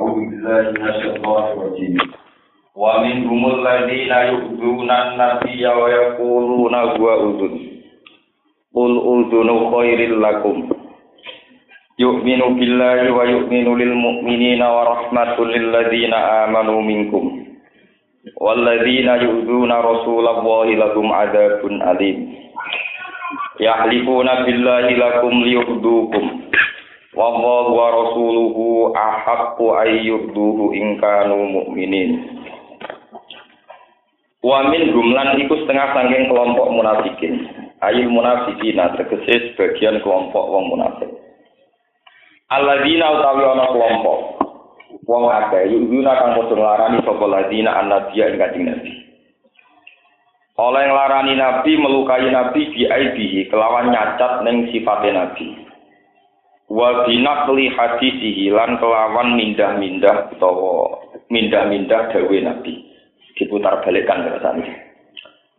[0.00, 1.96] أعوذ بالله من الشيطان الرجيم
[2.76, 7.54] ومنهم الذين يؤذون النبي ويقولون هو أذن
[8.76, 10.56] قل أذن خير لكم
[11.98, 17.24] يؤمن بالله ويؤمن للمؤمنين ورحمة للذين آمنوا منكم
[18.40, 22.34] والذين يؤذون رسول الله لهم عذاب أليم
[23.60, 26.24] يحلفون بالله لكم ليؤذوكم
[27.11, 32.23] Wallahu wa rasuluhu ahaqqu ayyurduhu in kanu mu'minin.
[34.39, 37.51] Wa min gumlan iku setengah sangking kelompok munafikin.
[37.83, 41.11] Ayil munafikina tegese sebagian kelompok wong munafik.
[42.47, 44.19] Alladzina utawi ana kelompok
[45.03, 48.93] wong akeh yuna kang padha nglarani sapa ladina annabiya ing kanjeng Nabi.
[50.63, 55.70] Oleh nglarani Nabi melukai Nabi bi aibihi kelawan nyacat ning sifate Nabi
[56.71, 62.87] wa binaqli hadisihi lan kelawan mindah-mindah utawa mindah-mindah dawe Nabi.
[63.35, 64.69] Diputar balikkan kersane.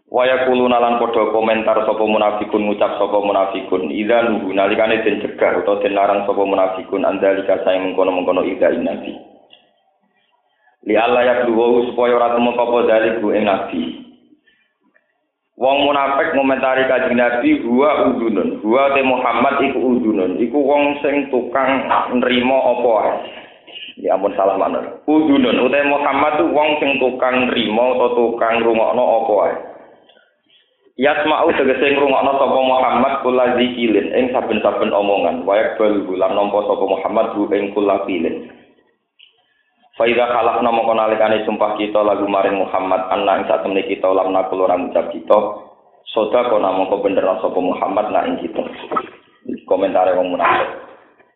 [0.09, 5.61] Wa yaquluna lan padha komentar sapa munafikun ngucap sapa munafikun idza nuhu nalikane den cegah
[5.61, 9.13] utawa den larang sapa munafikun andalika sae mengkono-mengkono idza nabi.
[10.83, 14.02] Li Allah ya supaya ora temu apa dalik ing nabi
[15.61, 18.65] Wong munafik ngomentari kanjeng Nabi huwa udunun.
[18.65, 20.41] Huwa te Muhammad iku udunun.
[20.41, 23.13] Iku wong sing tukang nrimo apa ae.
[24.01, 24.81] Ya ampun salah mana.
[25.05, 29.55] Udunun utawa Muhammad tu wong sing tukang nrimo atau tukang rungokno apa ae.
[30.97, 35.45] Yasma'u tegese ngrungokno sapa Muhammad kula zikilin ing saben-saben omongan.
[35.45, 38.49] Wayak bal lan nampa sapa Muhammad bu ing kula pilin.
[40.03, 44.67] Faida kalak nama konalikane sumpah kita lagu maring Muhammad anak ing saat kita lam nakul
[44.67, 45.39] orang ucap kita
[46.11, 48.67] soda kona mongko bener sapa Muhammad nak ing kita.
[49.63, 50.75] Komentar wong munafik.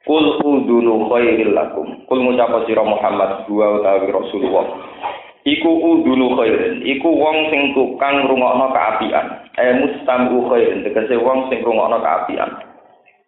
[0.03, 1.94] Kul udunu khairil lakum.
[2.11, 4.67] Kul ngucap sira Muhammad dua utawi Rasulullah.
[5.47, 6.83] Iku udunu khairin.
[6.83, 10.82] Iku wong sing tukang rungokno kaapian Eh mustamu khairin.
[10.82, 12.50] Tegese wong sing rungokno kaapian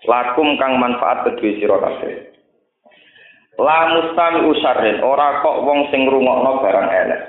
[0.02, 2.37] Lakum kang manfaat kedua sira kabeh
[3.58, 7.22] La mustami usarrin, ora kok wong sing ngrungokno barang elek.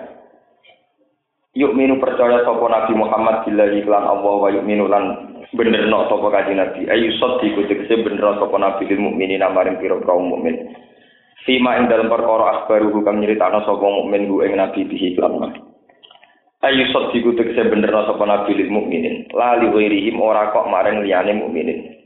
[1.57, 6.29] Yuk minu percaya sapa Nabi Muhammad billahi lan Allah wa yuk minu lan benerno sapa
[6.29, 6.85] kanjeng Nabi.
[6.85, 10.69] Ayu sadi tegese bener sapa Nabi lil mukminin maring pira kaum mukmin.
[11.50, 15.57] Fima ing dalam perkara akhbaru kang nyritakno sapa mukmin ku ing Nabi bihi lan
[16.62, 19.28] Ayu sadi tegese bener sapa Nabi lil mukminin.
[19.34, 21.99] Lali wirihim ora kok maring liyane mukminin.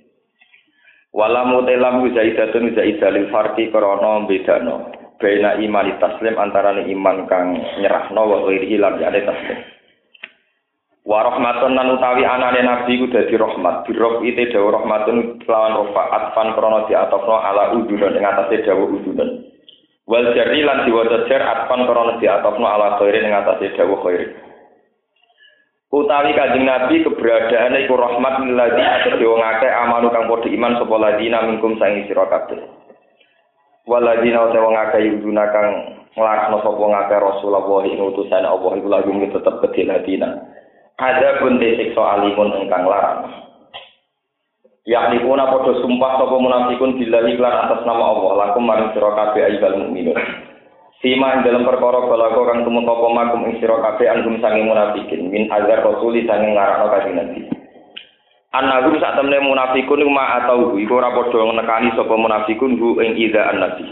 [1.13, 4.89] Wala mutelam zaidatun zaidalil farqi krana bedano.
[5.21, 9.59] Baina iman taslim antarané iman kang nyerahno wa ghairi lan jane taslim.
[11.05, 13.85] Wa rahmatun lan utawi anane nabi ku dadi rahmat.
[13.85, 19.29] Birok ite dawa rahmatun lawan rofaat fan krana diatofno ala udun ing atase dawa udun.
[20.09, 24.52] Wal jari lan diwaca jar atfan krana diatofno ala khairi ing atase dawa khairi.
[25.93, 30.95] Utawi kanjeng Nabi keberadaan iku rahmat lilladzi atau wong akeh amanu kang padha iman sapa
[30.97, 32.57] ladina minkum sang sira kabeh.
[33.85, 35.67] Waladina utawa wong yuduna kang
[36.17, 40.29] nglarakno sapa wong akeh Rasulullah ing utusan Allah iku lagu tetep kedhe ladina
[40.97, 43.29] ada pun siksa alimun ingkang larang.
[44.83, 49.45] Yakni kuna padha sumpah sapa munafikun billahi lan atas nama Allah lakum maring sira kabeh
[49.45, 50.17] ayyuhal mukminun
[51.03, 55.51] Sima dalam perkara balago kang tumeka apa makum ing sira kabeh anggum sange munafikin min
[55.51, 57.39] azar rasuli sange ngarakno kanjeng Nabi.
[58.55, 63.19] Anagum sak temne munafikun iku ma atau iku ora padha nekani sapa munafikun hu ing
[63.19, 63.83] ida annabi.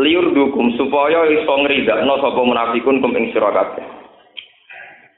[0.00, 3.84] Liur dukum supaya iso ngridakno sapa munafikun kum ing sira kabeh.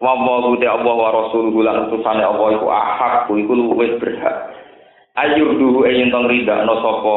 [0.02, 4.50] Wa wa Allah wa rasuluhu lan utusane Allah iku ahak iku luwih berhak.
[5.22, 7.16] Ayur duhu ing ento ngridakno sapa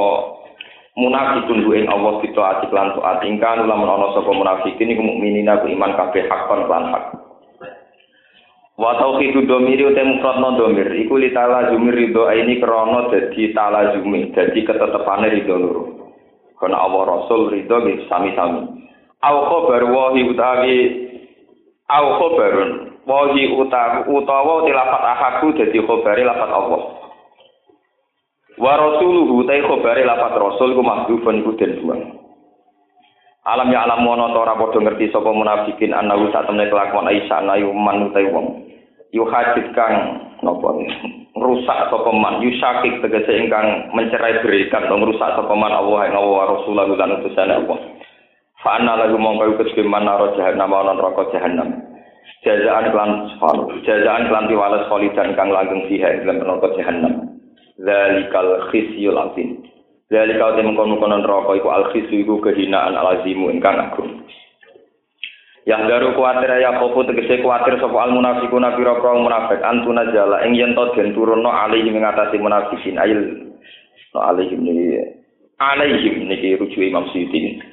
[0.99, 5.47] munafikun ku ing Allah kita ati lan taat ingkang lamun ana sapa munafikin iku mukminin
[5.47, 7.05] aku iman kabeh hakon lan hak.
[8.75, 10.89] Wa tauhidu domiri uta mufradna domir.
[11.05, 15.83] Iku li ta'ala jumir ridho ini krana dadi ta'ala jumi dadi ketetepane ridho loro.
[16.59, 17.77] Kana Allah Rasul ridho
[18.09, 18.81] sami-sami.
[19.21, 20.77] Au khabar wa utawi
[21.93, 22.69] au khabarun
[23.05, 23.29] wa
[24.09, 27.00] utawa tilafat ahaku dadi khabari lafat Allah
[28.61, 32.21] Wa rasuluhu ta khabare lafat rasul ku mahdhufun iku den buang.
[33.41, 37.73] Alam ya alam wono ora padha ngerti sapa munafikin anahu sak temne kelakuan Aisyah ayu
[37.73, 38.69] man utai wong.
[39.09, 40.77] Yu hajit kang napa
[41.33, 46.13] rusak sapa man yu syakik tegese ingkang mencerai berikan dong rusak sapa man Allah ing
[46.13, 47.79] Allah Rasulullah lan utusane Allah.
[48.61, 51.81] Fa anna lagu mongko kedhe man naro jahannam ana neraka jahannam.
[52.45, 57.30] Jazaan klan sfalu, jazaan klan tiwales kholidan kang langgeng fiha ing neraka jahannam.
[57.81, 59.71] Zalikal khisyul azim
[60.11, 64.27] Dari kau temen kono-kono neraka iku al-khisu iku kehinaan alazimu ingkang agung.
[65.63, 70.43] Yang daru kuatir ya popo tegese kuatir sapa al munafiquna pira pira munafik antuna jala
[70.43, 73.23] ing yen to den turunno alihi mengatasi munafikin ail
[74.11, 74.99] no alihi niki
[75.63, 77.63] alihi niki rujuk Imam Suyuti.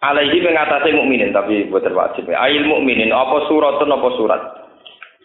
[0.00, 2.24] Alihi mengatasi mukminin tapi buat wajib.
[2.32, 4.42] Ail mukminin apa suratun apa surat?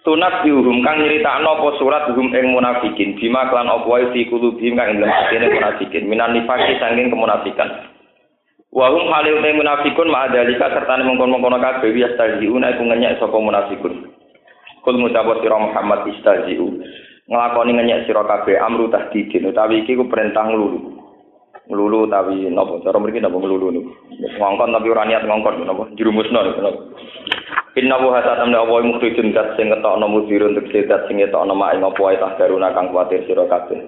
[0.01, 4.74] Sunat diurum kang nyeritakno apa surat hum ing munafikin bima klan apa wae fi kulubihim
[4.74, 7.69] kang ing atine munafikin minan nifaki saking kemunafikan.
[8.74, 14.09] Wa halil te munafikun ma adalika serta mengkon-mengkon kabeh ya stajiuna iku ngenyek sapa munafikun.
[14.81, 16.81] Kul mutawat sira Muhammad istajiu
[17.30, 20.98] nglakoni ngenyek sira kabeh amru tahdidin utawi iki ku perintah nglulu.
[21.69, 23.92] Nglulu utawi napa cara mriki napa nglulu niku.
[24.42, 26.81] Ngongkon tapi ora niat ngongkon napa jerumusno napa.
[27.71, 31.71] Inna wa hatta tamna apa mukhrijun dat sing ngetokno mudhir untuk sedat sing ngetokno mak
[31.71, 33.79] ing apa tah daruna kang kuwatir sira kabeh.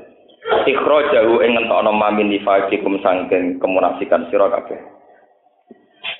[0.63, 4.79] Ikhrajahu ing ngetokno mamin nifaqikum sangken kemunafikan sira kabeh.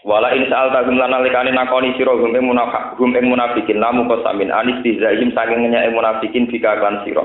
[0.04, 4.12] Wala in sa'al tagum lan nalikane nakoni sira gum ing munafik gum ing munafikin lamu
[4.12, 7.24] qasamin anis bizahim saking nyek munafikin bika kan sira.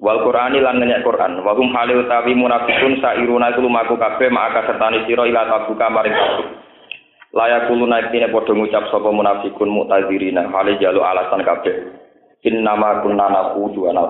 [0.00, 4.64] Wal Qur'ani lan nyek Qur'an wa hum hale utawi munafikun sairuna iku lumaku kabeh maka
[4.64, 6.67] sertane sira ila tabuka maring tabuk.
[7.34, 11.76] Layak kulo naik ini podo ngucap sapa munafikun muktazirina hale jalu alasan kabeh.
[12.46, 14.04] In nama kunna nakudu ana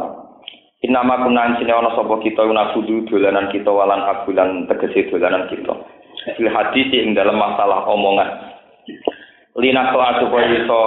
[0.85, 5.75] in nama kunna sine ana sapa kita nakudu dolanan kita walan abulan tegese dolanan kita.
[6.37, 8.55] Fil hadis ing dalam masalah omongan.
[9.59, 10.81] Lina soal supaya iso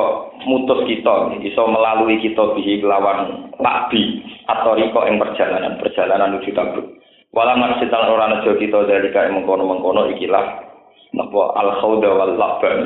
[0.48, 6.88] mutus kita iso melalui kita bihi lawan lakbi atau riko ing perjalanan perjalanan menuju tabuk
[7.36, 10.71] walau masih orang nejo kita dari kayak mengkono mengkono ikilah
[11.16, 11.44] napa?
[11.58, 12.78] Al khawda wal laban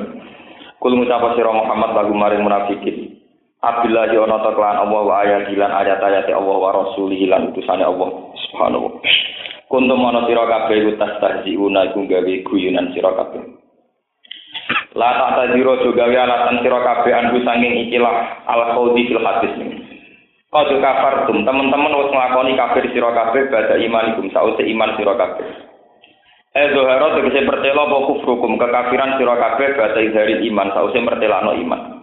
[0.80, 3.18] kul ngucap sira Muhammad lagu maring munafikin.
[3.66, 8.30] Abdullah ya ana kelawan Allah wa ayat lan ayat-ayat Allah wa rasulih lan utusane Allah
[8.46, 9.02] subhanahu
[9.66, 13.42] kuntum ana sira kabeh iku tastahziuna iku gawe guyunan sira kabeh.
[14.94, 19.54] La tak tajiro juga gawe alasan sira kabeh anku sanging ikilah al khawdi fil hadis
[20.54, 25.65] Kau juga kafar teman-teman wis nglakoni kafir sira kabeh badha imanikum sause iman sira kabeh.
[26.56, 32.00] Eh zoharo tegese pertela apa kufrukum kekafiran sira kabeh bata izhari iman sause mertelano iman.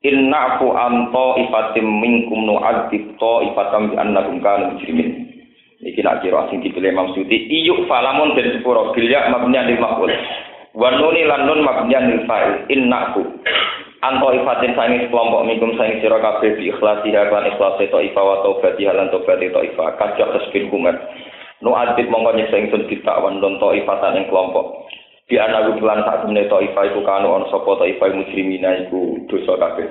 [0.00, 5.28] Inna fu anto ifatim minkum nu'adzib to ifatam bi annakum kanu mujrimin.
[5.84, 10.08] Iki nak kira sing dipilih Imam Suyuti iyuk falamun dan sepuro bilya mabniyan lil maqul.
[10.72, 12.64] Wa nuni lan nun mabniyan fa'il.
[12.72, 13.28] Inna fu
[14.00, 18.40] anto ifatin sangi kelompok minkum sangi sira kabeh bi ikhlasiha lan ikhlase to ifa wa
[18.40, 20.96] taubati lan taubati to ifa kajak tasbih kumat.
[21.60, 24.88] Nu adit mongko nyiksa ingsun ditakwan don taifatan ing kelompok.
[25.30, 29.86] Di anak lan sak temne taifa iku kanu ana sapa taifa mujrimina iku dosa kabeh.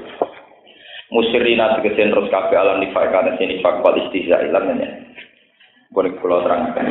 [1.09, 4.89] Musyrina tegese terus kabeh alam nifak kana sini nifak wal istihza ilan ya
[5.89, 6.85] boleh kula terangkan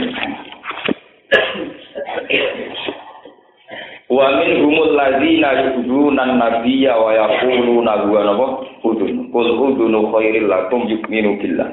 [4.08, 8.46] Wa min humul ladzina yu'duna nabiyya wa yaquluna huwa nabo
[8.80, 9.28] udun.
[9.28, 11.68] Qul udunu khairil lakum yu'minu billah.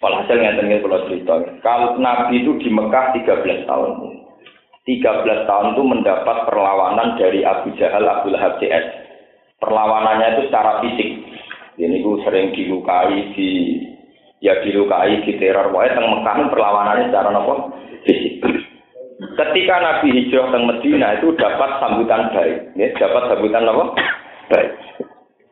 [0.00, 1.36] Walhasil ngeten kula cerita.
[1.60, 3.92] Kalau Nabi itu di Mekah 13 tahun.
[4.88, 8.96] 13 tahun itu mendapat perlawanan dari Abu Jahal, Abu Lahab CS.
[9.60, 11.10] Perlawanannya itu secara fisik.
[11.76, 13.48] Ini itu sering dilukai, di
[14.40, 15.68] ya dilukai, di teror.
[15.68, 17.54] Pokoknya teng Mekah perlawanannya secara apa?
[18.08, 18.40] Fisik.
[19.20, 23.84] Ketika Nabi hijrah ke Medina itu dapat sambutan baik, ya, dapat sambutan apa?
[24.48, 24.70] Baik.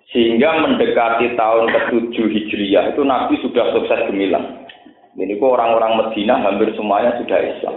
[0.08, 4.64] Sehingga mendekati tahun ke-7 Hijriyah itu Nabi sudah sukses gemilang.
[5.18, 7.76] Ini kok orang-orang Medina hampir semuanya sudah Islam.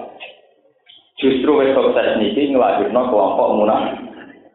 [1.19, 3.47] Justru wes sukses niki ngelahirno kelompok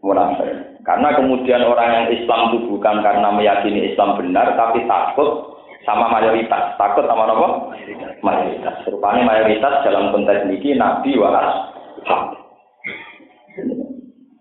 [0.00, 0.50] munafik.
[0.86, 6.78] Karena kemudian orang yang Islam itu bukan karena meyakini Islam benar, tapi takut sama mayoritas.
[6.80, 7.76] Takut sama apa?
[8.24, 8.86] Mayoritas.
[8.88, 11.76] Rupanya mayoritas dalam konteks niki Nabi waras.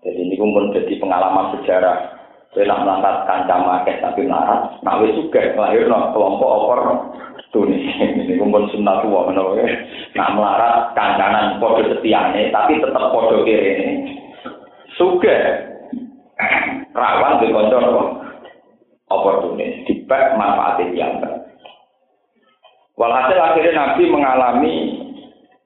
[0.05, 2.15] Jadi ini pun jadi pengalaman sejarah
[2.55, 6.79] Nak melangkat kancam akeh tapi melarat, nak wis sugih lahirno kelompok opor
[7.51, 7.83] tunis.
[7.99, 9.59] Ini kumpul sunnah tua menawa
[10.15, 13.87] nak melarat kancanan padha setiane tapi tetap padha kirene.
[14.95, 15.39] Sugih
[16.95, 18.03] rawan di napa?
[19.05, 21.21] Oportunis, dibek manfaatin yang
[22.97, 24.73] Walhasil akhirnya Nabi mengalami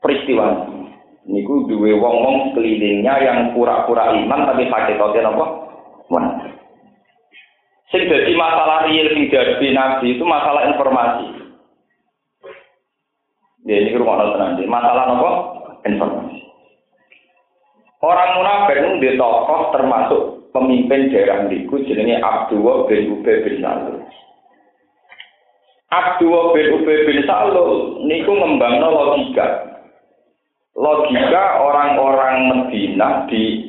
[0.04, 0.68] peristiwa
[1.24, 5.46] niku duwe wong-wong kelilingnya yang pura-pura iman tapi hakikatnya apa?
[6.12, 6.59] Munafik.
[7.90, 11.26] Sing jadi masalah real sing jadi nabi itu masalah informasi.
[13.66, 14.66] Ya ini rumah nanti.
[14.66, 15.32] Masalah apa?
[15.86, 16.40] Informasi.
[18.00, 20.24] Orang munafik itu di tokoh termasuk
[20.56, 24.00] pemimpin daerah Liku jenenge Abdullah bin Ubay bin Salul.
[25.92, 29.48] Abdul bin Ubay bin Salul niku ngembangno logika.
[30.80, 33.69] Logika orang-orang Medina di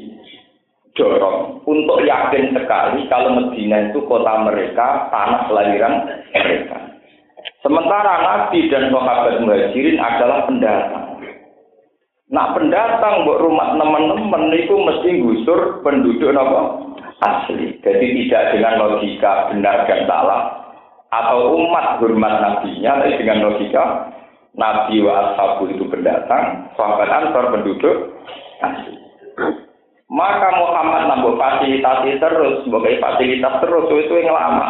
[0.99, 5.95] dorong untuk yakin sekali kalau Medina itu kota mereka, tanah kelahiran
[6.35, 6.79] mereka.
[7.61, 11.07] Sementara Nabi dan sahabat muhajirin adalah pendatang.
[12.31, 16.91] Nah pendatang buat rumah teman-teman itu mesti gusur penduduk apa?
[17.21, 17.77] asli.
[17.85, 20.43] Jadi tidak dengan logika benar dan salah
[21.11, 23.85] atau umat hormat nabinya, tapi dengan logika
[24.57, 27.97] Nabi wa ashabu itu pendatang, sahabat ansor penduduk
[28.65, 28.95] asli.
[30.11, 34.69] Maka Muhammad nambah fasilitasi terus, sebagai fasilitas terus itu yang lama.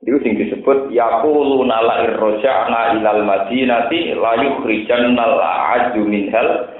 [0.00, 6.72] Itu sing disebut yaquluna la irja'na ilal madinati la yukhrijanna al-a'ju minhal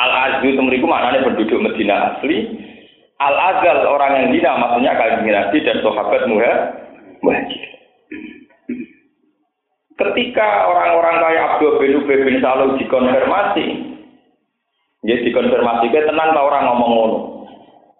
[0.00, 2.46] Al-azzu itu mereka maknanya penduduk Medina asli.
[3.20, 7.62] Al-azal orang yang hina maksudnya kalian Nabi dan sahabat muhajir.
[10.00, 13.89] Ketika orang-orang kaya Abdul bin Ubay bin Salul dikonfirmasi,
[15.04, 17.18] ya dikonfirmasi ke tenang orang ngomong ngono.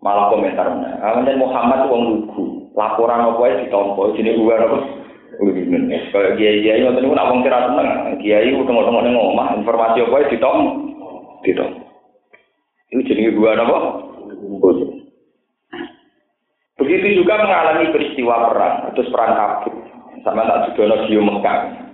[0.00, 2.72] Malah komentarnya, ah, Muhammad wong lugu.
[2.72, 4.78] Laporan apa ya ditompo sini gua apa?
[6.08, 7.88] Kayak kiai kiai ngoten niku nak wong kira seneng.
[8.24, 10.56] Kiai utang-utang ning omah informasi apa ya ditom
[11.44, 11.70] ditom
[12.90, 13.78] itu jenenge gua apa?
[16.80, 19.74] Begitu juga mengalami peristiwa perang terus perang kabut.
[20.24, 21.89] Sama tak juga di Mekah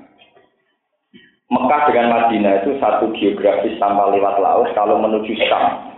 [1.47, 5.95] Mekah dengan Madinah itu satu geografis tanpa lewat laut kalau menuju Syam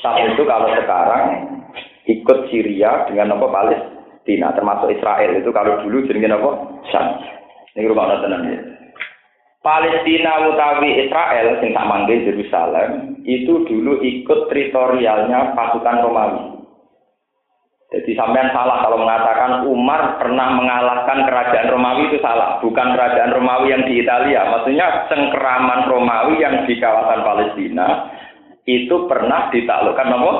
[0.00, 1.24] Syam itu kalau sekarang
[2.08, 6.50] ikut Syria dengan apa Palestina termasuk Israel itu kalau dulu jenenge apa?
[6.90, 7.06] Syam.
[7.72, 8.60] Ini rumah tenang ya.
[9.62, 16.61] Palestina utawi Israel sing samangke Yerusalem itu dulu ikut teritorialnya pasukan Romawi.
[17.92, 23.68] Jadi sampean salah kalau mengatakan Umar pernah mengalahkan kerajaan Romawi itu salah, bukan kerajaan Romawi
[23.68, 24.48] yang di Italia.
[24.48, 28.08] Maksudnya cengkeraman Romawi yang di kawasan Palestina
[28.64, 30.32] itu pernah ditaklukkan apa?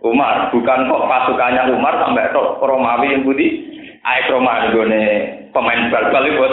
[0.00, 3.48] Umar, bukan kok pasukannya Umar sampai tok Romawi yang budi.
[4.00, 5.04] Aik Romawi gone
[5.52, 6.44] pemain bal-bal itu.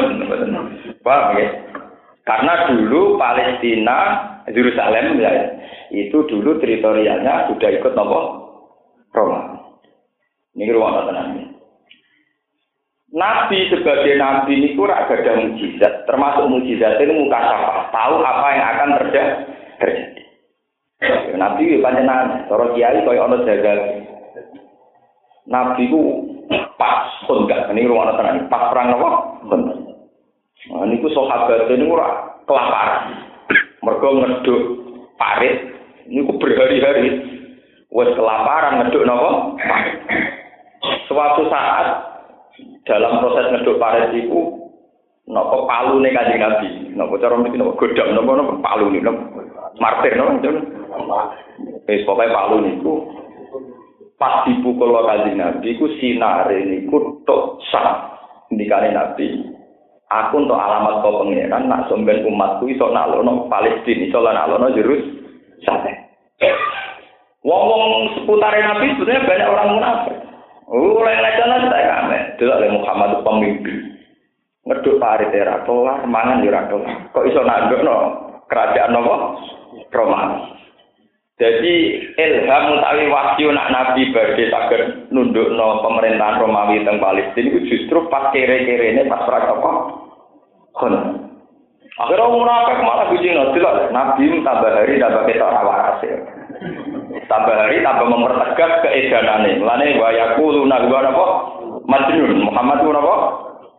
[1.07, 1.47] Paham ya?
[2.27, 3.99] Karena dulu Palestina,
[4.51, 5.31] Yerusalem ya,
[5.95, 8.19] itu dulu teritorialnya sudah ikut nopo
[9.15, 9.66] Roma.
[10.57, 11.53] Ini ruang tenang.
[13.13, 18.65] Nabi sebagai nabi ini kurang ada mujizat, termasuk mujizat ini muka sapa, tahu apa yang
[18.67, 19.33] akan terjadi.
[21.37, 23.79] Nabi panjenengan cara kiai kaya ana jagal.
[25.47, 26.01] Nabi ku
[26.75, 29.09] pas pun gak ini rumah tenan pas perang apa?
[29.47, 29.77] Bener.
[30.67, 33.23] Nah, niku sahabat ini ora kelaparan.
[33.87, 34.61] Mergo ngeduk
[35.15, 35.55] parit
[36.11, 37.23] niku berhari-hari
[37.87, 39.31] wis kelaparan ngeduk napa?
[41.07, 41.87] Suatu saat
[42.87, 44.67] dalam proses ngeduk parit itu
[45.27, 46.69] napa palune kanjeng Nabi.
[46.95, 49.21] Napa cara mriki napa godhong napa napa palune napa
[49.77, 51.19] martir napa
[51.87, 52.93] Wis pokoke palu niku
[54.19, 58.17] pas dipukul kanjeng Nabi ku sinare niku tok sah
[58.51, 59.55] ndikane Nabi.
[60.07, 65.03] Aku untuk alamat kau pangeran nak somben umatku iso nalono Palestina iso nalono Jerus
[65.67, 65.91] sate.
[67.43, 70.15] Wong-wong seputar Nabi sebenarnya banyak orang munafik.
[70.67, 72.19] Oh, lain-lain saya kame.
[72.35, 73.77] Delok oleh Muhammad pemimpin.
[74.67, 76.67] Ngeduk parit era kelar, mangan yo ora
[77.15, 77.95] Kok iso nandukno
[78.51, 79.15] kerajaan nopo?
[79.95, 80.59] Romawi.
[81.39, 81.73] Jadi
[82.17, 84.81] ilham utawi wahyu nak nabi badhe saged
[85.13, 89.71] nundukno pemerintahan Romawi teng Palestina itu justru pas kere-kerene pas perang apa?
[90.75, 90.95] Kon.
[91.97, 96.36] Akhirnya orang munafik malah bujing delok nabi tambah hari tambah ketok waras ya.
[97.27, 99.59] Tambah hari tambah mempertegas keedanane.
[99.59, 101.25] Mulane wa yaquluna wa apa?
[101.83, 103.15] Majnun Muhammad apa?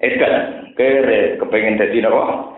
[0.05, 0.35] Edan.
[0.77, 2.55] Kere kepengen dadi napa?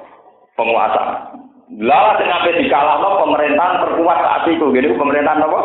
[0.59, 1.31] Penguasa.
[1.79, 4.67] Lah sing ape dikalahno pemerintahan perkuat saat itu.
[4.75, 5.61] Gini pemerintahan apa?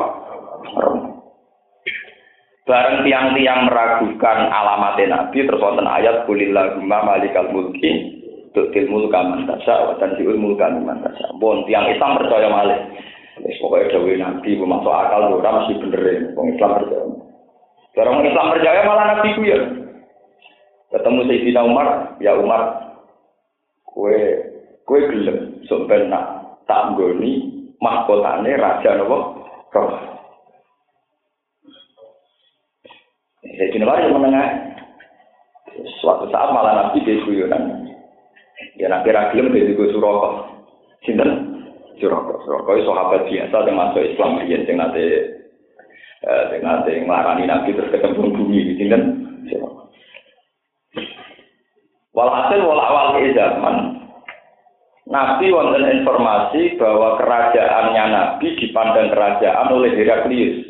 [2.66, 8.18] Bareng tiang-tiang meragukan alamat Nabi terus wonten ayat kulillahumma malikal mulki
[8.58, 11.30] tu'til mulka man tasya wa tanzi'ul mulka man tasya.
[11.38, 12.80] Bon tiang Islam percaya malih.
[13.44, 17.04] Wis pokoke dawuh Nabi masuk akal ora mesti bener wong Islam percaya.
[17.96, 19.60] Orang Islam percaya malah Nabi ku ya.
[20.96, 21.88] Ketemu Sayyidina Umar,
[22.24, 22.62] ya Umar,
[23.84, 24.16] kue
[24.88, 27.52] kue gelem sampai nak tak nggoni
[27.84, 29.44] mahkotane raja nopo
[29.76, 29.92] roh.
[33.44, 34.48] Jadi Umar yang menengah.
[36.00, 37.92] Suatu saat malah nabi dia guyonan.
[38.80, 40.30] Ya nabi ragilem dia juga suroko.
[41.04, 41.55] Sinten?
[42.00, 42.44] Suroko.
[42.44, 44.32] Suroko itu sahabat biasa yang masuk Islam.
[44.48, 45.06] Yang nanti
[46.26, 48.76] yang nanti ngelarani nabi terus ketemu bumi.
[48.76, 49.02] Sinten?
[49.50, 49.82] Suroko.
[52.16, 53.96] Walhasil walawal zaman
[55.06, 60.66] Nabi wonten informasi bahwa kerajaannya Nabi dipandang kerajaan oleh Heraklius.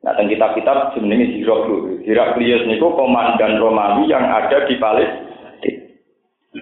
[0.00, 2.00] Nah, dan kitab-kitab jenenge Heraklius.
[2.08, 5.36] Heraklius niku komandan Romawi yang ada di Palestina.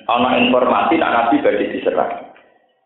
[0.08, 2.31] Ana informasi nak Nabi badhe diserang.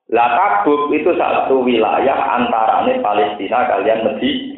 [0.07, 4.55] Lah Tabuk itu satu wilayah antarane Palestina kalian Medina.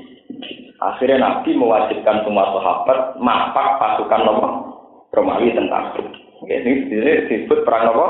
[0.78, 4.23] Akhirnya Nabi mewajibkan semua sahabat mapak pasukan
[5.11, 5.90] Romawi tentang.
[6.47, 6.87] Ini
[7.26, 8.09] disebut perang apa?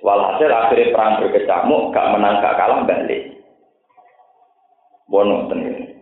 [0.00, 3.38] Walhasil akhirnya perang berkecamuk, gak menang gak kalah balik.
[5.06, 5.92] Bono ini.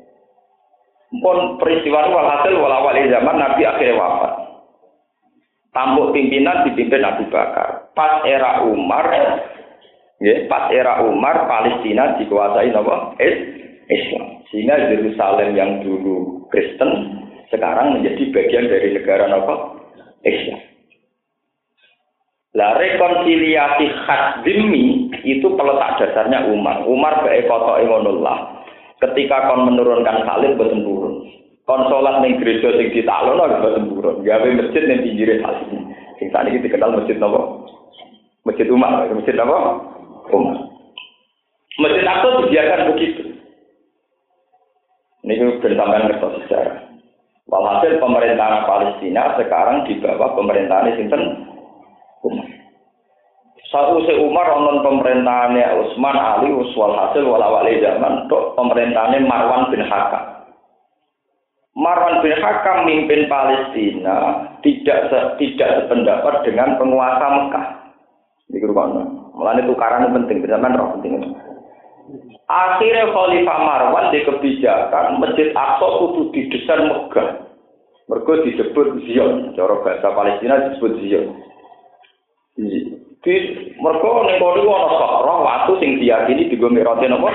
[1.10, 4.32] Pun peristiwa walhasil walawal zaman Nabi akhirnya wafat.
[5.75, 7.90] Tampuk pimpinan dipimpin Abu Bakar.
[7.99, 9.06] Pas era Umar,
[10.20, 13.16] ya, pas era Umar Palestina dikuasai apa?
[13.90, 14.24] Islam.
[14.52, 17.18] Sehingga Yerusalem yang dulu Kristen
[17.50, 19.54] sekarang menjadi bagian dari negara apa?
[20.22, 20.60] Islam.
[22.50, 26.82] Lah rekonsiliasi khas demi itu peletak dasarnya Umar.
[26.82, 28.66] Umar bae kotok ingonullah.
[28.98, 31.30] Ketika kon menurunkan salib boten turun.
[31.62, 34.26] Kon salat ning gereja sing ditaklono boten turun.
[34.26, 35.70] Gawe masjid ning pinggire salib.
[36.18, 37.70] Sing kita kenal masjid napa?
[38.44, 39.58] Masjid Umar, masjid apa?
[40.32, 40.58] Umar.
[41.80, 43.22] Masjid Aqsa dibiarkan begitu.
[45.20, 46.90] Ini bersamaan ngertos sejarah.
[47.50, 51.22] Walhasil pemerintahan Palestina sekarang di bawah pemerintahan Sinten
[52.22, 52.49] Umar.
[53.70, 59.87] Satu se Umar onon pemerintahannya Utsman Ali Uswal hasil walawali zaman untuk pemerintahannya Marwan bin
[59.87, 60.50] Hakam.
[61.78, 67.66] Marwan bin Hakam mimpin Palestina tidak se, tidak sependapat dengan penguasa Mekah.
[68.50, 69.19] Di mana?
[69.34, 71.16] Mulanya tukaran penting, zaman roh penting.
[72.50, 77.46] Akhirnya Khalifah Marwan di kebijakan Masjid Aqsa kudu didesain megah.
[78.10, 81.30] Mereka disebut Zion, cara bahasa Palestina disebut Zion.
[83.22, 83.34] Di
[83.78, 87.30] mereka ning kono ana sakra watu sing diyakini digo mirate napa?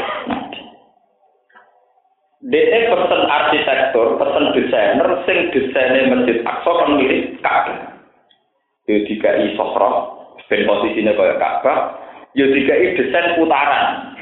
[2.44, 8.04] Dene pesen arsitektur, pesen desainer sing desaine Masjid Aqsa kan mirip Ka'bah.
[8.92, 10.15] Yo dikai sakra
[10.50, 11.98] ben posisine kaya Ka'bah,
[12.38, 14.14] yo dikai desain putaran.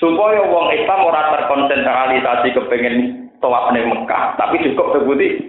[0.00, 5.44] Supaya wong Islam ora terkonsentrasi kepengen tawaf ning Mekah, tapi cukup terbukti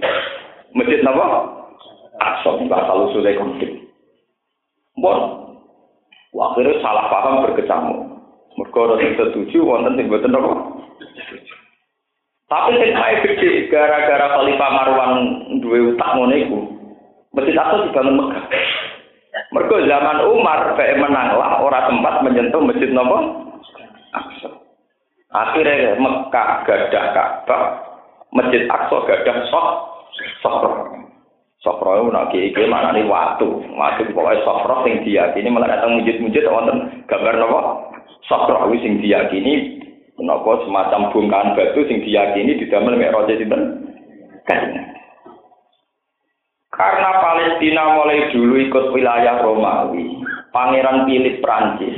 [0.75, 1.51] Masjid napa?
[2.19, 3.71] Aqsa bakal usule konflik.
[4.99, 5.19] Bon,
[6.31, 7.99] akhirnya salah paham berkecamuk.
[8.61, 10.51] Ada yang setuju, wonten yang betul apa?
[12.51, 15.11] Tapi sing ae gede gara-gara Khalifah Marwan
[15.63, 16.59] duwe utak ngono iku.
[17.31, 18.43] Masjid Aqsa dibangun Mekah.
[19.51, 23.19] Mergo zaman Umar kayak menanglah ora tempat menyentuh masjid nopo?
[25.31, 27.63] Akhirnya Mekah gadah Ka'bah,
[28.35, 29.67] Masjid Aqsa gadah sok
[30.43, 30.63] sok.
[31.61, 33.05] Sofro itu nak kiai mana nih?
[33.05, 33.45] Waktu,
[33.77, 37.05] waktu pokoknya sofro sing diyakini malah datang mujud-mujud wonten.
[37.05, 37.59] Gambar nopo?
[38.25, 39.77] Sofro itu sing diyakini
[40.17, 43.61] nopo semacam bongkahan batu sing diyakini di dalam roja sinten
[46.71, 50.23] karena Palestina mulai dulu ikut wilayah Romawi,
[50.55, 51.97] Pangeran Philip Prancis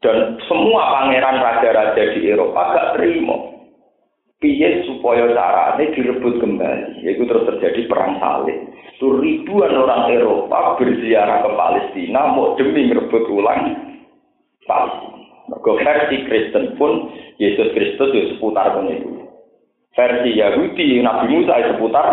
[0.00, 3.36] dan semua pangeran raja-raja di Eropa gak terima
[4.40, 8.56] piye supaya carane direbut kembali yaitu terus terjadi perang salib
[8.96, 13.76] itu ribuan orang Eropa berziarah ke Palestina mau demi merebut ulang
[14.64, 15.20] Palestina
[15.50, 17.10] Mergo versi Kristen pun
[17.42, 19.26] Yesus Kristus itu seputar itu.
[19.98, 22.06] Versi Yahudi Nabi Musa itu seputar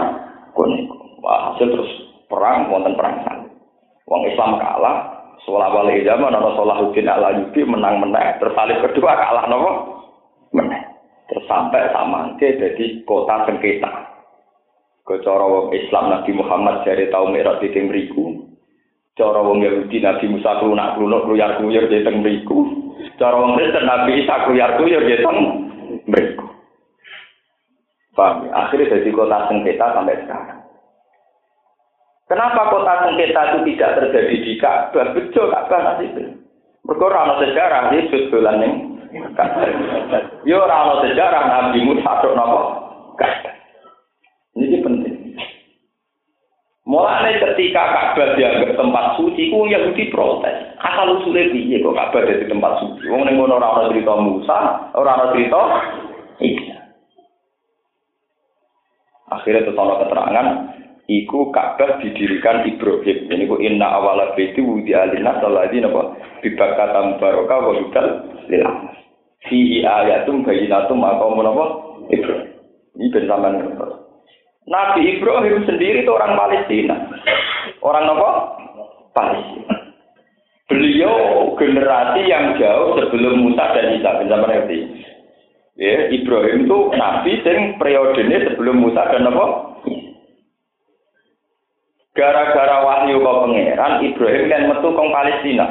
[0.57, 0.96] itu.
[1.27, 1.91] Wah, hasil terus
[2.31, 3.51] perang wonten perang salib.
[4.07, 9.43] Wong Islam kalah, Sholat wali zaman, ada Salahuddin ala Yubi menang menang, tersalib kedua kalah
[9.51, 9.71] nopo
[10.55, 10.87] menang.
[11.27, 13.91] Terus sampai sama jadi kota sengketa.
[15.03, 18.47] Kecara wong Islam Nabi Muhammad dari tahun merah di Temriku.
[19.15, 22.59] Cara wong Yahudi Nabi Musa kelunak kelunak keluyar keluyar di Temriku.
[23.19, 26.47] Cara wong Kristen Nabi Isa keluyar keluyar di Temriku.
[28.15, 28.47] Paham?
[28.47, 28.67] Ya?
[28.67, 30.66] Akhirnya jadi kota sengketa sampai sekarang.
[32.27, 35.15] Kenapa kota sengketa itu tidak terjadi di Ka'bah?
[35.15, 36.27] Bejo Ka'bah nanti.
[36.83, 38.73] Mereka sejarah, Yesus dolan yang
[40.43, 42.59] Yo ora ana sejarah Nabi Musa tok napa?
[44.59, 45.15] Ini penting.
[46.87, 50.75] Mulai ketika Ka'bah dianggap tempat suci, ku Yahudi protes.
[50.83, 53.07] Asal usulnya piye kok Ka'bah jadi tempat suci?
[53.07, 55.59] Wong ning ngono ora cerita Musa, ora ana cerita
[56.43, 56.77] Isa.
[59.27, 60.47] Akhirnya tetap keterangan,
[61.07, 63.17] iku Ka'bah didirikan Ibrahim.
[63.31, 68.07] Ini ku inna awala baiti wudi alina saladi napa bibakata barokah wa hudal
[68.51, 68.63] lil
[69.47, 71.65] Fihi ayatum bayinatum maqamun apa?
[72.11, 72.51] Ibrahim.
[72.99, 73.55] Ini bersamaan
[74.67, 76.95] Nabi Ibrahim sendiri itu orang Palestina.
[77.79, 78.29] Orang apa?
[79.15, 79.75] Palestina.
[80.67, 81.15] Beliau
[81.55, 84.79] generasi yang jauh sebelum Musa dan Isa, bisa mengerti.
[85.79, 89.45] Ya, Ibrahim itu nabi sing periodenya sebelum Musa dan apa?
[92.17, 95.65] Gara-gara wahyu kau pangeran, Ibrahim kan metu kong Palestina,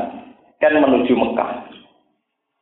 [0.62, 1.66] kan menuju Mekah.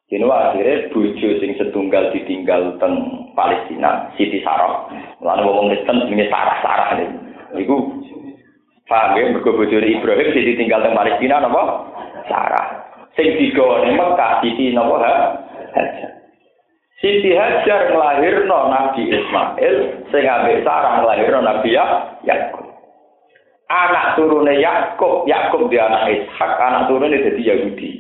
[0.09, 4.89] Jadi akhirnya bojo sing setunggal ditinggal teng Palestina, Siti Sarah.
[5.21, 7.07] Lalu ngomong Kristen jenenge Sarah-Sarah ini.
[7.61, 7.77] Iku
[8.89, 11.63] paham ya, mergo bojone Ibrahim Siti tinggal teng Palestina napa?
[12.25, 12.67] Sarah.
[13.17, 15.15] Sing digawa ning Mekah Siti napa ha?
[17.05, 19.77] Siti Hajar nglahirno Nabi Ismail,
[20.09, 21.77] ambek Sarah nglahirno Nabi
[22.25, 22.74] Yakub.
[23.75, 27.91] Anak turune Yakub, Yakub dia anak Ishak, anak turune jadi Yahudi.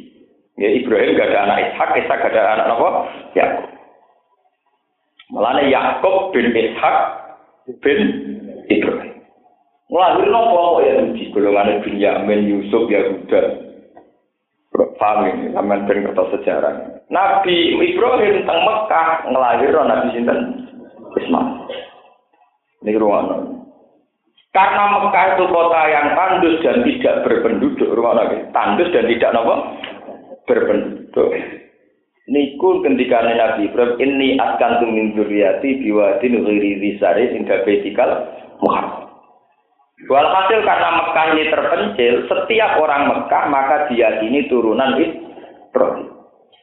[0.54, 2.88] Ya Ibrahim gak ada anak Ishak, Ishak gak ada anak apa?
[3.34, 3.70] Yakub.
[5.34, 6.96] Mulane Yakub bin Ishak
[7.82, 8.00] bin
[8.70, 9.18] Ibrahim.
[9.90, 13.42] Ngelahir nopo Yahudi, golongan Binyamin, Yusuf, Yahuda.
[14.74, 16.74] Paham ini, sampean ben kertas sejarah.
[17.06, 20.38] Nabi Ibrahim teng Mekah ngelahir Nabi sinten?
[21.14, 21.70] Ismail.
[22.82, 23.63] Ini ruangan.
[24.54, 28.22] Karena Mekah itu kota yang tandus dan tidak berpenduduk, rumah
[28.54, 29.82] tandus dan tidak nopo
[30.46, 31.34] berpenduduk.
[32.30, 38.30] Niku ketika Nabi Ibrahim ini akan tumin zuriati biwadin ghairi disari hingga betikal
[38.62, 39.10] Muhammad.
[40.06, 46.14] Walhasil karena Mekah ini terpencil, setiap orang Mekah maka diyakini turunan Ibrahim.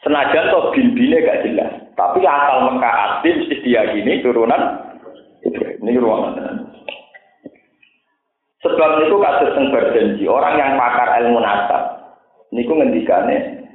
[0.01, 4.79] Senajan toh bin gak jelas, tapi asal Mekah asli mesti diyakini turunan
[5.43, 5.77] Ibrahim.
[5.83, 6.70] Ini ruangan.
[8.61, 11.97] Sebab itu kasus yang berjanji, orang yang pakar ilmu nasab,
[12.53, 13.65] niku ngendikane,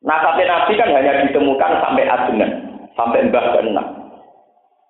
[0.00, 2.50] nasabnya Nabi kan hanya ditemukan sampai adenan,
[2.96, 3.86] sampai mbah keenam.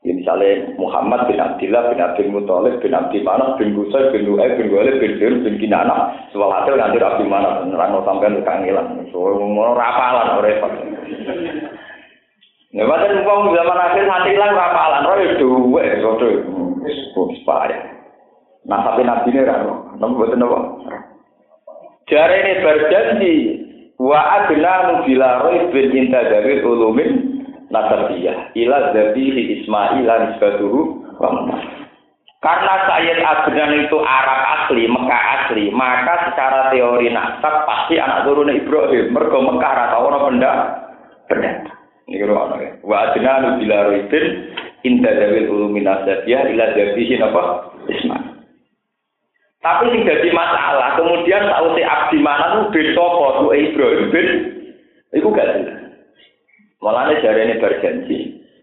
[0.01, 4.57] Ya misalnya Muhammad bin Abdullah bin Abdul Muthalib bin Abdi Manaf bin Gusay bin Lu'ay
[4.57, 9.37] bin Walid bin Dir bin Kinana soal hasil nanti Abdi Manaf nerang sampai kangilan soal
[9.37, 10.73] mau rapalan repot
[12.73, 16.23] Nek pancen wong zaman akhir nanti lah rapalan ora duwe kok
[17.29, 18.00] wis payah.
[18.71, 20.87] Nah, tapi nabi ini rano, nabi buat nopo.
[22.07, 23.35] Jari ini berjanji,
[23.99, 26.23] wa adna bila roy bin inta
[26.63, 31.51] ulumin nasabiyah, ila dari Ismail nisbatuhu wa
[32.41, 38.49] Karena Sayyid Adnan itu Arab asli, Mekah asli, maka secara teori nasab pasti anak turun
[38.49, 39.13] Ibrahim.
[39.13, 40.53] Mergo Mekah rata orang benda,
[41.29, 41.69] benda.
[42.09, 42.71] Ini kira ya.
[42.81, 44.25] Wa adna bila roy bin
[44.89, 47.43] inta dari ulumin nasabiyah, ila dari apa?
[47.93, 48.30] Ismail.
[49.61, 54.29] Tapi sing jadi masalah, kemudian tahu si abdi mana tuh bin sopo Ibrahim bin,
[55.13, 55.81] itu gak jelas.
[56.81, 58.19] Malah jari ini berjanji,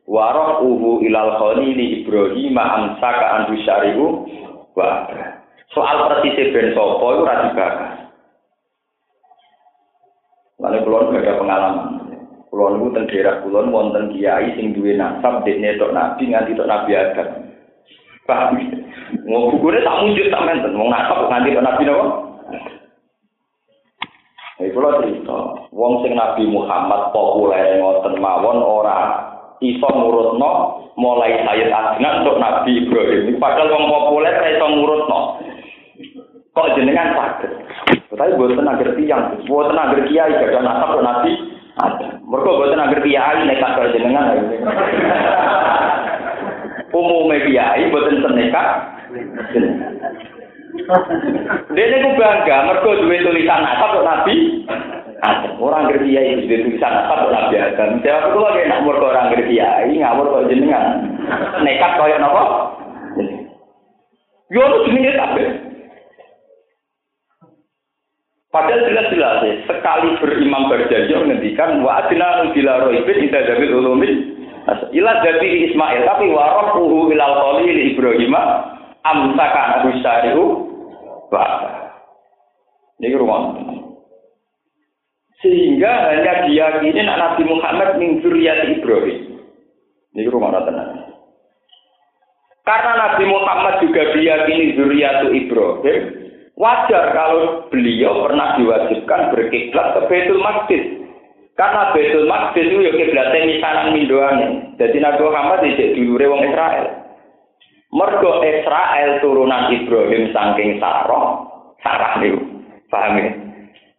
[0.10, 4.26] waroh uhu ilal ini Ibrahim amsaka andu syarihu
[4.74, 5.06] wah.
[5.70, 7.94] Soal persis bin sopo itu rasi bakas.
[10.58, 11.90] Lalu kulon ada pengalaman.
[12.50, 16.98] Kulon itu tentera kulon wonten kiai sing duwe nasab dekne tok nabi nganti tok nabi
[16.98, 17.47] Adam.
[18.28, 18.60] Paham?
[19.24, 22.28] Mau bukunya tak muncul tak menten, mau nakap nanti ke Nabi Nabi.
[24.58, 29.22] Ini kalau cerita, wong sing Nabi Muhammad populer ngoten mawon ora
[29.64, 30.52] iso ngurutno
[30.98, 33.38] mulai Sayyid Adnan untuk Nabi Ibrahim.
[33.40, 35.20] Padahal wong populer ora iso ngurutno.
[36.58, 37.52] Kok jenengan sakit?
[38.18, 41.32] Tapi buat tenaga tiang, buat tenaga kiai gak ada nasab Nabi.
[42.26, 44.26] Mereka buat tenaga kiai nekat kalau jenengan.
[46.96, 48.68] Umumnya kiai buat nekat
[51.74, 54.36] dia ini bangga, mereka duwe tulisan nasab kok Nabi.
[55.58, 57.90] Orang ngerti itu duwe tulisan nasab kok Nabi Adam.
[58.04, 60.86] Jawab itu lagi nak mereka orang ngerti ya, ngawur kok jenengan.
[61.64, 62.44] Nekat kaya napa?
[64.54, 65.44] Yo lu jenenge tapi.
[68.48, 74.14] Padahal jelas-jelas sekali berimam berjanji menghentikan wa adna bila roibin inda dabil ulumin
[74.68, 78.36] ila dari Ismail tapi warohuhu ilal qalil Ibrahim
[79.08, 80.46] amsaka abu syari'u
[81.32, 81.96] bahasa.
[83.00, 83.56] Ini rumah.
[85.38, 89.38] Sehingga hanya diyakini Nabi Muhammad min Ibrahim.
[90.18, 91.14] Ini rumah tenang.
[92.66, 96.00] Karena Nabi Muhammad juga diyakini zuriyatu Ibrahim,
[96.58, 100.84] wajar kalau beliau pernah diwajibkan berkiblat ke Baitul Maqdis.
[101.58, 104.78] Karena Baitul Maqdis itu ya kiblatnya misanan mindoane.
[104.78, 106.86] Jadi Nabi Muhammad tidak dulu wong Israel.
[107.90, 111.50] Mergo Israel turunan Ibrahim saking Sarah,
[111.82, 112.46] Sarah niku.
[112.94, 113.28] Paham ya?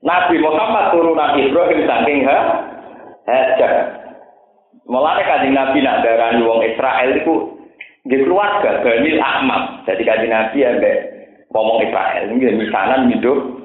[0.06, 2.38] Nabi Muhammad turunan Ibrahim saking ha
[3.26, 3.72] Hajar.
[4.88, 7.58] Mulane kanjeng Nabi nak darani wong Israel iku
[8.06, 9.82] nggih keluarga Bani Ahmad.
[9.84, 10.96] Jadi kanjeng Nabi ambek
[11.50, 13.57] ngomong Israel nggih misanan hidup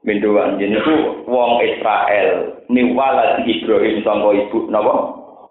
[0.00, 0.56] Minduan.
[0.56, 0.96] Jadi itu
[1.28, 2.56] wong Israel.
[2.72, 4.94] Miwala di Ibrahim sangka ibu napa?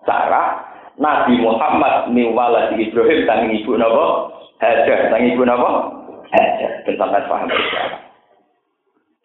[0.10, 0.66] Sarah.
[0.98, 4.34] Nabi Muhammad miwala di Ibrahim sang ibu napa?
[4.58, 5.14] Hajar.
[5.14, 5.70] Sang ibu napa?
[6.34, 6.72] Hajar.
[6.82, 7.50] Ben sampean paham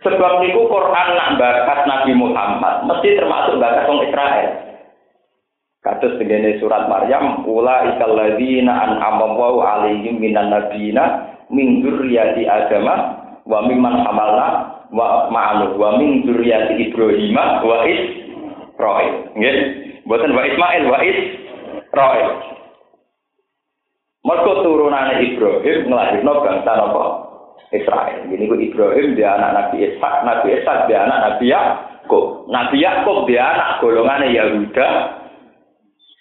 [0.05, 4.49] Sebab niku Quran nak bakat Nabi Muhammad mesti termasuk bakat wong Israel.
[5.81, 13.21] Kados begini surat Maryam, ula ikal ladzina an'ama Allahu alaihim minan nabiyina min dzurriyyati Adama
[13.49, 19.15] wa mimman hamalna wa ma'alu wa min dzurriyyati Ibrahim wa Israil.
[19.35, 19.57] Nggih.
[20.07, 22.31] Mboten wa Ismail wa Israil.
[24.25, 27.05] Mergo turunane Ibrahim nglahirno bangsa napa?
[27.75, 28.31] Israel.
[28.31, 32.47] Ini ku Ibrahim dia anak Nabi Ishak, Nabi Ishak dia anak Nabi Yakub.
[32.47, 34.89] Nabi Yakub dia anak golongan Yahuda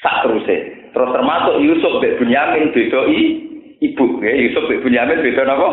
[0.01, 0.89] sak terusé.
[0.93, 3.01] Terus termasuk Yusuf bin Bunyamin beda
[3.81, 4.33] ibu, ya.
[4.33, 5.69] Yusuf bin Bunyamin beda napa?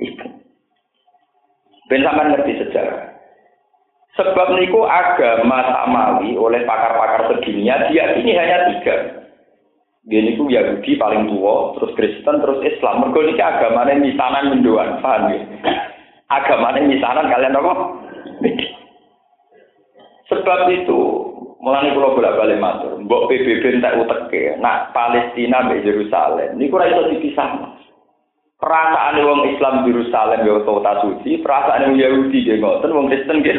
[0.00, 0.43] Ibu.
[1.88, 3.14] Ben sampean ngerti sejarah.
[4.14, 8.96] Sebab niku agama samawi oleh pakar-pakar sedunia dia ini hanya tiga.
[10.04, 13.08] Dia niku Yahudi paling tua, terus Kristen, terus Islam.
[13.08, 15.40] Mergo niki agamane misanan mendoan, paham ya?
[16.28, 17.74] Agamane misanan kalian apa?
[20.28, 21.00] Sebab itu,
[21.64, 26.92] mulai pulau bolak balik matur, mbok PBB entek uteke, nak Palestina mbek Yerusalem, niku ora
[26.92, 27.73] iso dipisah.
[28.54, 33.58] Perasaan wong Islam Yerusalem ya kota suci, perasaan wong Yahudi ya ngoten, wong Kristen ya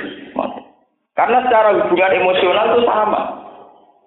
[1.15, 3.21] Karena secara hubungan emosional itu sama.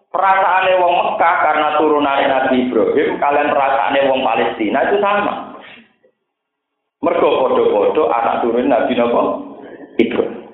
[0.08, 5.60] Perasaan wong Mekah karena turunan Nabi Ibrahim, kalian perasaan wong Palestina itu sama.
[6.98, 9.22] Mergo podo-podo anak turun Nabi Nabi
[10.02, 10.50] Ibrahim.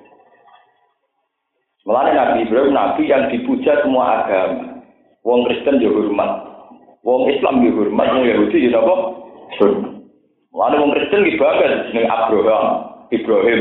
[1.88, 4.82] Mulane Nabi Ibrahim Nabi yang dipuja semua agama.
[5.24, 6.30] Wong Kristen ya hormat,
[7.00, 8.94] wong Islam ya hormat, wong Yahudi ya napa?
[9.56, 9.93] Hormat.
[10.54, 12.66] Lalu wong Kristen ki bagus jeneng Abraham,
[13.10, 13.60] Ibrahim.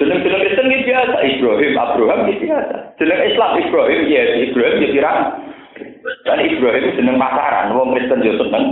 [0.00, 2.76] Jeneng-jeneng Kristen ki biasa, Ibrahim, Abraham ki biasa.
[2.96, 5.20] Jeneng Islam Ibrahim, ya Ibrahim ya pirang.
[6.24, 8.64] Dan Ibrahim jeneng pasaran, wong Kristen yo seneng.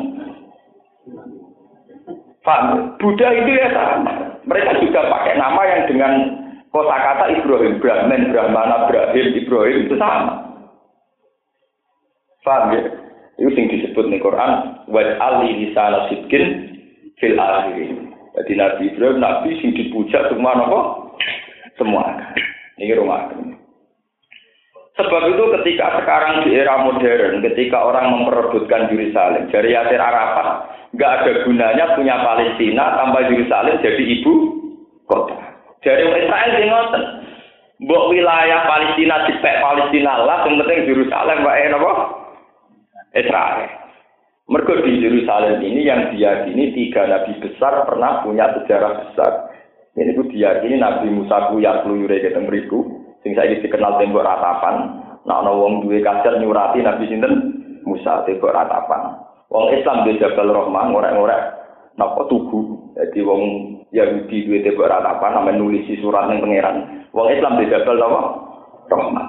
[2.43, 2.97] Paham?
[2.97, 4.41] Buddha itu ya sama.
[4.49, 6.13] Mereka juga pakai nama yang dengan
[6.73, 10.49] kosakata Ibrahim, Brahman, Brahmana, Ibrahim, Ibrahim itu sama.
[12.41, 12.83] Paham ya?
[13.37, 16.72] Itu yang disebut di Quran, waj'al li lisana sidkin
[17.23, 18.11] fil akhirin.
[18.35, 20.81] Jadi Nabi Ibrahim Nabi sing dipuja semua nopo
[21.79, 22.35] semua.
[22.83, 23.31] Ini rumah
[24.93, 31.13] Sebab itu ketika sekarang di era modern, ketika orang memperebutkan Yerusalem, dari Yasir Arafat, nggak
[31.17, 34.33] ada gunanya punya Palestina tanpa Yerusalem jadi ibu
[35.09, 35.33] kota.
[35.81, 37.05] Dari Israel sing ngoten.
[37.83, 41.93] Mbok wilayah Palestina dipek Palestina lah, yang penting Yerusalem wae napa?
[43.17, 43.82] Israel.
[44.53, 49.49] Mergo di Yerusalem ini yang diyakini tiga nabi besar pernah punya sejarah besar.
[49.97, 52.85] Ini ku diyakini Nabi Musa ku ya peluyure ketemu mriku,
[53.25, 55.01] sing saiki dikenal tembok ratapan.
[55.25, 57.35] Nah ana wong duwe kajar nyurati Nabi sinten
[57.89, 59.25] Musa tembok ratapan.
[59.49, 61.43] Wong Islam di Jabal Rahman ngorek-ngorek
[61.97, 62.93] napa tugu.
[62.93, 63.43] Jadi wong
[63.89, 67.09] Yahudi duwe tembok ratapan namanya nulisi surat ning pangeran.
[67.17, 68.21] Wong Islam di Jabal napa?
[68.93, 69.27] Rahman.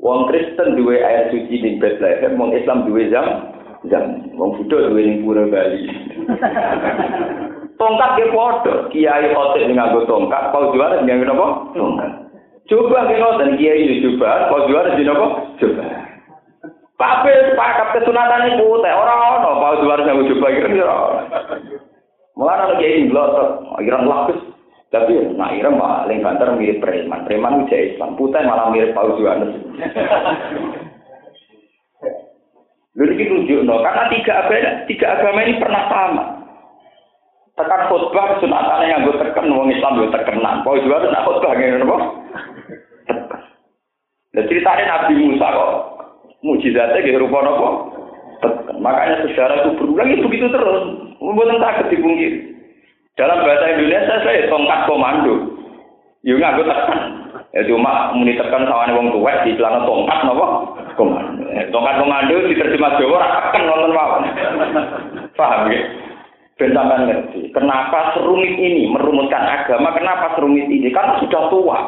[0.00, 5.02] Wong Kristen duwe air suci di Bethlehem, wong Islam duwe jam dan wong Buddha duwe
[5.02, 5.82] ning pura Bali.
[7.82, 11.46] tongkat ke padha, kiai otek ning nganggo tongkat, kau juara ning nganggo napa?
[11.74, 12.10] Tongkat.
[12.70, 15.26] Coba ke ngoten kiai yo coba, kau juara di napa?
[15.58, 15.84] Coba.
[17.02, 21.20] Tapi sepakat kesunatan itu teh ora ono, kau juara nganggo coba kira ora.
[22.38, 23.48] Mulane ana kiai nglotok,
[23.82, 24.38] kira lapis
[24.92, 27.24] tapi nak kira paling banter mirip preman.
[27.24, 29.56] Preman itu Islam, putih malah mirip Paus Yohanes.
[32.92, 36.24] Lalu ini no, karena tiga agama, tiga agama ini pernah sama.
[37.56, 40.60] Tekan khutbah sunatannya yang gue tekan, wong Islam gue tekenan.
[40.64, 41.96] Kau juga nak khutbah gini apa?
[44.32, 45.72] Nah ceritanya Nabi Musa kok
[46.40, 47.68] mujizatnya gitu rupa apa?
[48.80, 50.84] Makanya sejarah itu berulang itu begitu terus.
[51.20, 52.50] Bukan takut dipungkiri.
[53.14, 55.34] Dalam bahasa Indonesia saya tongkat komando.
[56.24, 57.00] Yo nggak gue tekan.
[57.52, 60.46] Ya cuma muni tekan sawane wong tuwek di celana tongkat napa?
[60.94, 61.44] Komando.
[61.48, 64.22] Eh, tongkat komando diterjemah Jawa ora tekan wonten mawon.
[65.38, 65.80] Paham ya?
[66.60, 67.48] Ben sampean ngerti.
[67.50, 69.96] Kenapa serumit ini merumuskan agama?
[69.96, 70.92] Kenapa serumit ini?
[70.92, 71.78] Karena sudah tua.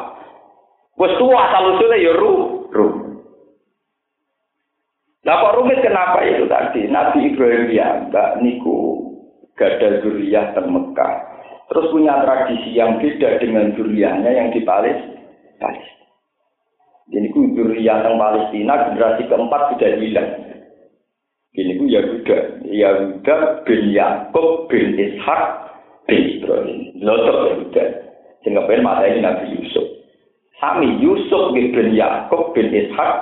[0.95, 2.33] Wes tua salusule ya ru,
[2.71, 2.87] ru.
[5.25, 6.85] Nah kok rumit kenapa itu tadi?
[6.85, 9.05] Nabi Ibrahim ya, Mbak Niku
[9.57, 11.15] gada zuriyah dan Mekah.
[11.65, 15.69] Terus punya tradisi yang beda dengan zuriyahnya yang di Palestina.
[17.05, 20.29] Jadi ku zuriyah yang Palestina generasi keempat sudah hilang.
[21.55, 25.43] Ini ku Yahuda, Yahuda bin Yakub bin Ishak
[26.09, 26.81] bin Ibrahim.
[26.99, 27.83] Lotok Yahuda.
[28.41, 29.85] Sing kepen mateni Nabi Yusuf.
[30.57, 33.13] Sami Yusuf bin Yakub bin Ishak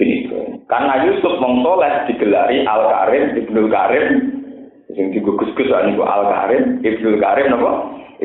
[0.00, 0.64] bin Ibrahim.
[0.66, 4.06] Karena Yusuf mengtoleh digelari Al Karim Ibnu Karim
[4.96, 7.72] sing digugus-gus niku Al Karim Ibnu Karim napa?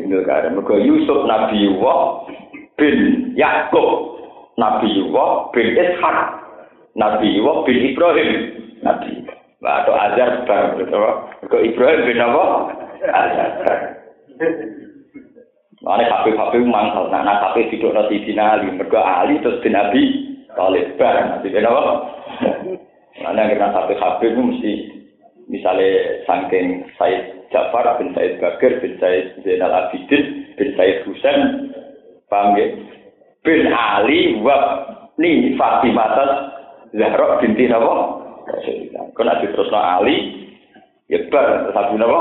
[0.00, 0.58] Ibnu Karim.
[0.58, 1.70] Mergo Yusuf Nabi
[2.74, 2.98] bin
[3.38, 4.17] Yakub
[4.58, 6.18] Nabi Yusuf bin Ishaq,
[6.98, 8.30] Nabi Yusuf bin Ibrahim,
[8.82, 9.22] Nabi
[9.62, 10.74] atau Azhar bar,
[11.46, 12.44] ke Ibrahim bin apa?
[13.06, 13.78] Azhar bar.
[15.78, 20.02] Mana kafe kafe mangkal, nah nah kafe tidur nanti di nali, ali terus di nabi,
[20.58, 21.82] kalau bar nanti bin apa?
[23.22, 24.72] Mana kita kafe kafe itu mesti
[25.46, 31.70] misalnya saking Said Jafar bin Said Bakir bin Said Zainal Abidin bin Said Husain,
[32.26, 32.66] paham ya?
[33.42, 34.56] bin Ali wa
[35.18, 36.14] ni Fatimah
[36.96, 37.88] Zahra binti Nabi
[38.48, 39.04] Rasulullah.
[39.12, 40.16] Kau nanti terus Ali,
[41.12, 42.18] ya ber satu Nabi.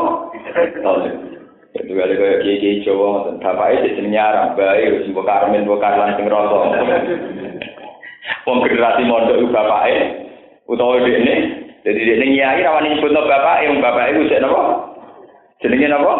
[1.77, 5.77] Itu kali kau kiai kiai cowok dan apa itu seninya orang baik, semua karmen, semua
[5.79, 6.67] karlan sing rosong.
[8.43, 9.87] Wong generasi mondok juga pak
[10.67, 11.35] utawa di ini,
[11.87, 14.63] jadi di ini nyai rawan ini bapak, yang bapak itu seninya Nabi.
[15.63, 16.13] Seninya Nabi.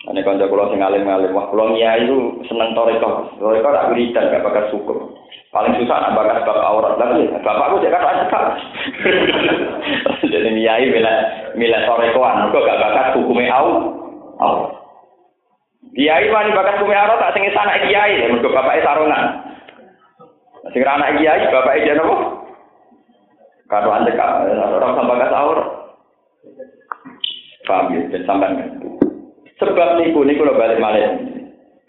[0.00, 4.40] Ini kanca kula sing alim-alim, wah kula nyai itu seneng toreko, toreko tak wiridan, gak
[4.48, 4.96] bakal syukur.
[5.52, 7.28] Paling susah nak bakar bab aurat lagi.
[7.42, 8.44] Bapakku cek kan cekak.
[10.32, 11.12] Jadi nyai mila
[11.52, 13.68] mila sorekoan, kok gak bakar hukumnya au.
[14.40, 14.54] Au.
[15.92, 19.24] Kiai wani bakar hukumnya aurat tak sing anak kiai, mergo bapake sarungan.
[20.72, 22.16] Sing anak kiai bapake jeneng apa?
[23.68, 25.68] Karo cekak, ora sampai bakar aurat.
[27.68, 28.99] Paham ya, sampean.
[29.60, 31.20] Sebab niku niku lo balik malih.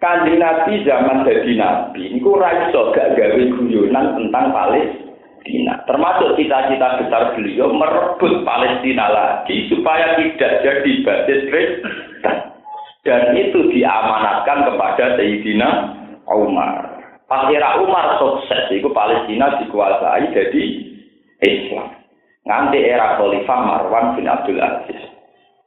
[0.03, 5.77] Kanjeng Nabi zaman jadi Nabi, ini raiso gak gawe guyonan tentang Palestina.
[5.85, 11.95] Termasuk cita-cita besar beliau merebut Palestina lagi supaya tidak jadi basis Kristen.
[13.05, 15.69] Dan itu diamanatkan kepada Sayyidina
[16.27, 16.97] Umar.
[17.29, 20.63] Pasira Umar sukses, itu Palestina dikuasai jadi
[21.45, 21.93] Islam.
[22.49, 25.10] Nanti era Khalifah Marwan bin Abdul Aziz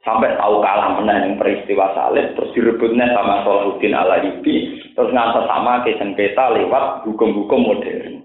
[0.05, 4.55] sampai tahu kalah menang yang peristiwa salib terus direbutnya sama Salahuddin ala Ibi
[4.93, 8.21] terus ngantar sama ke sengketa lewat hukum-hukum modern.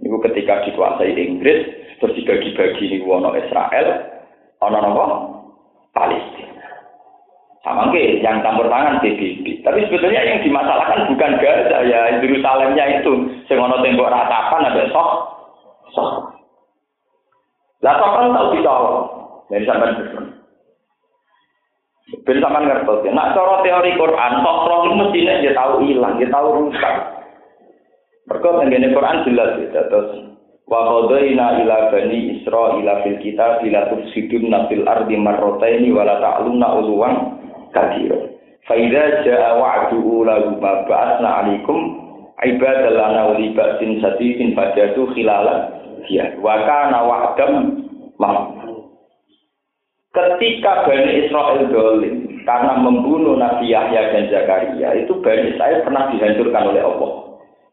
[0.00, 1.66] Itu ketika dikuasai Inggris
[1.98, 4.06] terus dibagi-bagi ini wono Israel
[4.62, 5.04] ono nopo
[5.90, 6.62] Palestina.
[7.60, 13.12] Sama ke yang campur tangan PBB tapi sebetulnya yang dimasalahkan bukan Gaza ya Yerusalemnya itu.
[13.50, 15.10] Sing ono tembok ratapan ada sok
[15.90, 16.10] sok
[17.80, 19.08] lah kan tahu ditolong.
[19.48, 19.96] Dari sampai
[22.24, 23.10] Ben sampean ngertos ya.
[23.16, 26.96] Nak cara teori Quran, sokro itu mestinya dia tahu hilang, dia tahu rusak.
[28.28, 29.82] Mereka tenggene Quran jelas ya.
[29.88, 30.08] Terus
[30.68, 36.68] wa qadaina ila bani Israila fil kitab la tufsidun fil ardi marrataini wa la ta'luna
[36.78, 37.14] ulwan
[37.72, 38.18] kabira.
[38.68, 41.78] Fa idza jaa wa'du ulahu ma ba'atsna 'alaikum
[42.44, 47.54] ibadan lana wa libatin sadidin fajatu khilala ya wa kana wa'dam
[50.10, 56.74] Ketika Bani Israel dolim karena membunuh Nabi Yahya dan Zakaria, itu Bani Israel pernah dihancurkan
[56.74, 57.12] oleh Allah.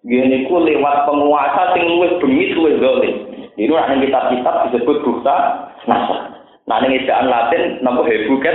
[0.06, 3.16] Gini ku lewat penguasa sing luwih bengis luwih dolim.
[3.58, 5.36] Ini yang kitab-kitab disebut bukta
[5.90, 6.38] nasa.
[6.70, 8.54] Nah ini ejaan Latin nama hebu ket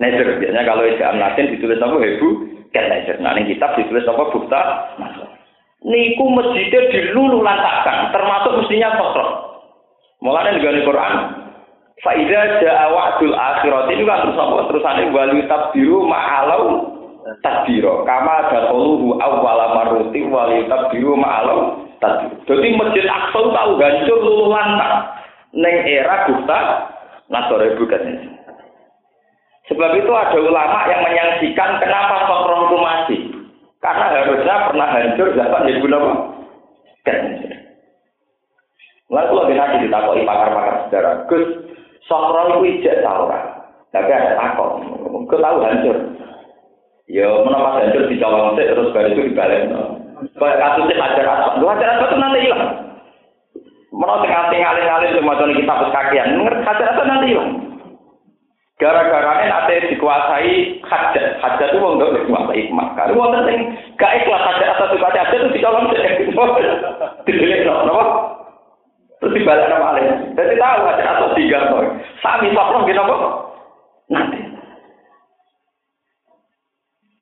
[0.00, 0.40] nezer.
[0.40, 2.28] Biasanya kalau ejaan Latin ditulis nama hebu
[2.72, 3.20] ket nezer.
[3.20, 4.60] Nah ini kitab ditulis apa bukta
[4.96, 5.24] nasa.
[5.84, 9.28] Niku masjidnya dilulu lantakan, termasuk mestinya sosok.
[10.18, 11.14] Mulanya juga di Quran,
[11.98, 14.70] Faidah ja'a wa'dul akhirat ini kan terus apa?
[14.70, 16.94] Terusane wali tabdiru ma'alau
[17.44, 24.48] tadbiro kama dakuluhu awwala marruti wali tabdiru ma'alau tadbiro jadi masjid Aqsa tahu hancur luluh
[24.54, 24.92] lantak
[25.52, 26.58] neng era Gusta
[27.28, 28.00] Nasore bukan
[29.68, 33.20] sebab itu ada ulama yang menyaksikan kenapa Sokron itu masih.
[33.78, 36.12] Karena harusnya pernah hancur zaman guna apa?
[39.08, 41.44] Lalu kalau nanti ditakoi pakar-pakar sejarah, Gus,
[42.08, 43.28] Sokro itu ijak tau
[43.92, 44.80] Tapi ada takut.
[45.28, 45.96] Kau tahu hancur.
[47.08, 49.68] Ya, menapa hancur di Jawa Mesir terus baru itu dibalik.
[50.36, 51.52] Kayak kasusnya hajar asap.
[51.60, 52.64] Lu hajar asap itu nanti hilang.
[53.88, 56.28] Menurut nganti ngalir-ngalir cuma tuh kita kakian.
[56.36, 57.50] Ngerti hajar asap nanti hilang.
[58.78, 60.52] Gara-gara ini nanti dikuasai
[60.84, 61.26] hajat.
[61.40, 62.88] Hajat itu mau dikuasai hikmah.
[62.94, 66.12] Kalau mau penting gak ikhlas hajar asap dikuasai hajat itu di Jawa Mesir.
[67.24, 68.04] Dilihat, kenapa?
[69.18, 70.06] Terus dibalik nama alih.
[70.38, 71.82] Jadi tahu aja atau tiga toh.
[72.22, 73.22] Sami sokro gitu kok.
[74.14, 74.40] Nanti.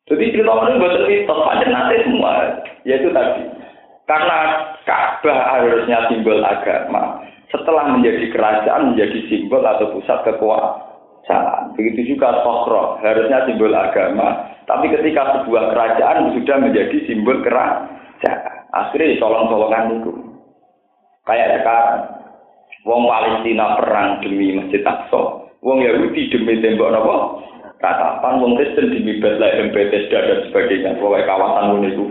[0.07, 2.32] Jadi cerita ini buat cerita aja nanti semua.
[2.84, 3.42] Yaitu tadi.
[4.07, 4.38] Karena
[4.86, 7.18] Ka'bah harusnya simbol agama.
[7.51, 11.74] Setelah menjadi kerajaan menjadi simbol atau pusat kekuasaan.
[11.74, 14.53] Begitu juga sokro harusnya simbol agama.
[14.68, 20.26] Tapi ketika sebuah kerajaan sudah menjadi simbol kerajaan, akhirnya colong-colongan itu.
[21.27, 22.01] Kayak sekarang,
[22.87, 27.16] wong Palestina perang demi Masjid Aqsa, wong Yahudi demi tembok nopo
[27.77, 32.05] Katakan wong Kristen demi Bethlehem, Bethesda dan sebagainya, pokoknya kawasan itu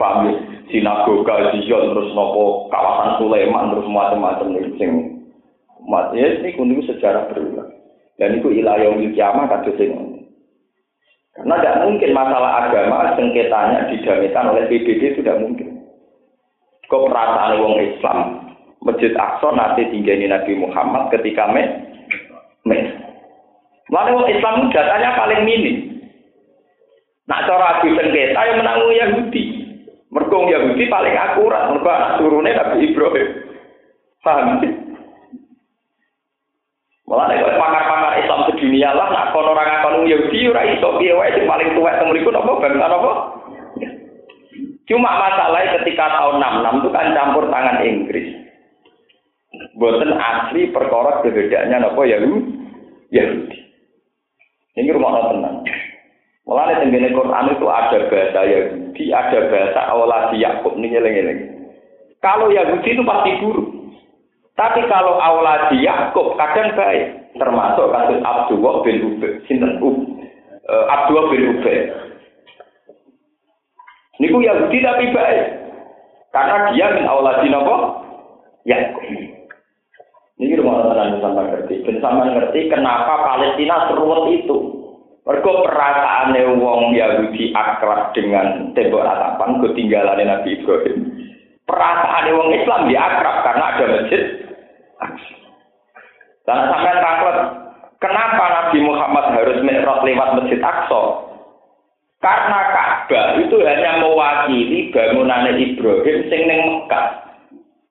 [0.00, 0.34] paham ya?
[0.72, 4.90] sinagoga Zion terus nopo kawasan Sulaiman terus macam-macam itu sing
[6.16, 7.68] ya ini kuning sejarah berulang.
[8.16, 9.90] Dan itu ilayah kiamat kados sing
[11.32, 15.80] karena tidak mungkin masalah agama sengketanya didamaikan oleh PBB tidak mungkin.
[16.92, 18.18] Kok perasaan wong Islam
[18.82, 21.62] Masjid Aqsa nanti tinggali Nabi Muhammad ketika me
[22.66, 22.78] me.
[23.90, 25.76] Lalu Islam datanya paling minim.
[27.30, 29.44] Nak cara adu sengketa yang menanggung Yahudi.
[30.12, 33.28] Mergo Yahudi paling akurat, mergo anak turunnya Nabi Ibrahim.
[34.22, 34.60] Paham?
[37.12, 41.28] Malah nek pakar-pakar Islam sedunia lah nak kono ora ngakon Yahudi ora iso piye wae
[41.36, 43.12] sing paling tuwek teng mriku napa bangsa napa?
[44.88, 48.31] Cuma masalahnya ketika tahun 66 itu kan campur tangan Inggris.
[49.82, 52.54] Boten asli perkara kebedaannya napa Yahudi?
[53.10, 53.58] Yahudi.
[54.78, 55.66] Ini rumah tenang.
[56.46, 61.40] Mulai tenggene Quran itu ada bahasa Yahudi, ada bahasa Awladi Yakub ini ngeleng-ngeleng.
[62.22, 63.68] Kalau Yahudi itu pasti buruk.
[64.54, 71.58] Tapi kalau Awladi Yakub kadang baik, termasuk kasus Abdullah bin Ubay, sinten uh, Abdullah bin
[71.58, 71.90] Ubay.
[74.22, 75.44] Niku Yahudi tapi baik.
[76.30, 77.76] Karena dia min Awladi napa?
[78.62, 79.41] Yakub.
[80.42, 81.74] Ini rumah tenang sampai ngerti.
[81.86, 84.58] Dan sampai ngerti kenapa Palestina seruat itu.
[85.22, 90.98] Mergo perasaane wong Yahudi akrab dengan tembok ratapan ketinggalan Nabi Ibrahim.
[91.62, 94.22] Perasaane wong Islam dia akrab karena ada masjid.
[96.42, 97.36] Dan sampai takut,
[98.02, 101.02] kenapa Nabi Muhammad harus mi'raj lewat Masjid Aqsa?
[102.18, 107.21] Karena Ka'bah itu hanya mewakili bangunan Ibrahim sing ning Mekah.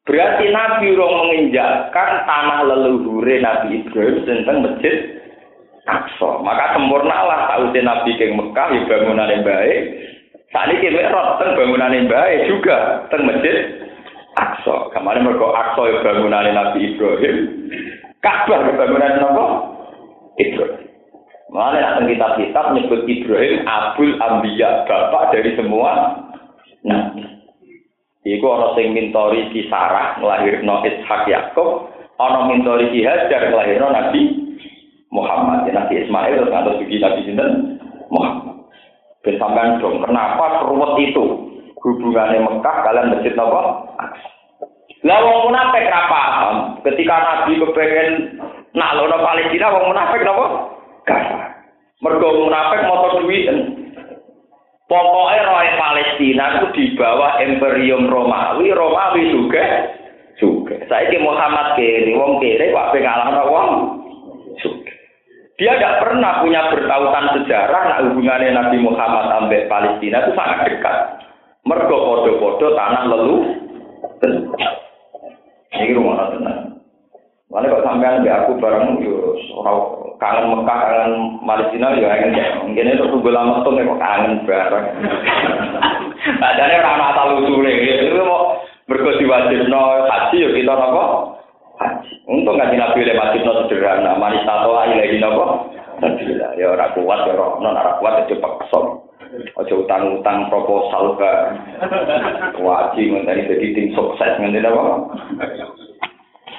[0.02, 5.22] Berarti Nabi urung menginjakkan tanah leluhure Nabi Ibrahim tentang masjid
[5.86, 6.42] Aqsa.
[6.42, 9.82] Maka sempurnalah sausin Nabi ke Mekah ya bangunan yang baik.
[10.52, 13.86] Saat ini kita rot teng bangunan yang baik juga teng masjid
[14.42, 14.90] Aqsa.
[14.94, 17.38] Kemarin mereka Aqsa ya bangunan Nabi Ibrahim.
[18.22, 19.46] Ka'bah ya bangunan apa?
[20.42, 20.82] Ibrahim.
[21.52, 26.16] Mana yang kitab-kitab menyebut Ibrahim Abdul Ambiya, bapak dari semua
[26.88, 27.41] nabi.
[28.22, 31.90] Iku ana sing mintori si Sarah nglahirno Ishak Yakub,
[32.22, 34.22] ana mintori si Hajar nglahirno Nabi
[35.10, 35.66] Muhammad.
[35.66, 37.52] Ya, Nabi Ismail terus ngantos bagi Nabi Sinten
[38.14, 38.70] Muhammad.
[39.26, 41.26] Ben sampean dong, kenapa ruwet itu
[41.82, 43.62] hubungannya Mekah kalian masjid apa?
[45.02, 46.56] Lah wong munafik ra paham.
[46.86, 48.38] Ketika Nabi kepengen
[48.78, 50.46] nak lono Palestina wong munafik napa?
[51.10, 51.26] Gak.
[52.06, 53.50] Mergo munafik motor duit.
[54.92, 59.88] Pokoknya roy Palestina itu di bawah Imperium Romawi, Romawi juga
[60.36, 60.76] juga.
[60.92, 63.70] Saya Muhammad kiri, wong kiri, wak pengalah wong
[64.60, 64.92] juga.
[65.56, 70.98] Dia tidak pernah punya bertautan sejarah nah hubungannya Nabi Muhammad sampai Palestina itu sangat dekat.
[71.64, 73.38] Mergo podo-podo tanah lelu.
[75.72, 76.71] Ini rumah tenang.
[77.52, 79.36] Mana kok sampean di aku bareng yo
[80.24, 84.88] kangen Mekah kangen Palestina yo ya mungkin itu tunggu lama tuh kok kangen bareng.
[86.42, 88.56] Padahal orang asal usule itu mau
[88.88, 91.04] mergo diwajibno haji yo kita apa?
[91.76, 92.12] haji.
[92.32, 95.46] Untung ngaji Nabi oleh masjid no sederhana, manis tato aja lagi nopo.
[96.56, 98.80] Ya orang kuat ya orang non orang kuat itu paksa.
[99.60, 101.34] Ojo utang-utang proposal ke
[102.68, 104.84] wajib ngenteni jadi tim sukses ngenteni apa?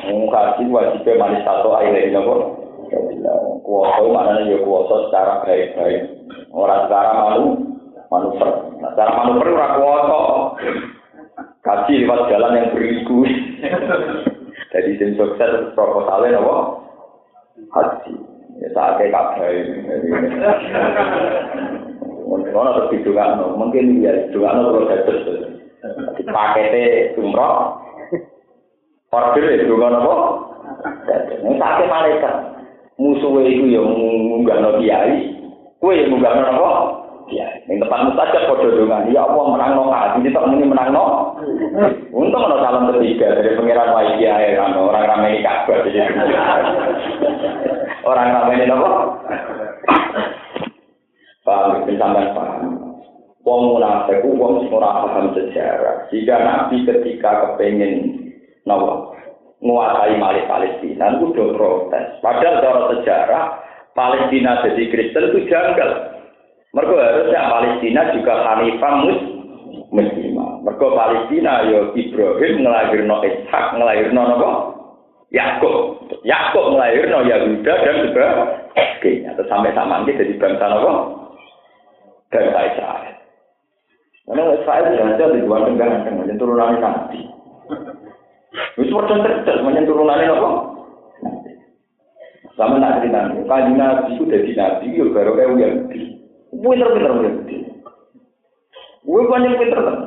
[0.03, 2.35] Ngaji wajib manis tato aja lagi nopo.
[3.63, 6.03] Kuasa mana ya kuasa secara baik-baik.
[6.51, 7.45] Orang secara malu
[8.11, 8.51] manuver.
[8.83, 10.21] Nah, secara manuver orang kuasa.
[11.63, 13.23] Kaji lewat jalan yang beriku.
[14.75, 16.57] Jadi tim sukses proposalnya apa?
[17.71, 18.13] Haji.
[18.59, 19.55] Ya saatnya kabeh.
[22.27, 25.21] Mungkin orang terus didungan, mungkin ya didungan terus dados.
[26.23, 27.82] Paketnya umroh,
[29.13, 30.15] order ya didungan apa?
[31.45, 32.35] Ini sakit malaikat.
[32.97, 35.37] Musuhnya itu yang munggah kiai,
[35.85, 36.71] kue yang munggah apa?
[37.33, 40.93] Ya, yang depan mustajab podo dengan ya Allah menang no haji, ini tak muni menang
[40.93, 41.33] no.
[42.13, 45.81] Untung ada salam ketiga dari pengiran wajib ya kan orang ramai ini kabar
[48.05, 48.91] orang ramai ini apa?
[51.43, 52.63] Paham, sampai paham.
[53.43, 56.07] Wong munafik, wong ora paham sejarah.
[56.13, 58.22] Jika Nabi ketika kepengen
[58.67, 59.13] nawa
[59.63, 62.07] menguasai Malik Palestina itu udah protes.
[62.19, 63.45] Padahal cara sejarah
[63.95, 65.91] Palestina jadi Kristen itu janggal.
[66.73, 69.21] Mergo harusnya Palestina juga Hanifah mus
[69.93, 70.65] muslimah.
[70.67, 74.51] Mergo Palestina yo Ibrahim ngelahirno Ishak, ngelahirno napa?
[75.31, 76.11] Yakub.
[76.27, 78.29] Yakub ngelahirno Yahuda dan juga.
[79.03, 80.93] Terus sampai sama ini jadi bangsa napa?
[82.33, 83.15] Bangsa Israel.
[84.23, 87.42] Karena Israel sudah di luar negara, kan, turunan Nabi.
[88.77, 90.51] Wis padha cerdas menyang turunane apa?
[92.53, 95.73] Sama nak cerita, kaji nabi itu dari nabi, ya baru kayak uang
[96.53, 97.57] Pinter-pinter Yahudi.
[99.03, 99.99] Gue banyak pinter kan.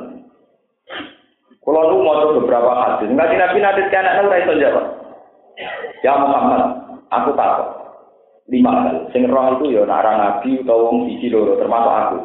[1.66, 4.86] Kalau lu mau beberapa hadis, nggak nabi nabi ke anak lu itu jawab.
[6.06, 6.62] Ya Muhammad,
[7.10, 7.62] aku tahu.
[8.46, 9.10] Lima kali.
[9.10, 12.16] Sing roh itu ya nara nabi atau wong siji loro termasuk aku.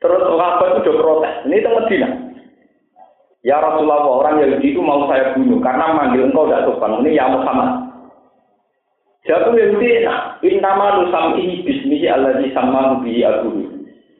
[0.00, 1.34] Terus sahabat itu udah protes.
[1.44, 2.08] Ini itu Medina.
[3.46, 6.98] Ya Rasulullah, orang Yahudi itu mau saya bunuh karena manggil engkau tidak sopan.
[7.06, 7.70] Ini ya Muhammad.
[9.30, 13.78] Jatuh Yahudi, nah, intama lu sam'i bismihi alladhi sama bihi abuhi.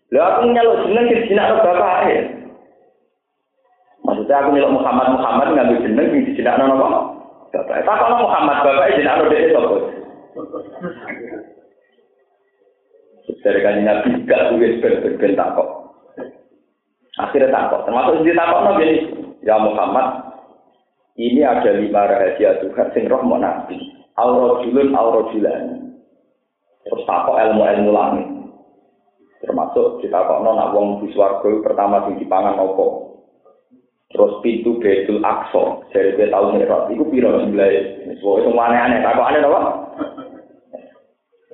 [0.09, 2.21] Lah aku nyaluk jeneng ke jinak bapak ya.
[4.07, 7.01] Maksudnya aku nyaluk Muhammad Muhammad ngambil jeneng di jinak nono apa?
[7.53, 7.85] Bapak.
[7.85, 9.77] Tak kalau Muhammad bapak jinak nono dia sopo.
[13.39, 15.78] Dari kan nabi gak tulis ben-ben takok.
[17.19, 17.83] Akhirnya takut.
[17.83, 18.99] Termasuk di takut nabi ini.
[19.43, 20.35] Ya Muhammad,
[21.19, 23.79] ini ada lima rahasia Tuhan sing roh mau nabi.
[24.19, 25.95] Aurojulun aurojulan.
[26.87, 28.29] Terus takut ilmu-ilmu langit.
[29.43, 33.19] Termasuk kita kok nona wong di swarga pertama di dipangan nopo.
[34.09, 36.89] Terus pintu Betul Aqsa dari dia tahu merah.
[36.89, 37.69] Iku piro sebelah.
[38.19, 38.99] Semua itu aneh-aneh.
[39.05, 39.61] Takut aneh apa?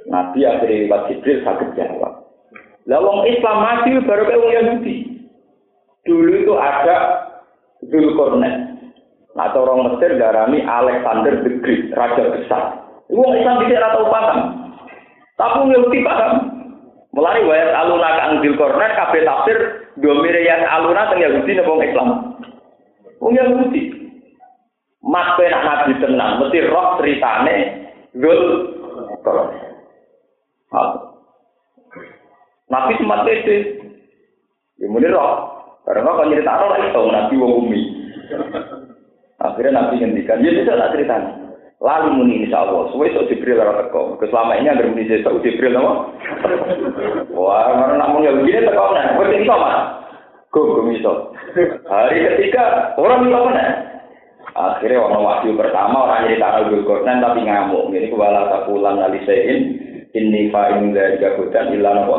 [0.04, 2.12] Nabi akhirnya lewat Jibril sakit jawab.
[2.84, 5.13] Lah wong Islam mati baru kayak wong Yahudi.
[6.04, 6.96] Dulu itu ada
[7.88, 8.76] Zulkarnain.
[9.34, 12.62] Nah, orang Mesir darami Alexander the Great, raja besar.
[13.10, 14.38] Wong Islam tidak tahu paham.
[15.34, 16.32] Tapi Yahudi paham.
[17.14, 19.58] Mulai wayat aluna kang Zulkarnain kabeh tafsir
[19.98, 22.08] domire yang aluna teng Yahudi nang Islam.
[23.18, 23.82] Wong Yahudi.
[25.04, 27.54] Mas penak nabi tenang, mesti roh ceritane
[28.14, 29.72] Zulkarnain.
[32.70, 33.56] Nabi sempat pede.
[34.82, 35.53] Ya muni roh.
[35.84, 37.82] Karena kalau cerita lagi tahu nabi wong umi.
[39.36, 41.16] Akhirnya nabi ngendikan, ya bisa tak cerita.
[41.84, 44.16] Lalu muni insya Allah, suwe sok Jibril ora teko.
[44.24, 46.08] Selama ini agar muni saya Jibril nama.
[47.36, 49.20] Wah, mana namun ya begini teko nah.
[49.20, 49.76] Wes iki mas.
[50.48, 51.34] Go go miso.
[51.84, 53.66] Hari ketiga orang bisa mana?
[54.54, 57.90] Akhirnya orang wahyu pertama orang jadi tanah Zulkarnain tapi ngamuk.
[57.90, 59.60] Ini kepala takulan alisein
[60.14, 62.18] ini fa'in dari gabutan ilah apa?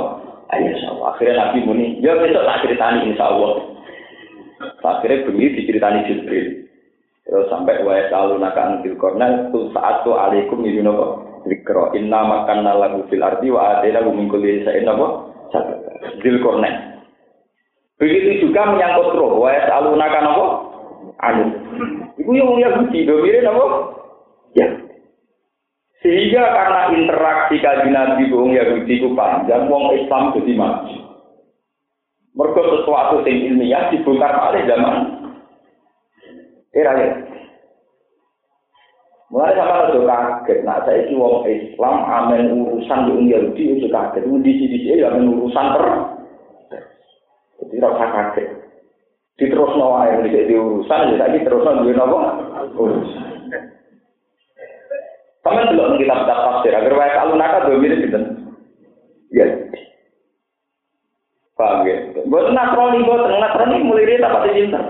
[0.53, 1.15] Ayo Allah.
[1.15, 3.65] Akhirnya Nabi muni, ya besok tak ceritani insya Allah.
[4.85, 6.69] Akhirnya begini diceritani Jibril.
[7.25, 12.21] Terus sampai wa selalu nakan fil kornel tu saat tu alaikum ini nopo zikro inna
[12.21, 15.33] makan lagu fil arti wa adena min kulli sa'in nopo
[16.21, 17.01] zil kornel.
[17.97, 20.25] Begitu juga menyangkut roh wa selalu nakan
[21.25, 21.45] anu.
[22.21, 23.65] Iku yang Yahudi domire nopo
[24.53, 24.84] ya.
[26.05, 30.97] Sehingga karena interaksi kaji Nabi wong Yahudi ku panjang, wong Islam jadi maju.
[32.37, 34.97] Mereka sesuatu yang ilmiah dibongkar oleh zaman
[36.77, 37.09] era ya.
[39.33, 44.29] Mulai sama itu kaget, nah saya ini wong Islam amen urusan wong Yahudi itu kaget,
[44.29, 45.85] di sini ya amen urusan per,
[47.65, 48.47] jadi rasa kaget.
[49.41, 52.45] Diterus nawa yang di urusan, jadi terus nawa
[52.77, 53.24] urusan.
[55.55, 58.19] Sama dulu kita kitab tafsir, agar wae alunaka dua mirip gitu.
[59.31, 59.47] Ya.
[61.55, 62.11] Paham ya?
[62.27, 64.83] Buat nasroni, buat nasroni mulai dia dapat cinta.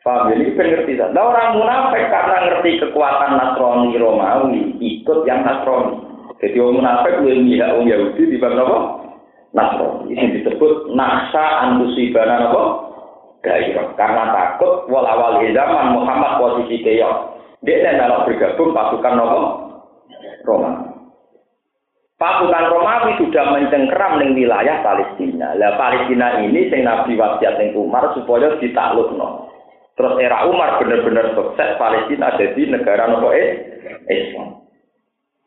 [0.00, 0.40] Paham ya?
[0.40, 0.96] Ini pengerti?
[0.96, 6.00] Nah, orang munafik karena ngerti kekuatan nasroni Romawi, ikut yang nasroni.
[6.40, 8.78] Jadi orang munafik lebih mihak orang Yahudi di bawah apa?
[9.52, 10.16] Nasroni.
[10.16, 12.62] Ini disebut naksa antusibana apa?
[13.44, 13.92] Gairah.
[14.00, 17.39] Karena takut walawal zaman Muhammad posisi keyok.
[17.60, 20.90] Dia kalau bergabung pasukan Roma.
[22.20, 25.56] Pasukan Romawi sudah mencengkeram di wilayah Palestina.
[25.56, 29.48] Lah Palestina ini sing Nabi wasiat ning Umar supaya ditaklukno.
[29.96, 34.68] Terus era Umar benar-benar sukses Palestina jadi negara nopo Islam.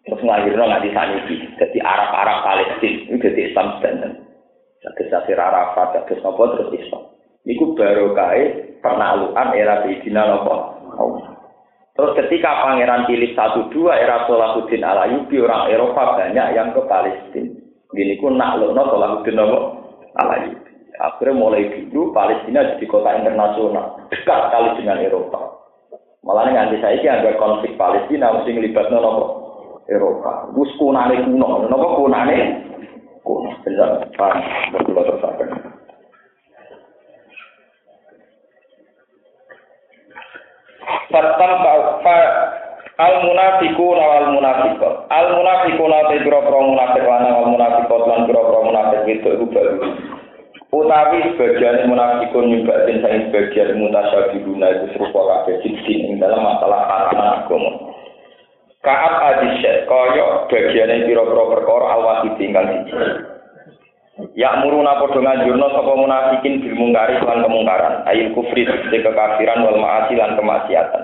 [0.02, 1.46] Terus nggak disaniki.
[1.62, 4.12] Jadi Arab-Arab Palestina itu jadi Islam standar.
[4.82, 7.06] Jadi Sasir Arafat, jadi nopo terus Islam.
[7.46, 10.74] Iku baru kait penaklukan era Sayyidina nopo.
[11.94, 17.54] Terus ketika Pangeran Philip satu dua era Salahuddin Alayubi orang Eropa banyak yang ke Palestina.
[17.94, 19.38] Gini pun nak lo no Salahuddin
[20.18, 20.74] Alayubi.
[20.98, 25.42] Akhirnya mulai dulu Palestina jadi kota internasional dekat sekali dengan Eropa.
[26.24, 29.26] Malah nanti saya ada konflik Palestina mesti ngelibat nopo
[29.92, 30.50] Eropa.
[30.56, 32.38] Wis kunane kuno, napa kunane
[33.22, 33.52] kuno.
[33.68, 34.40] Bisa paham,
[34.72, 35.83] berkula terusaken.
[41.14, 41.62] Fatam
[42.02, 42.18] fa
[42.98, 44.94] al munafiqun wal munafiqat.
[45.14, 49.78] Al munafiqun te pira-pira munafik lan wal munafiqat lan pira-pira munafik itu baru.
[50.74, 57.46] Utawi sebagian munafikun nyumbak dan saya sebagian mutasyabihuna itu serupa kabeh sing dalam masalah harapan
[57.46, 57.72] agama.
[58.82, 63.33] Kaat adisyat kaya bagiane pira-pira perkara awasi tinggal siji.
[64.38, 69.82] Ya muruna padha nganjurna sapa munafikin bil mungkari lan kemungkaran, ayil kufri tegese kekafiran wal
[69.82, 71.04] ma'asi lan kemaksiatan.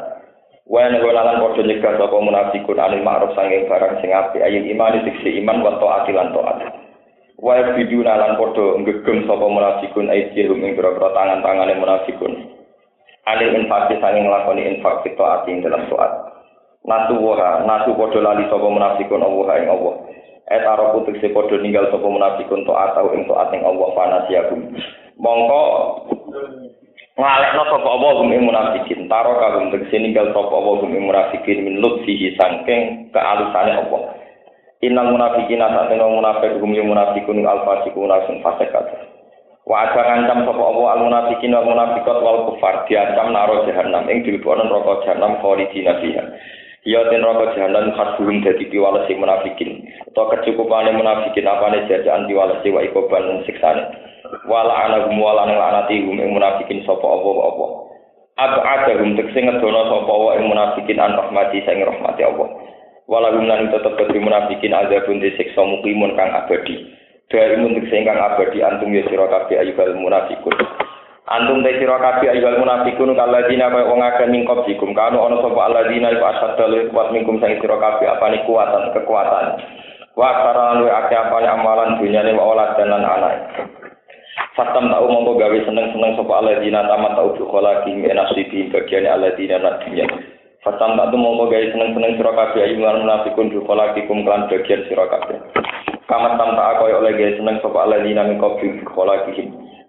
[0.69, 5.01] Wa nek lan padha nyegah sapa munafikun anil ma'ruf sanging barang sing apik ayil iman
[5.01, 6.57] tegese iman wa taati lan taat.
[7.41, 12.33] Wa biduna lan padha ngegem sapa munafikun aidhum ing pira-pira tangan-tangane munafikun.
[13.25, 16.29] Anil infak sanging nglakoni infak taat ing dalam taat.
[16.85, 19.95] nasu waha nasu padha lali sapa munafikun Allah ing Allah
[20.49, 24.59] et aro putuk se padha ninggal sapa munafikun to atau ing to ating Allah fanasiakum
[25.21, 25.61] mongko
[27.19, 29.11] ngalekno sapa Allah gum ing munafikin.
[29.11, 34.15] Taro kagum tegese ninggal sapa Allah gum ing munafikin min lutfihi sangking kealusane Allah.
[34.79, 38.71] Innal munafikina satena munafik gum ing munafikun al-fasiqun sing fasik
[39.67, 42.87] Wa ada ngancam sapa Allah al munafikin wal munafiqat wal kufar.
[42.87, 46.23] Diancam naro jahanam ing dilebokno neraka jahanam khalidina fiha.
[46.87, 49.83] Ya ten roko jahanam khasbuhum dadi piwales sing munafikin.
[50.07, 53.83] Utawa kecukupane munafikin apane jajaan piwales wa ikoban siksane.
[54.47, 57.65] Wala anahum wala nang lanati hum ing munafikin sapa apa apa.
[58.39, 62.47] Aku ada hum tekse ngedono sapa wa ing munafikin an rahmati sing rahmati Allah.
[63.11, 66.95] Wala hum lan tetep kedhi munafikin azabun disiksa mukimun kang abadi.
[67.27, 70.55] Dari muntuk sing kang abadi antum ya sira kabeh ayyuhal munafikun.
[71.29, 75.61] Antum te sira kabeh ayyuhal munafiqun kalladina kaya wong akeh ning qablikum kanu ana sapa
[75.61, 79.61] alladzina iku asadda kuat minkum sang sira kabeh apane kuatan kekuatan.
[80.17, 83.45] Wa karan wa akeh apane amalan dunyane wa olad dan lan anak.
[84.57, 89.85] Fatam tau mongko gawe seneng-seneng sapa alladzina tamat tau dukhala ki menasibi bagian alladzina nat
[89.85, 90.09] dunya.
[90.65, 95.37] Fatam tak mongko gawe seneng-seneng sira kabeh ayyuhal munafiqun dukhala kum kan bagian sira kabeh.
[96.09, 99.29] Kamat tam tak kaya oleh seneng sapa alladzina min qabli dukhala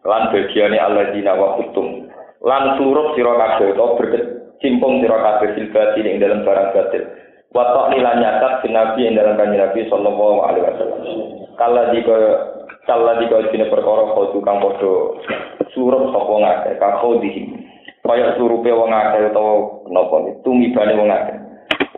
[0.04, 2.08] lan bagiane alladzina wa kutum
[2.40, 7.04] lan surup sira kabeh utawa berkecimpung sira kabeh fil ing dalam barang batil.
[7.50, 11.02] Wa ta'lilan nyatat nabi ing dalam kanjeng Nabi sallallahu alaihi wasallam.
[11.58, 12.16] Kala dika
[12.88, 14.92] kala dika dene perkara kudu kang padha
[15.76, 17.42] surup sapa ngake kako dihi
[18.00, 21.36] kaya surupe wong akeh utawa napa tumibane wong akeh.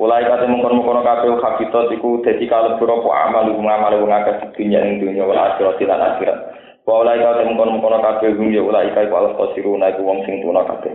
[0.02, 4.98] Ulai kate mengkon-mengkon kabeh habitat iku dadi kalebu apa amal ngamal wong akeh dunya ing
[4.98, 6.38] dunya wal akhirat lan akhirat.
[6.82, 10.26] Wa ulai ka tem kono kabeh hum ya ulai ka iku alas qasiruna iku wong
[10.26, 10.94] sing tuna kabeh.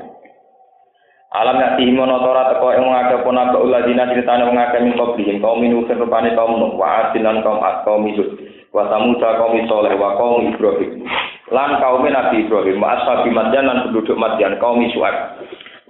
[1.27, 5.43] Alam ya timo notora teko ing ngake pona ka uladina critane wong akeh min qablihim
[5.43, 8.31] kaum minu rupane kaum nuh wa adilan kaum kaum hud
[8.71, 11.03] wa samuda kaum soleh wa kaum ibrahim
[11.51, 15.15] lan kaum nabi ibrahim wa ashabi madyan lan penduduk madyan kaum suat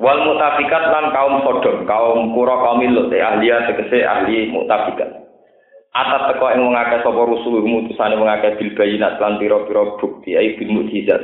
[0.02, 5.27] wal mutafikat lan kaum sodom kaum kura kaum lut ahliya tegese ahli mutafikat
[5.98, 10.54] atat teko wong akeh sapa rusul mutusane wong akeh bil bayinat lan pira-pira bukti ai
[10.54, 11.22] bil mukjizat.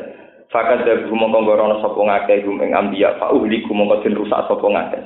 [0.49, 5.01] Fakat mongko ngorono sapa ngakeh gum ing ambiya fa uhli mongko den rusak sapa ngakeh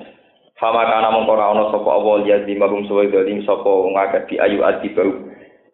[0.59, 4.35] fama kana mongko ora ana sapa awal ya di suwe dalim sapa wong akeh di
[4.39, 5.11] ayu ati bau.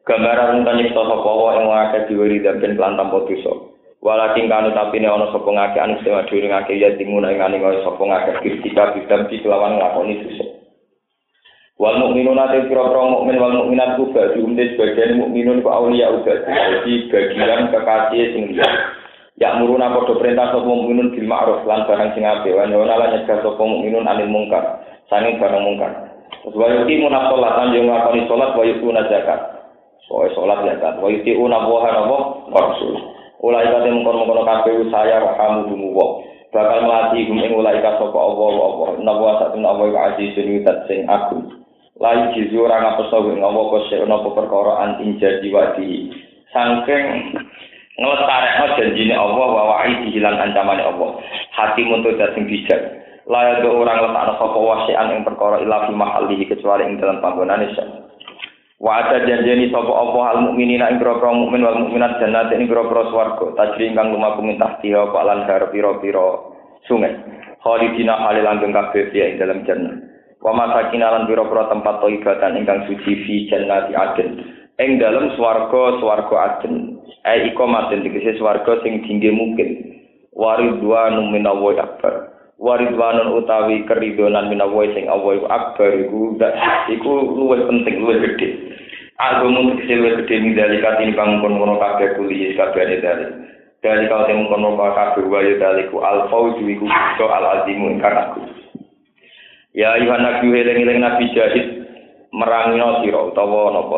[0.03, 3.53] Gambaran kan nyipta sapa wa ing wong akeh diwiri dan ben kelantam dosa.
[4.03, 7.61] Walakin kanu tapi ne ana sapa ngakeh anu sing adure ngakeh ya dimuna ing aning
[7.81, 10.62] sapa ngakeh ketika bidam di kelawan nglakoni dosa
[11.82, 16.45] Wal mukminun ate pira-pira mukmin wal mukminat ku bagi umde sebagian mukminun ku auliya uga
[16.45, 18.69] jadi bagian kekasih sing liya.
[19.41, 23.17] Ya muruna padha perintah sapa mukminun bil ma'ruf lan barang sing apik wa nyono lan
[23.17, 26.13] nyegah sapa mukminun anil mungkar sanging barang mungkar.
[26.45, 29.39] Terus wa yuti munafsalatan yo ngakoni salat wa yuti zakat.
[30.05, 32.17] Soe salat zakat wa yuti una wa hanawa
[32.53, 33.01] rasul.
[33.43, 36.21] Ulai kate mengkon-mengkon kabeh saya kamu dumuwa.
[36.53, 41.01] bakal melatih gum ing ulai ka sapa Allah Allah nawa satun Allah azizun yutat sing
[41.09, 41.62] agung
[42.01, 46.09] layu jizu ora ngapeso ing ngopo kose ana perkara anting jadi wadi.
[46.49, 47.05] Saking
[47.97, 51.21] nglestarekno janjine Allah wa wa'i hilang ancamane Allah.
[51.53, 52.81] Hati untuk dateng bijak.
[53.29, 57.71] Layak do orang letakno sapa wasian ing perkara ila fi mahallihi kecuali ing dalam panggonane
[58.83, 63.07] Wa ada janjeni sapa apa al mukminina ing grogro mukmin wal mukminat jannat ing grogro
[63.13, 63.53] swarga.
[63.53, 66.27] Tajri ingkang lumaku mintah tiha pak lan pira-pira
[66.89, 67.15] sungai.
[67.63, 70.12] Khalidina halil langgeng kabeh ing dalam jannah
[70.43, 74.29] wa masakin lan pira-pira tempat thayyibatan ingkang suci fi jannati aden
[74.75, 79.69] ing dalem swarga swarga aden ai iko maten dikese swarga sing tinggi mungkin.
[80.33, 82.33] Waridwanu minallahi akbar.
[82.57, 86.19] Waridwanun utawi keridonan minawa sing iku akbar iku
[86.89, 88.49] iku luwih penting luwih gedhe.
[89.21, 93.25] Agama tegese luwih gedhe dalika tinimbang kono-kono kabeh kuliah kabeh dari
[93.83, 96.87] dari kau temu kono kabeh wae daliku al fauzu iku
[97.29, 98.62] al azimu ingkang aku
[99.74, 101.65] Ya ayuhan nabi eling-eling nabi jahid
[102.30, 103.97] merangino sira utawa napa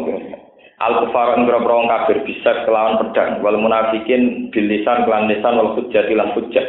[0.76, 6.03] Al kufar ing boro kafir bisa kelawan pedang wal munafikin bilisan kelan lisan wal hujjah
[6.11, 6.67] lan hujjah.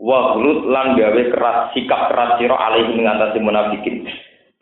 [0.00, 4.08] Wa ghulut lan gawe keras sikap keras sira alaihi ngatasi munafikin.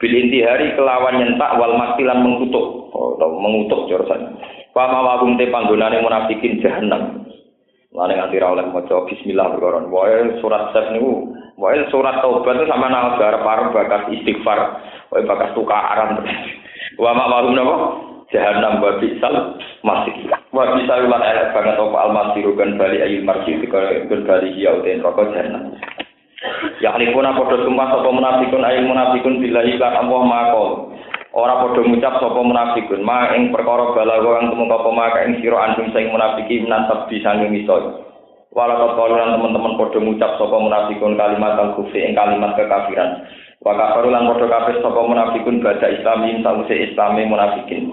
[0.03, 2.91] Bil intihari kelawan nyentak wal makilan mengutuk.
[2.93, 4.37] Oh, atau mengutuk jurusan
[4.75, 7.23] Pama wagum te panggonane munafikin jahanam.
[7.93, 9.85] Lane nganti ra oleh maca bismillah perkara.
[9.85, 11.29] Wae surat sep niku
[11.63, 14.83] Wae surat taubat itu sama nang garap arep bakas istighfar,
[15.15, 16.19] wae bakas tukaran.
[16.99, 17.77] Wa ma mahum napa?
[18.35, 20.27] Jahanam wa bisal masih.
[20.51, 24.75] Wa bisal lan elek banget apa al masiru kan bali ayil marji kan bali ya
[24.75, 25.79] uten rokok jahanam.
[26.83, 30.71] Ya alifuna padha sumpah sapa munafikun ayil munafikun billahi lan Allah maqol.
[31.31, 35.63] Ora padha ngucap sapa munafikun ma ing perkara balago kang tumeka apa maka ing sira
[35.63, 37.23] antum sing munafiki menan sabdi
[37.55, 38.11] misoi.
[38.53, 43.25] Walau kaulan teman-teman podo ngucap sopo munafikun kalimat al kufri ing kalimat kekafiran.
[43.65, 47.89] Wa kafaru lan podo kafir sopo munafikun baca islamin sause islami munafikin.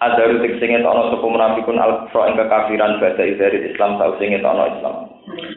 [0.00, 4.96] Adaru teksinge tono sopo munafikun al kufra ing kekafiran baca dari islam sause tono islam.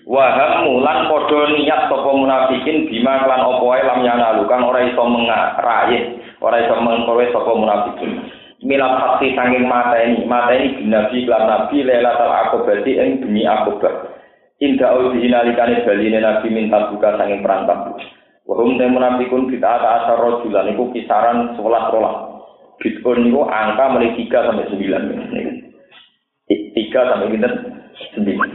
[0.04, 5.00] Waham mulan podo niat sopo munafikin bima klan opo ae lam yanalu kang ora iso
[5.08, 8.20] mengarai, ora iso mengkowe sopo munafikun.
[8.68, 14.11] Milat hati sanging mata ini, mata ini binabi klan nabi lelatal akobati ing bengi akobah.
[14.62, 17.98] Inda audi inalikane baline Nabi minta buka sanging perantap.
[18.46, 22.16] Wahum te munafikun kita ata asar rojulan iku kisaran sebelas rolah.
[22.78, 25.02] Bitcoin niku angka mulai tiga sampai sembilan.
[26.78, 27.50] Tiga sampai kita
[28.14, 28.50] sembilan.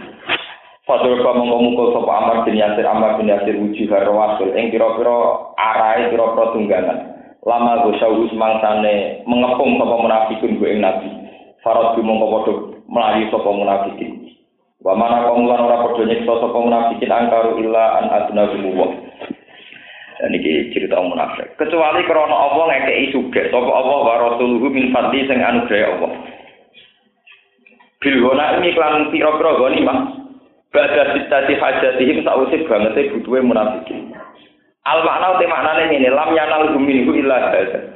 [0.87, 5.19] Fatul ka mongko mukul sapa Amar bin Yasir Amar bin Yasir wujuh rawasul ing kira-kira
[5.59, 6.99] arahe kira-kira tunggangan.
[7.43, 11.11] Lama gosau mangsane mengepung sapa munafikun ku ing Nabi.
[11.67, 12.53] Farad mongko padha
[12.87, 14.36] melayu sapa munafikin.
[14.85, 18.45] Wa mana kaum lan ora padha nyiksa sapa munafikin angkaru illa an adna
[18.77, 18.89] wa.
[20.17, 21.57] Dan iki cerita munafik.
[21.61, 26.13] Kecuali krana Allah ngekeki sugih sapa Allah wa rasuluhu min fadli sing anugerah Allah.
[28.01, 29.99] Bil gona ini klan pira-pira goni mah.
[30.73, 34.13] Bada sitati hajatihim sausip banget butuhe munafikin.
[34.85, 37.96] Al makna te maknane ngene lam yanal minhu illa hadza.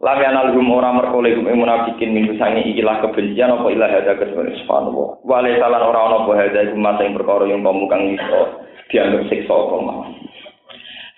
[0.00, 4.56] Lam yanal hum ora merkole hum munafikin minggu sange ikilah kebencian apa ilah hada kesempatan
[4.64, 5.20] subhanallah.
[5.28, 9.28] Wale salan ora ana apa hada hum masa ing perkara yang kamu kang iso dianggap
[9.28, 10.08] siksa apa mah.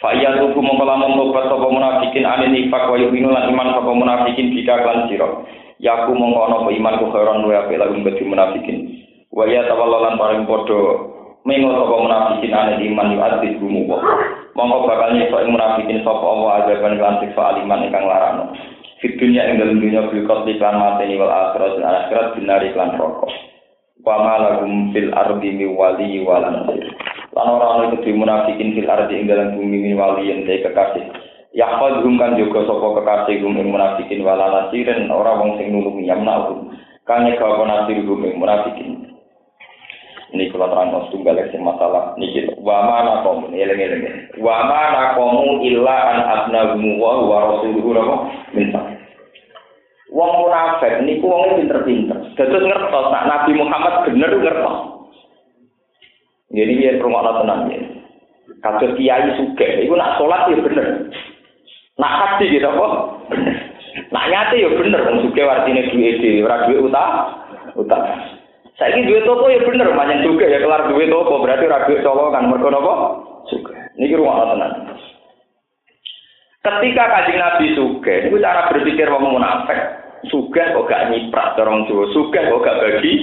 [0.02, 4.50] Fa iya tuku mongko lamun tobat sapa munafikin ane nifak wa yu'minu iman sapa munafikin
[4.50, 5.30] bika kan sira.
[5.78, 8.78] Yaku mongko ana apa iman ku khairan wa apik lagu bagi munafikin.
[9.30, 10.82] Wa ya tawallalan paring padha
[11.46, 13.86] mengo sapa munafikin ane iman yu adis gumu
[14.58, 18.71] Mongko bakal nyiksa munafikin sapa Allah azaban lan siksa aliman ingkang larano.
[19.02, 22.94] Fit dunia ing dalam dunia bil qatli lan mateni wal akhirat lan akhirat binari lan
[22.94, 23.34] rokok.
[24.06, 26.86] Wa ma lahum fil ardi mi wali wal nasir.
[27.34, 31.02] Lan ora ana iku munafikin fil ardi ing dalam bumi mi wali yen kekasih.
[31.50, 36.70] Yahfadhum kan juga sapa kekasih gum ing munafikin wala nasirin ora wong sing nulungi yamna'hum.
[37.02, 39.18] Kang nyeka apa nasir gum ing munafikin.
[40.32, 44.32] Ini kalau terang tunggal sing masalah niki wa mana kaum eling-eling.
[44.40, 47.92] Wa mana kaum illa an abnahu wa rasuluhu
[48.56, 48.91] minta.
[50.12, 52.36] Wong munafik niku wong pinter-pinter.
[52.36, 54.76] Dados ngertos nak Nabi Muhammad bener ngertos.
[56.52, 57.80] Jadi dia rumah tenang ya.
[58.60, 61.08] Kasus kiai suge, itu nak sholat ya bener.
[61.96, 62.86] Nak haji gitu apa?
[64.12, 67.12] Nak nyate ya bener, wong suge artinya duit di, ora duit utang,
[67.72, 68.04] utang.
[68.76, 72.04] Saya ini duit toko ya bener, banyak juga ya kelar duit toko berarti ora duit
[72.04, 72.92] colongan mergo napa?
[73.48, 73.72] Suge.
[73.96, 74.92] Niki rumah tenang.
[76.62, 80.01] Ketika kajian Nabi suge, itu cara berpikir wong munafik.
[80.30, 83.14] Suge kok gak nyiprat dorong Jawa, suge kok gak bagi.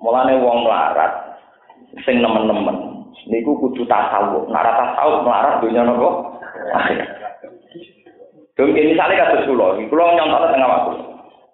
[0.00, 1.12] Mulane wong melarat
[2.08, 4.48] sing nemen-nemen niku kudu tasawuf.
[4.48, 6.08] Nek ora tasawuf melarat dunya napa?
[8.54, 10.92] Dong ini misalnya kasus kulo, kulo nyontok tengah waktu.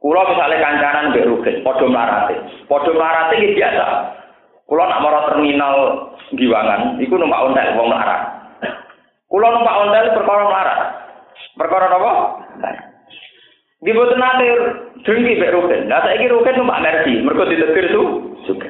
[0.05, 2.37] Kulo misalnya kancanan mbek Rugen, padha mlarate.
[2.69, 3.85] Padha mlarate iki biasa.
[4.69, 5.75] Kulo nak mara terminal
[6.31, 8.23] Giwangan, iku numpak ontel wong melarat.
[9.27, 10.81] Kulo numpak ontel perkara melarat.
[11.59, 12.13] Perkara napa?
[13.81, 14.47] Di boten nate
[15.09, 15.89] dengki mbek Rugen.
[15.89, 18.03] Lah saiki Rugen numpak Mercy, mergo ditetir su
[18.45, 18.69] juga.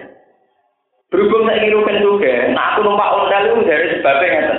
[1.10, 4.58] Berhubung saiki Rugen juga, nah aku numpak ontel itu dari sebabnya ngeten.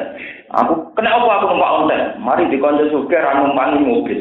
[0.52, 2.02] Aku kena apa aku numpak ontel?
[2.20, 4.20] Mari dikonco juga ra numpangi mobil.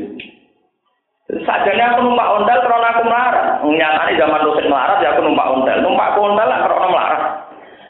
[1.43, 3.47] Sajane aku numpak ontel karena aku melarat.
[3.66, 5.78] Nyatane zaman dosen melarat ya aku numpak ontel.
[5.82, 7.22] Numpak ontel lah karena melarat.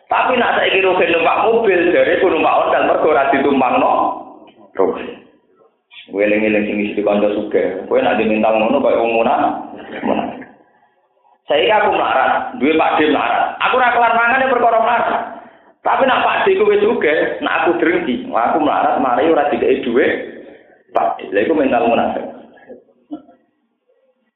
[0.09, 3.93] Tapi nak saiki Ruhin numpak mobil, dari ku numpak ontel mergo ora ditumpangno
[4.81, 5.09] Ruhin.
[5.13, 5.30] Kowe
[6.19, 7.87] eling-eling sing isi kanca sugih.
[7.87, 9.55] Kowe nak diminta ngono kaya wong munafik.
[11.51, 13.59] Saya aku melarat, duwe Pak D melarat.
[13.59, 15.23] Aku ora kelar mangan ya perkara melarat.
[15.83, 18.27] Tapi nak Pak D kowe juga, nak aku drengki.
[18.31, 20.13] Wah, aku melarat mari ora dikei dhuwit.
[20.95, 22.27] Pak lha iku mental munafik.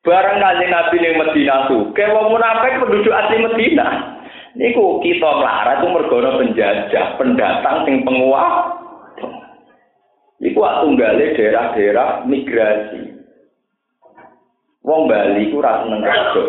[0.05, 3.87] Barang kanjeng Nabi ning Medina suke, wong munafik penduduk asli Medina.
[4.55, 8.74] Niku kita melarat itu mergo penjajah, pendatang sing penguat.
[10.43, 13.15] Iku tunggale daerah-daerah migrasi.
[14.85, 16.43] Wong Bali ku ora seneng kerja.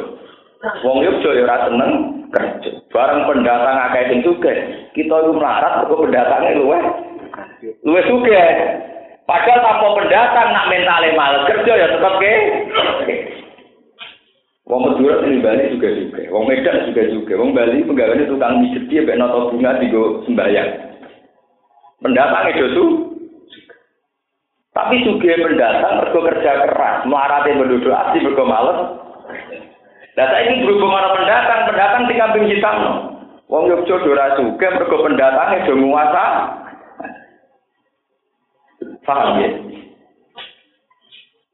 [0.84, 1.92] Wong Yogyo ya ora seneng
[2.34, 2.72] kerja.
[2.92, 4.58] Bareng pendatang akeh sing sugih,
[4.92, 6.84] kita iku melarat mergo pendatange luweh
[7.88, 8.44] luweh sugih.
[9.26, 12.34] Padahal tanpa pendatang nak mentale mal kerja ya tetep ke.
[14.66, 18.90] Wong Madura ini Bali juga juga, Wong Medan juga juga, Wong Bali pegawainya tukang mijet
[18.90, 20.70] dia benar bunga tiga sembayang.
[22.02, 22.90] Pendatang itu tuh
[24.76, 28.80] tapi juga pendatang mergo kerja keras, melarati penduduk asli mergo males.
[30.20, 32.78] Nah saya ini berhubung mana pendatang, pendatang di kambing hitam.
[33.48, 36.26] Wong Yogyo dora juga mergo pendatang itu menguasa.
[39.08, 39.50] Paham ya?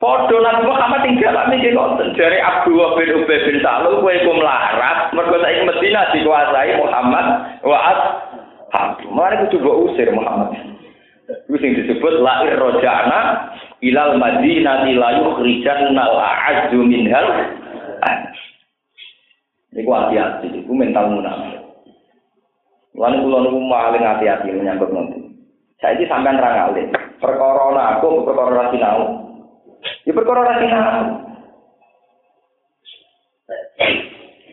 [0.01, 4.33] Podo Nabi Muhammad tinggal kami di konten dari Abu bin Ubay bin Salul kue ku
[4.33, 7.25] melarat mergo saiki Medina dikuasai Muhammad
[7.61, 9.13] wa ashabu.
[9.13, 10.80] Mari kudu usir Muhammad.
[11.29, 13.53] Itu yang disebut lahir rojana
[13.83, 17.27] ilal madinati la yukhrijan nal a'azzu minhal.
[19.71, 21.63] Iku hati-hati, iku mental munafik.
[22.91, 25.19] Lan kula niku paling hati-hati menyambut nanti.
[25.79, 26.91] Saya ini sampean ra ngalih.
[27.17, 29.01] Perkara aku perkara ra sinau.
[30.05, 31.05] Ya perkara ra sinau.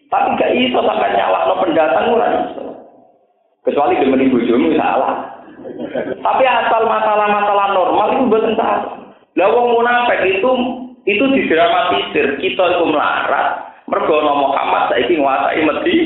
[0.08, 2.64] Tapi gak iso sampai nyalahno pendatang ora iso.
[3.60, 5.27] Kecuali demeni bojomu salah.
[6.18, 8.82] Tapi asal masalah-masalah normal itu bukan salah.
[9.38, 10.50] Lah wong munafik itu
[11.06, 12.26] itu didramatisir.
[12.42, 13.46] Kita itu melarat
[13.88, 15.96] mergo Muhammad saiki nguasai Medi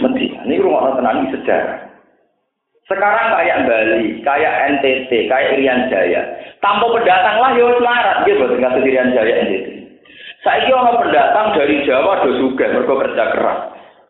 [0.00, 0.40] Medina.
[0.48, 1.92] Ini rumah tenan sejarah.
[2.90, 6.22] Sekarang kayak Bali, kayak NTT, kayak Irian Jaya.
[6.58, 9.66] Tanpa pendatang lah ya melarat gitu dengan Irian Jaya NTT.
[10.42, 13.58] Saya orang pendatang dari Jawa do juga mergo kerja keras.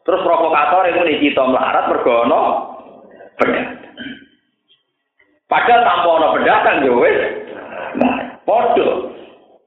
[0.03, 2.43] Terus provokator itu nih kita melarat mergo no.
[5.53, 7.21] Padahal tanpa ana pendatang yo wis.
[8.49, 8.89] Padha.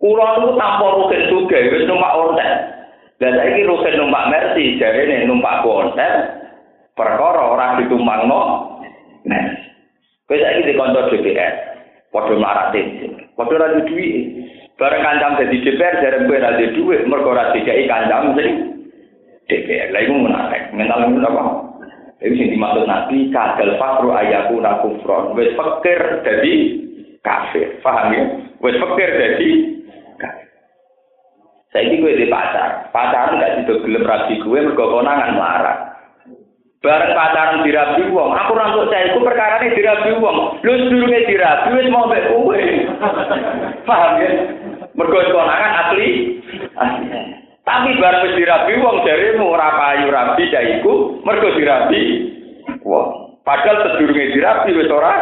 [0.02, 2.52] Kula niku tanpa rugen juga wis numpak ontel.
[3.22, 6.14] Dan saiki rugen numpak Mercy, jarene numpak ontel.
[6.98, 8.42] Perkara ora ditumpangno.
[9.30, 9.46] Nah.
[10.26, 11.54] Kowe saiki dikonco DPR.
[12.10, 12.74] Padha mlarat
[13.38, 14.10] Padha ora duwe.
[14.82, 18.50] Bareng kancam dadi DPR jarene kowe ora duwe mergo ora dikai kancam sing
[19.46, 19.94] DPR.
[19.94, 20.74] Lah iku menarik.
[20.74, 21.65] Mental apa?
[22.26, 25.38] Itu sing dimaksud Nabi kadal fakru ayaku nakufron.
[25.38, 26.54] Wes fakir jadi
[27.22, 27.78] kafir.
[27.86, 28.24] Paham ya?
[28.66, 29.50] Wes fakir jadi
[30.18, 30.50] kafir.
[31.70, 32.90] Saya ini gue di pacar.
[32.90, 35.78] Pacaran gak sido gelem rabi gue mergo konangan marah.
[36.82, 40.66] Bareng pacaran dirabi wong, aku rantuk saya itu perkara ini dirabi wong.
[40.66, 42.58] Lu sedurunge dirabi wis mau mbek kowe.
[43.90, 44.30] Paham ya?
[44.98, 46.42] Mergo konangan asli.
[46.74, 47.45] Asli.
[47.66, 52.02] Tapi barang wis dirabi wong jarimu ora payu rabi daiku mergo dirabi
[52.86, 53.42] wong.
[53.42, 55.14] Padahal sedurunge dirabi wis ora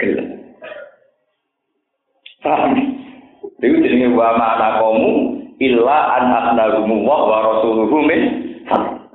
[0.00, 0.28] gelem.
[2.40, 2.72] Paham?
[3.60, 5.10] Dewi jenenge wa ma'ana kamu
[5.60, 8.22] illa an abnarumu wa wa rasuluhu min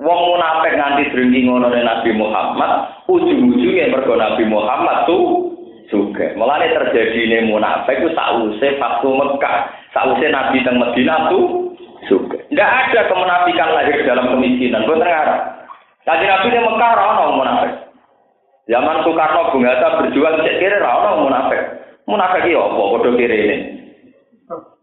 [0.04, 5.54] Wong munafik nganti drengki ngono Nabi Muhammad, ujung-ujungnya mergo Nabi Muhammad tuh
[5.88, 6.34] juga.
[6.34, 9.56] Mulane terjadi ini munafik itu sausé waktu Mekah,
[9.94, 11.72] sausé Nabi teng Madinah tuh
[12.06, 12.38] juga.
[12.48, 14.86] Tidak ada kemunafikan lahir dalam kemiskinan.
[14.86, 15.66] Gue tergarap.
[16.04, 17.72] Tadi Nabi di Mekah rano munafik.
[18.68, 21.60] Zaman Soekarno Bung Hatta berjuang cek kiri rano munafik.
[22.04, 22.76] Munafik iya apa?
[22.76, 23.56] Bodoh kiri ini.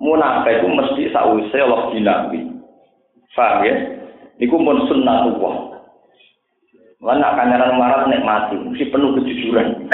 [0.02, 2.40] Munafik itu mesti sause Allah di Nabi.
[3.38, 3.76] Faham ya?
[4.42, 5.72] Iku pun sunnatullah.
[7.02, 9.74] Mana kanyaran marat mati, mesti penuh kejujuran.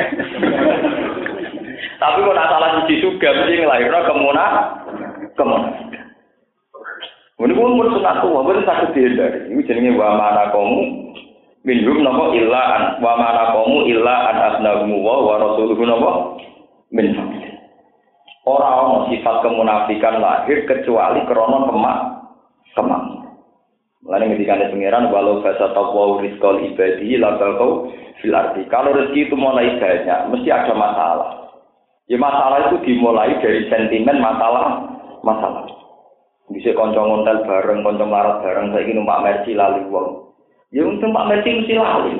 [2.03, 4.51] Tapi kalau salah suci juga, mesti ngelahirnya kemunah,
[5.39, 5.71] kemunah.
[7.37, 9.53] Ini pun pun sunat tua, pun sakit dihindari.
[9.53, 10.81] Ini jenenge wa mana kamu
[11.61, 16.11] minhum nopo illa an wa mana kamu illa an asnagumu wa wa rasuluhu nopo
[16.89, 17.13] min
[18.47, 21.99] Orang sifat kemunafikan lahir kecuali krono kemak
[22.73, 23.03] kemak.
[24.07, 27.91] Mulane ketika ada pangeran walau bahasa taqwa rizqal ibadi la kau
[28.23, 28.63] fil arti.
[28.71, 31.31] Kalau rezeki itu mulai banyak, mesti ada masalah.
[32.07, 34.79] Ya masalah itu dimulai dari sentimen masalah
[35.27, 35.67] masalah.
[36.47, 40.27] Bisa konco ngontel bareng, konco marat bareng, saya ingin numpak mercy lali wong.
[40.75, 42.11] Ya untuk Pak Mercy mesti lali.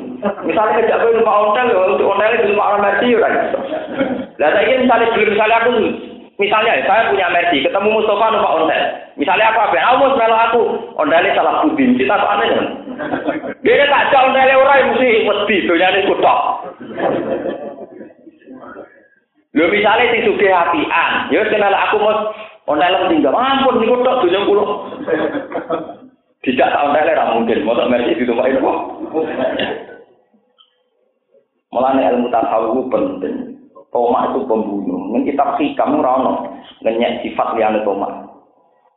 [0.47, 3.19] Misalnya kerja gue numpak hotel, ya untuk hotel itu numpak Mercy ya.
[4.39, 5.71] Lah saya misalnya belum misalnya aku
[6.39, 8.81] misalnya saya punya Mercy, ketemu Mustafa numpak hotel.
[9.19, 9.75] Misalnya aku apa?
[9.75, 10.61] Aku mau melok aku,
[10.95, 12.67] hotelnya salah budin, kita tuh aneh kan?
[13.67, 16.39] Dia tak jauh hotelnya orang mesti mesti dunia ini kutok.
[19.59, 22.31] Lho misalnya sing sugih apian, ya kenal aku mau
[22.67, 24.65] hotel tinggal, ampun niku tok dunya kula.
[26.45, 28.71] Tidak tahun tele ra mungkin, mosok mersi ditumpai apa?
[31.73, 33.57] Mulane ilmu tasawuf penting.
[33.91, 35.15] Toma itu pembunuh.
[35.15, 36.31] Ning kitab hikam ora ono
[36.83, 38.27] ngenyek sifat liyane toma.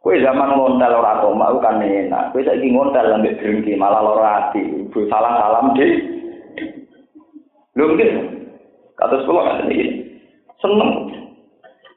[0.03, 2.35] Kowe zaman ngontel ora toma kan enak.
[2.35, 4.63] Kowe saiki ngontel ambek drengki malah lara ati.
[4.87, 5.87] Ibu salah salam di.
[7.79, 8.11] Lho nggih.
[8.99, 9.87] Kados kula kan iki.
[10.59, 10.91] Seneng.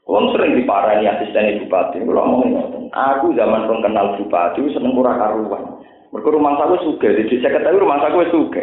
[0.03, 5.81] Wong sering diparani asisten bupati, kalau ngomong Aku zaman pun kenal bupati, seneng kurang karuan.
[6.13, 8.61] Mereka rumah saya suka, jadi saya ketahui rumah saya suka.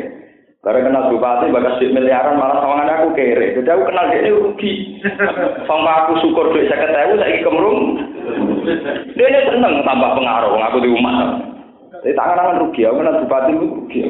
[0.61, 3.57] Karena kenal bupati, bagas duit miliaran, malah sama aku kere.
[3.57, 5.01] Jadi aku kenal dia rugi.
[5.66, 7.80] Sampai aku syukur duit saya ketahui, saya kemurung.
[9.16, 11.41] Dia ini seneng tambah pengaruh, aku di rumah.
[12.05, 14.01] Jadi tangan-tangan rugi, aku kenal bupati itu rugi.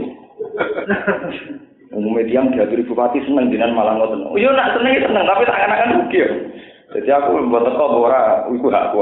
[1.97, 4.26] Umumnya diam diaturi bupati seneng, jinan malah ngoten.
[4.26, 6.18] Oh iya nak seneng seneng, tapi tangan-tangan rugi.
[6.91, 8.95] Jadi aku membuat teko ora iku hak.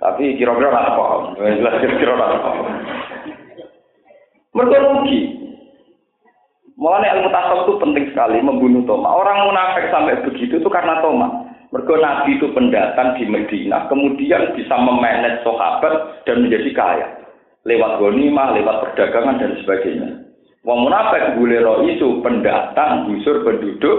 [0.00, 1.22] Tapi kira-kira ora paham.
[1.38, 2.66] Jelas kira-kira ora paham.
[4.54, 5.20] Mereka rugi.
[6.74, 9.06] Mulanya ilmu tasawuf itu penting sekali membunuh Toma.
[9.06, 11.46] Orang munafik sampai begitu itu karena Toma.
[11.70, 17.08] Mereka Nabi itu pendatang di Medina, kemudian bisa memanage sahabat dan menjadi kaya.
[17.66, 20.10] Lewat gonimah, lewat perdagangan dan sebagainya.
[20.62, 21.66] Wong munafik boleh
[21.98, 23.98] isu pendatang, busur penduduk,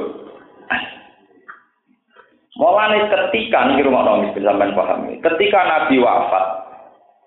[2.55, 6.45] Mulane ketika nih rumah nomis sampean pahami, ketika Nabi wafat,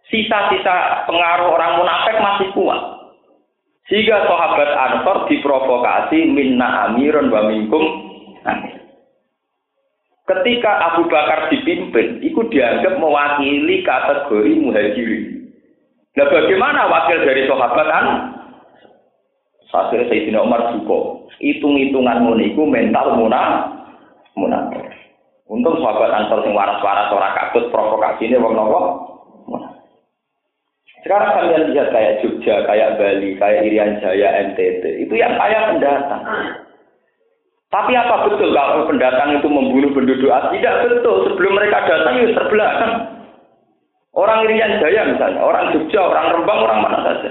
[0.08, 2.80] sisa-sisa pengaruh orang munafik masih kuat.
[3.88, 7.84] Sehingga sahabat Ansor diprovokasi minna amirun wa minkum.
[10.28, 15.24] Ketika Abu Bakar dipimpin, itu dianggap mewakili kategori muhajirin.
[16.20, 18.06] Nah bagaimana wakil dari sahabat an?
[19.72, 23.16] Saat Sayyidina Umar juga, hitung-hitungan muniku mental
[24.36, 25.07] munafik.
[25.48, 28.80] Untung sahabat Ansor sing waras-waras ora kabut provokasi ini wong nopo.
[31.00, 36.22] Sekarang kalian lihat kayak Jogja, kayak Bali, kayak Irian Jaya, NTT, itu yang kaya pendatang.
[37.68, 40.60] Tapi apa betul kalau pendatang itu membunuh penduduk asli?
[40.60, 41.32] Tidak betul.
[41.32, 42.92] Sebelum mereka datang itu terbelakang.
[44.12, 47.30] Orang Irian Jaya misalnya, orang Jogja, orang Rembang, orang mana saja.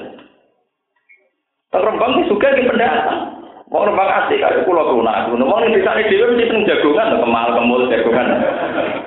[1.76, 3.27] Rembang itu juga di pendatang.
[3.68, 7.52] Mau nembang asli kali pulau tuna, mau nih bisa nih dewi mesti seneng jagungan, kemal
[7.52, 8.28] kemul jagungan.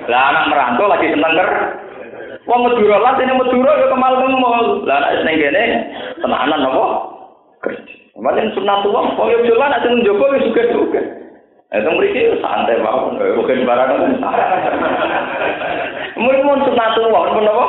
[0.05, 1.49] Lah anak merantau lagi seneng ker.
[2.45, 4.85] Wong Madura lah ini Madura ya kemal kemul.
[4.85, 5.65] Lah anak seneng gini
[6.21, 6.85] tenanan apa?
[8.13, 11.01] Kemarin sunat tua, kok ya jalan aja menjogo ya juga juga.
[11.73, 14.07] Itu mereka santai banget, bukan barang itu.
[16.21, 17.65] Mungkin mau sunat tua, pun apa?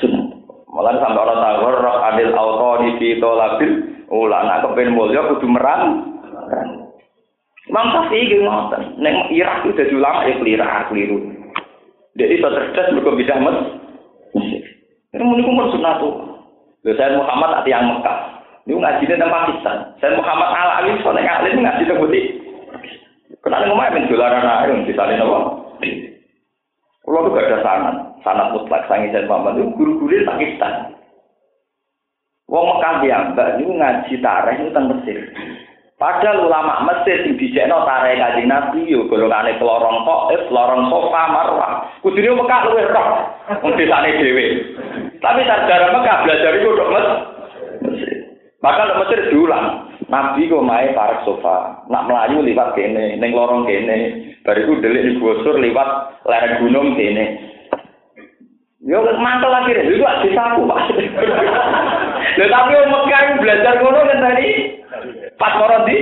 [0.00, 0.24] Sunat.
[0.72, 6.16] Malah sampai orang tahu, roh adil auto di labil Ula nak kepen mulya kudu merang.
[7.68, 8.96] Imam Syafi'i iki ngoten.
[8.96, 11.18] Nek Irak itu dadi ulama ya keliru, keliru.
[12.16, 13.58] Dia itu cerdas mergo bisa mes.
[15.12, 16.14] Ini meniku mun sunah tuh.
[16.88, 18.18] Lho saya Muhammad ati yang Mekah.
[18.64, 19.76] Ini ngaji di Pakistan.
[20.00, 22.24] Saya Muhammad Al Ali soalnya ngalim ngaji di Putih.
[23.44, 25.38] Kenapa ngomong men dolaran ae di sana apa?
[27.08, 30.97] Kalau tuh gak ada sanat, sanat mutlak sangi saya Muhammad itu guru-guru Pakistan.
[32.48, 32.92] Wong Mekah
[33.36, 35.20] mbak niku ngaji tareh itu teng Mesir.
[36.00, 41.22] Padahal ulama Mesir sing dijekno tareh Kanjeng Nabi yo golongane kelorong kok, eh kelorong sofa
[41.28, 41.72] marwah.
[42.00, 43.08] Kudune Mekah luwih roh
[43.60, 44.46] wong desane dhewe.
[45.20, 46.92] Tapi sejarah Mekah belajar iku tok
[47.84, 48.10] Mesir.
[48.64, 49.66] Maka Mesir diulang.
[50.08, 55.12] Nabi kok mae parek sofa, nak melayu liwat kene, ning lorong kene, bariku delik di
[55.20, 57.44] gusur liwat lereng gunung kene.
[58.88, 60.80] Yo mantel lagi deh, itu aku pak.
[62.46, 64.48] Tapi wong Mekah belajar ngono kan tadi
[65.34, 65.98] pas koron di.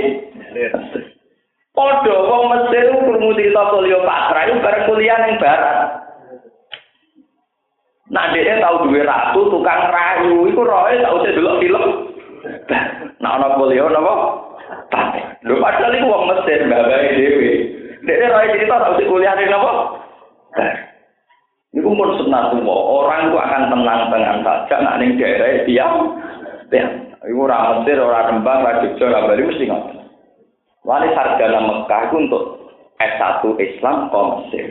[1.77, 5.79] Padha wong Mesir krungu cerita Cleopatra itu bareng kuliah ning barat.
[8.09, 11.85] Nah dia tahu duwe ratu tukang rayu, iku roe tau delok film.
[13.21, 14.15] Nah ana kuliah napa?
[15.45, 17.53] Lho padahal iku wong Mesir dhewe.
[18.09, 19.73] Dia roe cerita tau kuliah ning napa?
[21.77, 24.77] Itu pun semua Orang itu akan tenang-tenang saja.
[24.81, 26.17] Nak ning daerah diam.
[26.71, 26.91] Diam.
[27.27, 29.99] Itu orang Mesir, orang Rembang, orang Jogja, orang Bali mesti ngerti.
[30.87, 32.43] Wali sarjana Mekah itu untuk
[33.03, 34.67] S1 Islam ke Mesir.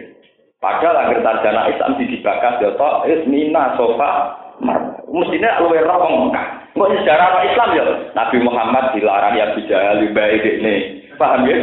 [0.63, 4.39] Padahal agar sarjana Islam di dibakas ya toh Ismina Sofa.
[5.11, 6.47] Mestinya luwe roh Mekah.
[6.75, 7.85] Kok sejarah Islam ya?
[8.15, 10.75] Nabi Muhammad dilarang ya bijaya lebih baik ini.
[11.15, 11.55] Paham ya?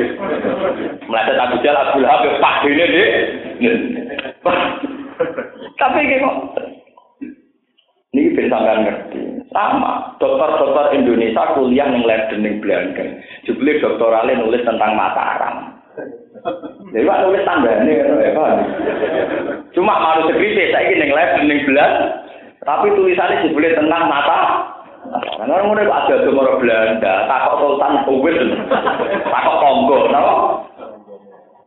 [1.09, 3.11] Melihat Abu Jahal, Abu Lahab, Pak ini deh.
[5.76, 6.37] Tapi kok
[8.12, 9.32] ini bisa ngerti.
[9.53, 13.05] Sama, dokter-dokter Indonesia kuliah yang lab dening Belanda.
[13.44, 15.76] Jubli doktoralnya nulis tentang Mataram.
[16.92, 18.59] Jadi pak nulis tandanya, ya paham?
[19.76, 22.24] Cuma malu sekritis, saya ingin lab dening Belanda.
[22.62, 24.70] Tapi tulisannya jubli tentang mata
[25.03, 28.38] karena orang udah ada orang Belanda, takut Sultan Uwil,
[29.26, 30.26] takut Tonggo, no?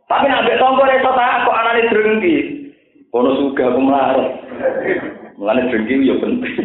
[0.08, 2.36] Tapi nabi Tonggo itu takut anaknya drengki,
[3.12, 3.80] kono suka aku
[5.36, 6.56] melarat, mulanya drengki ya penting,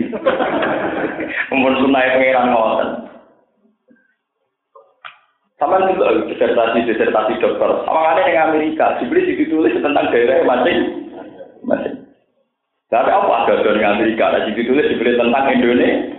[1.54, 2.90] umur sunai pengiran ngoten.
[5.62, 10.80] Sama juga disertasi disertasi dokter, sama ada yang Amerika, dibeli ditulis tentang daerah masing
[11.62, 11.96] masing.
[12.90, 16.12] Tapi apa ada dari Amerika, ada ditulis dibeli tentang Indonesia.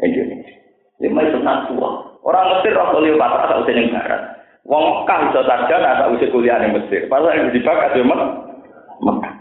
[0.00, 0.54] Indonesia.
[0.96, 2.16] Ya mai sunat tua.
[2.24, 4.22] Orang Mesir rasa Cleopatra tak usah yang barat.
[4.66, 7.06] Wong Mekah iso sarjana tak usah kuliah di Mesir.
[7.06, 9.35] Padahal yang dibakat ya Mekah.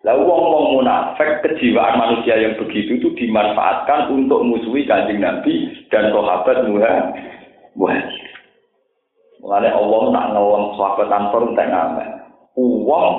[0.00, 6.64] Lah wong-wong munafik kejiwaan manusia yang begitu itu dimanfaatkan untuk musuhi kanjeng Nabi dan sahabat
[7.76, 8.30] muhajir.
[9.44, 12.08] Mulane Allah tak ngawang sahabat Ansor entek ngamen.
[12.56, 13.12] Uang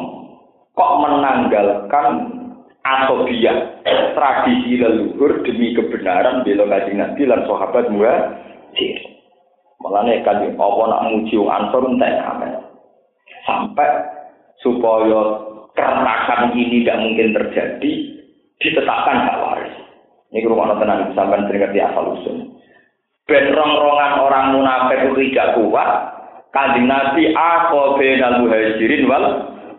[0.74, 2.08] kok menanggalkan
[2.82, 3.54] atau dia
[4.18, 8.98] tradisi leluhur demi kebenaran bela kajian nabi dan sahabat muhajir.
[9.86, 12.14] Malahnya kajian Allah nak muji ansor entek.
[13.46, 13.90] Sampai
[14.66, 15.51] supaya
[15.82, 17.92] keretakan ini tidak mungkin terjadi,
[18.62, 19.74] ditetapkan hak waris.
[20.30, 22.38] Ini rumah tenang sampai sering ngerti asal usul.
[23.26, 25.90] Ben orang munafik itu tidak kuat,
[26.54, 29.26] kanjeng Nabi aku benal muhajirin wal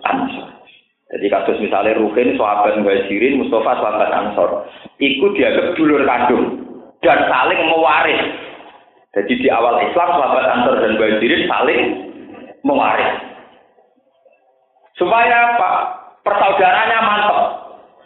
[0.02, 0.52] ansor.
[1.12, 4.64] Jadi kasus misalnya Ruhin, sahabat Muhajirin, Mustafa, sahabat Ansor.
[4.96, 6.64] Ikut dianggap dulur kandung
[7.04, 8.22] dan saling mewaris.
[9.12, 11.80] Jadi di awal Islam sahabat Ansor dan Muhajirin saling
[12.64, 13.31] mewaris.
[15.02, 15.70] Supaya apa?
[16.22, 17.38] Persaudaranya mantap.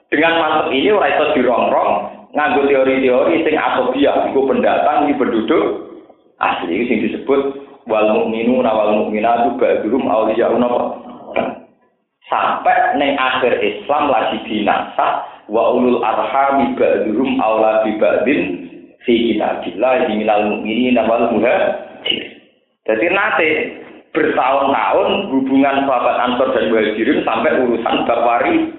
[0.09, 1.93] Dengan mantap ini ora iso dirongrong
[2.33, 5.93] nganggo teori-teori sing asobia, iku pendatang, iki penduduk
[6.41, 7.53] asli sing disebut
[7.85, 10.65] wal mukminuna wal mukminatu ba'dhum awliyaun
[12.33, 15.23] sampai neng akhir Islam lagi binasa
[15.53, 18.41] wa ulul arhami ba'dhum aula bi ba'din
[19.05, 22.25] fi kitabillah minal mu'minina wal muhajir.
[22.89, 23.49] Jadi nanti
[24.17, 28.73] bertahun-tahun hubungan sahabat Ansor dan Muhajirin sampai urusan bab wari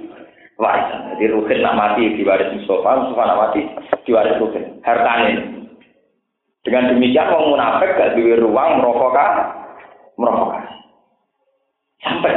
[0.57, 1.13] warisan.
[1.13, 3.61] Jadi Rukin nak mati diwaris Mustafa, Mustafa nak mati
[4.09, 4.81] diwaris Rukin.
[4.81, 5.53] Hartanya.
[6.65, 9.15] Dengan demikian orang munafik gak duwe ruang merokok
[10.17, 10.59] merokok.
[12.03, 12.35] Sampai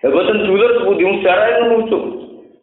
[0.00, 1.98] Ya boten dulur sepundi sejarah itu lucu.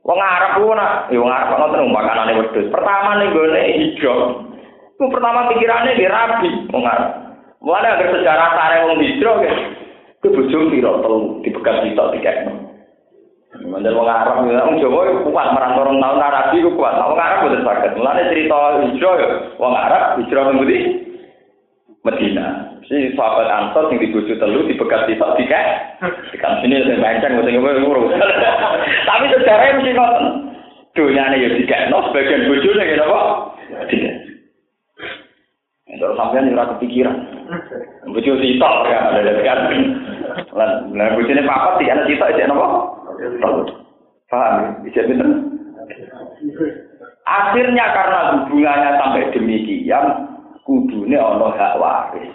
[0.01, 2.71] Wong Arab ku nak, ya wong Arab ngoten makanane wedhus.
[2.73, 4.17] Pertama ning gone hijau.
[4.97, 7.26] Ku pertama pikirannya di rabi wong Arab.
[7.61, 9.53] Mulane agar sejarah sare wong hijau ya.
[10.21, 12.53] Ku bojo piro telu dibekas kita tiketno.
[13.65, 16.95] Mandel wong Arab ya wong Jawa kuat marang orang tahun Arabi ku kuat.
[16.97, 17.91] Wong Arab boten saged.
[17.97, 19.27] Mulane cerita hijau ya
[19.57, 21.07] wong Arab hijau ning
[22.07, 22.47] Medina.
[22.87, 25.59] Si sahabat Ansor yang dibujuk telu di tiga.
[26.39, 28.15] Kan sini saya bancang mesti ngurus.
[29.11, 30.25] Tapi sejarahnya mesti ngoten.
[30.95, 31.77] Dunia ini ya tiga.
[31.91, 33.21] No sebagian bujurnya gitu apa?
[33.91, 34.11] Tiga.
[35.99, 37.17] Terus sampean ora kepikiran.
[38.07, 38.99] Bojo sitok ya
[39.43, 39.59] kan.
[40.51, 42.67] Lan lan bojone papat tiga anak sitok iki napa?
[44.27, 44.83] Paham?
[44.83, 45.29] Bisa bener?
[47.27, 50.05] Akhirnya karena hubungannya sampai demikian,
[50.63, 52.31] kudune ana hak waris.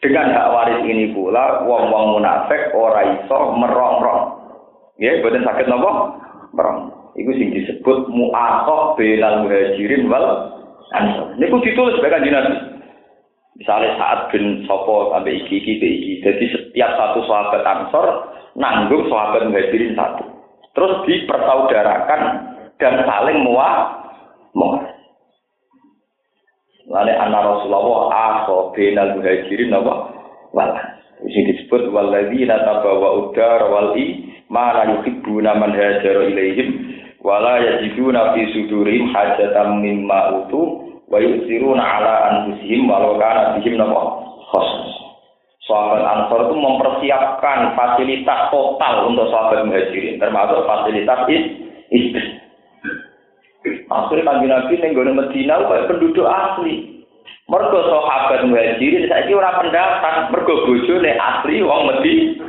[0.00, 4.22] Dengan hak waris ini pula wong-wong munafik ora iso merong-rong.
[4.98, 5.90] Nggih, boten saged napa?
[6.54, 6.78] Merong.
[7.18, 10.26] Iku sing disebut mu'aqah bainal muhajirin wal
[10.94, 11.34] ansor.
[11.36, 12.69] Niku ditulis sebagai kanjeng.
[13.60, 16.12] Misalnya saat bin Sopo sampai iki iki iki.
[16.24, 18.06] Jadi setiap satu sahabat ansor
[18.56, 20.24] nanggung sahabat muhajirin satu.
[20.72, 22.22] Terus dipersaudarakan
[22.80, 24.00] dan saling muah
[24.56, 24.80] muah.
[26.88, 29.94] Lalu anak Rasulullah aso benal muhajirin apa?
[30.56, 30.70] Wal.
[31.20, 38.48] Ini disebut waladina tabawa udar wal i mana yuhibbuna man hajara ilaihim wala yajiduna fi
[38.56, 44.00] sudurihim hajatan mimma utu wa yusiruna ala anfusihim walau kana bihim napa
[44.54, 44.94] khusus.
[45.66, 51.20] Sahabat Ansor itu mempersiapkan fasilitas total untuk sahabat muhajirin, termasuk fasilitas
[51.90, 52.26] istri.
[53.90, 57.04] Akhirnya kanji Nabi ning gone Medina kaya penduduk asli.
[57.46, 62.46] Mergo sahabat muhajirin saiki ora pendatang, mergo bojone asli wong Medina.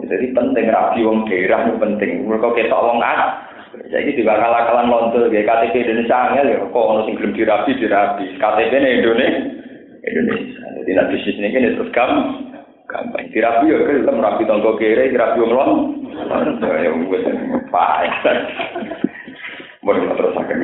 [0.00, 2.24] Jadi penting rapi wong daerah penting.
[2.24, 2.98] Mereka kita wong
[3.70, 8.24] Jadi juga kalah-kalah lontor ya KTP Indonesia angel ya kok ono sing gelem dirabi dirabi.
[8.34, 9.42] KTP ne Indonesia.
[10.02, 10.62] Indonesia.
[10.82, 12.28] Jadi nak bisnis ini kan terus gampang.
[12.90, 13.30] Gampang.
[13.30, 15.70] Dirabi ya kan merapi tonggo kere, dirabi wong lon.
[16.66, 17.22] Ya wis
[17.70, 18.18] payah.
[19.86, 20.58] Mun terus akan.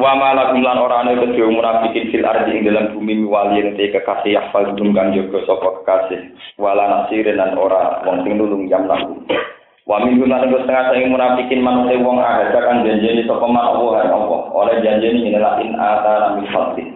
[0.00, 3.92] Wa malakum lan ora ana kedhe munafikin fil ardi ing dalam bumi wali yen te
[3.92, 8.88] kekasih yahfal dum kang jaga sapa kekasih wala nasirin lan ora wong sing nulung jam
[8.88, 9.20] laku.
[9.90, 14.06] Wa min lan iku setengah sing munafikin manute wong ada kan janjeni sapa man Allah
[14.06, 16.86] apa oleh janjeni inilah in ata min fadli.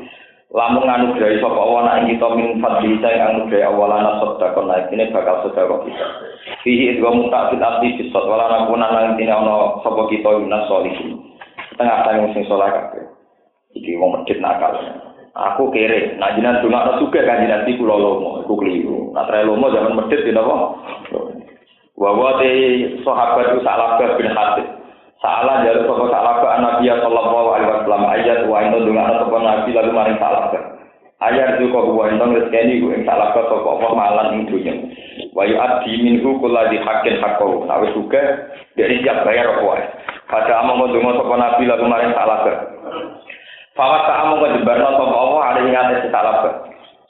[0.54, 5.10] Lamun nganugrahi sapa Allah nek kita min fadli saya nganugrahi Allah lan sedekah naik ini
[5.10, 6.06] bakal sedekah kita.
[6.62, 11.18] Fihi idwa mutafid abdi bisot wala nakuna lan tine ana sapa kita yunas solihin.
[11.74, 13.10] Setengah saya sing sholat kabeh.
[13.74, 14.70] Iki wong medhit nakal.
[15.34, 19.10] Aku kere, nak jinan dunga juga kan jinan di pulau lomo, aku keliru.
[19.10, 20.54] Nak lomo zaman medhit di apa?
[21.94, 22.50] Wawa te
[23.06, 24.66] sahabat salah bin Hatib.
[25.22, 29.70] Salah dari sapa salah ke Nabi sallallahu alaihi wasallam ayat wa inna dunga sapa Nabi
[29.72, 30.60] lalu maring salah ke.
[31.22, 34.74] Ayat itu kok wa inna rezeki ku ing salah ke apa malan ing dunya.
[35.32, 37.64] Wa yu'addi minhu kulladhi haqqin haqqahu.
[37.64, 38.20] Nah wis juga
[38.74, 39.74] dari siap bayar apa.
[40.28, 42.54] Pada among ngomong sapa nabi lalu maring ke.
[43.78, 46.50] Fawas tak among kejebarno sapa Allah ada ing atas salah ke.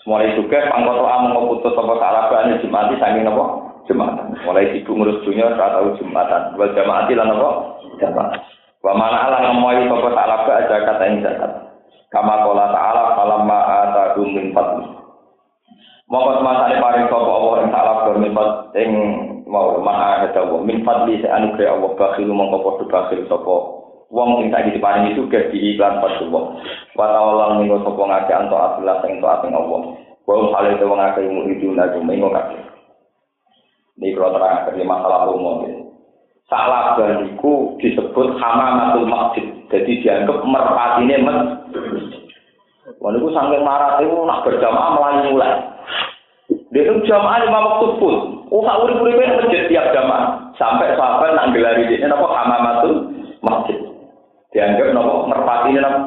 [0.04, 3.73] Mulai juga pangkoto among putus sapa ke ane jumati saking napa?
[3.84, 4.32] Jumatan.
[4.48, 6.56] Mulai sibuk ngurus dunia saat tahu jumatan.
[6.56, 7.50] Wal jamaati lan napa?
[8.00, 8.40] Jamaat.
[8.80, 11.52] Wa mana ala ngemoi sapa salah ke aja kata ing zakat.
[12.12, 14.86] Kama qala ta'ala falamma atahum min fadli.
[16.08, 18.32] Mongko semasane paring sapa Allah ing salah ke min
[18.74, 18.90] ing
[19.48, 23.56] mau maha ada wa min fadli sa anugerah Allah bakhil mongko padha bakhil sapa
[24.10, 26.58] wong sing tak diparingi juga di iklan padha wong
[26.96, 29.80] wa ta'ala minggo sapa ngake anto atilah sing ing Allah
[30.24, 32.73] wa hale to wong akeh mu itu najo minggo kabeh
[33.94, 35.86] ini kalau terang dari masalah umum ini.
[36.50, 39.46] Salah iku disebut hamamatul masjid.
[39.70, 42.22] Jadi dianggap merpatine masjid.
[43.00, 45.56] Wah, itu sampai marah itu nak berjamaah melayu mulai.
[46.74, 48.16] Dia itu jamaah lima waktu pun.
[48.52, 50.52] Oh, tak urip urip masjid tiap jamaah.
[50.58, 53.78] Sampai sahabat nak gelari ini apa hamamatul masjid.
[54.52, 56.00] Dianggap nopo merpati ini nopo.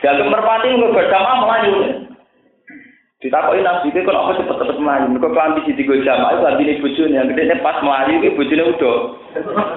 [0.00, 1.72] Dianggap merpati nggak berjamaah melayu.
[3.24, 5.16] Ditakoki nabi itu kok apa cepet-cepet melayu.
[5.16, 7.16] Mereka kelambi di tiga jamaah itu ganti bojone.
[7.16, 8.96] Yang gede pas melayu itu bojone udah.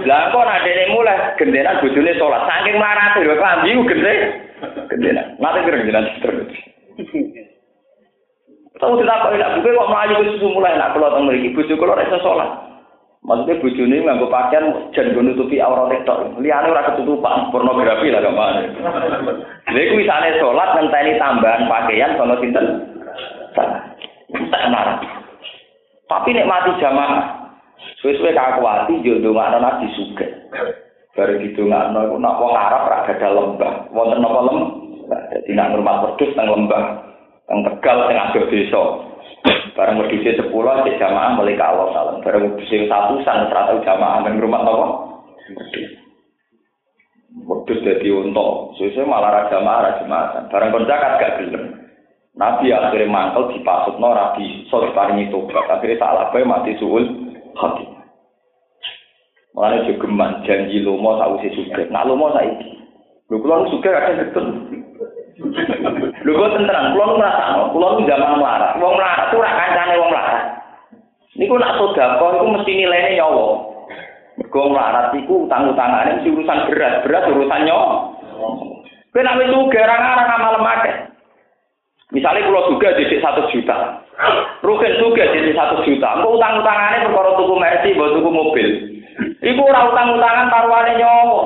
[0.04, 2.44] Lah kok nak dene mulai gendenan bojone sholat.
[2.44, 4.14] Saking melarat itu kelambi itu gede.
[4.92, 5.26] Gendenan.
[5.40, 6.52] Nanti keren jenengan terus.
[8.84, 11.96] Tahu tidak kok tidak buka kok melayu itu mulai nak kalau tentang mereka bojo kalau
[11.96, 12.50] rasa sholat.
[13.24, 16.16] Maksudnya bojo ini nganggo pakaian jan nutupi aurat itu.
[16.44, 18.62] Liane ora ketutupan pornografi lah ke mana.
[19.72, 22.97] Iku misale sholat ngenteni tambahan pakaian sama sinten?
[23.58, 24.98] Tak marah.
[26.08, 27.52] Tapi nek mati jamaah,
[28.00, 30.30] suwe-suwe kakuati yo ndongakno nabi sugih.
[31.18, 33.74] Bareng didongakno iku nak wong Arab ora gadah lembah.
[33.90, 34.72] Wonten napa lembah?
[35.34, 36.84] Dadi nak rumah wedhus nang lembah
[37.48, 38.84] Yang tegal sing adoh desa.
[39.74, 42.22] Bareng wedhuse 10 cek jamaah mulai ka Allah salam.
[42.22, 44.88] Bareng wedhuse satu sang serata jamaah nang rumah apa?
[47.50, 48.48] Wedhus dadi unta.
[48.78, 50.46] Sesuk malah ra jamaah ra jamaah.
[50.54, 51.77] Bareng kon zakat gak gelem.
[52.38, 55.66] Nabi akhirnya mantel dipasutno rabi sore paringi tobat.
[55.74, 57.02] Akhirnya salah bae mati suul
[57.58, 57.86] hati.
[59.58, 61.90] Mulane jogeman janji lomo sausi sugih.
[61.90, 62.78] Nak lomo saiki.
[63.34, 64.46] Lho kula sugih kadang betul.
[66.22, 68.72] Lho kok tenteran, kula nu ngrasakno, kula nu zaman melarat.
[68.78, 70.44] Wong melarat ora kancane wong melarat.
[71.42, 73.46] Niku nak sedekah iku mesti nilainya nyawa.
[74.38, 78.14] Mergo melarat iku utang-utangane mesti urusan berat, berat urusan nyawa.
[79.10, 81.17] Sugih ora ngarang amal akeh.
[82.16, 84.00] Misalnya kalau juga jadi satu juta,
[84.64, 86.08] Rugen juga jadi satu juta.
[86.18, 88.68] Engkau utang-utangannya perkara tuku mercy, buat tuku mobil.
[89.44, 91.42] Iku ora utang-utangan taruhannya nyawa.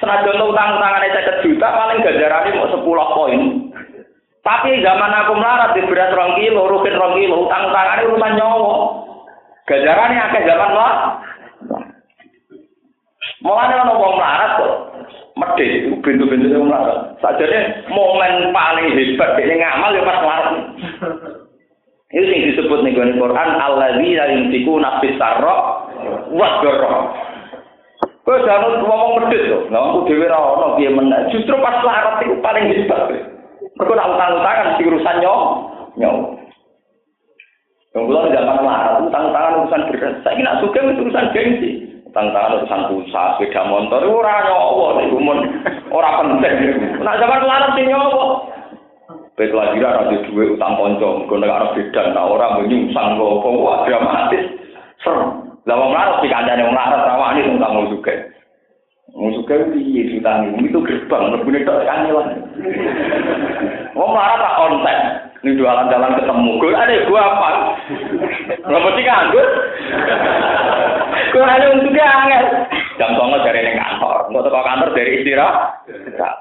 [0.00, 3.40] Senajan utang-utangannya seket juta, paling gajarannya mau sepuluh poin.
[4.42, 8.74] Tapi zaman aku melarat di beras rong kilo, rugen rong kilo, utang-utangannya urusan nyawa.
[9.68, 10.94] Gajarannya akeh zaman lah.
[13.44, 14.72] Mulanya ono wong melarat kok.
[15.42, 17.18] Medit itu pintu-pintu yang melarat.
[17.18, 20.54] Sajane momen paling hebat dia ngamal ya pas melarat.
[22.14, 25.82] Itu yang disebut nih di Quran alladzina yunfikuna fis sarra
[26.30, 26.94] wa dharra.
[28.22, 29.58] Kowe jangan ngomong medit to.
[29.74, 30.78] Lah aku dhewe ra ono.
[31.34, 33.10] Justru pas melarat itu paling hebat.
[33.74, 35.42] Mergo nak utang-utangan di urusan nyawa.
[35.98, 36.22] Nyawa.
[37.92, 40.14] Yang belum zaman melarat, utang-utangan urusan beras.
[40.22, 41.91] Saya kira suka urusan gengsi.
[42.12, 46.56] Utang-utangan urusan pulsa, sepeda motor, ora nyawa, itu mun ora penting.
[47.00, 48.52] Nak zaman melarat sing nyawa.
[49.32, 54.44] Baik kelahiran ada duit utang konco, mergo nek beda, nah ora menyungsang dramatis.
[55.00, 55.56] Serem.
[55.64, 58.14] Lah wong larat dikancane wong larat rawani sing kamu juga.
[59.16, 59.72] Wong suka?
[59.72, 62.28] Itu gerbang lebune tok kangelan.
[63.96, 64.98] Wong larat tak konten.
[65.42, 66.50] Ini jualan jalan ketemu.
[66.62, 67.48] Gue ada gue apa?
[68.62, 69.46] Nggak mesti nganggur.
[71.32, 72.44] Ada untuk angel.
[73.00, 74.28] Jam songo dari ini kantor.
[74.28, 75.88] Nggak tahu kantor dari istirahat.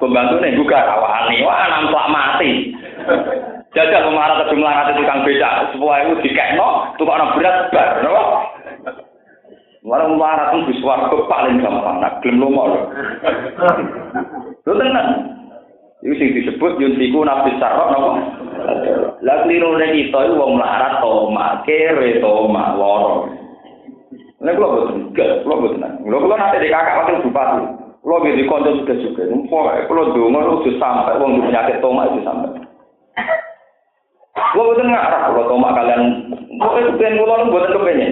[0.04, 1.40] Pembantu nih juga rawani.
[1.48, 2.52] Wah, nampak mati.
[3.72, 5.50] Jajal memarah ke jumlah kata tukang beca.
[5.72, 7.00] Sebuah itu dikekno.
[7.00, 7.88] Tukang anak berat bar.
[8.04, 8.24] Kenapa?
[9.82, 11.98] Warang marah tuh di suarga paling gampang.
[12.04, 12.80] Nah, gelem lomo lho.
[14.68, 15.10] Lho tenang.
[16.02, 18.12] Iku sing disebut yuntiku nafis sarok napa?
[19.22, 21.30] Lah kliru nek kita iku wong melarat to
[21.66, 23.41] kere to mak loro.
[24.42, 25.86] Nek kula boten gak, kula boten.
[26.02, 27.62] Kula kula nate di kakak wakil bupati.
[28.02, 29.22] Kula nggih di kanca juga juga.
[29.46, 32.50] Pokoke kula donga lu sampai wong penyakit tomak itu sampai.
[34.34, 36.02] Kula boten ngarah kula tomak kalian.
[36.58, 38.12] Pokoke kepen kula boten kepengen.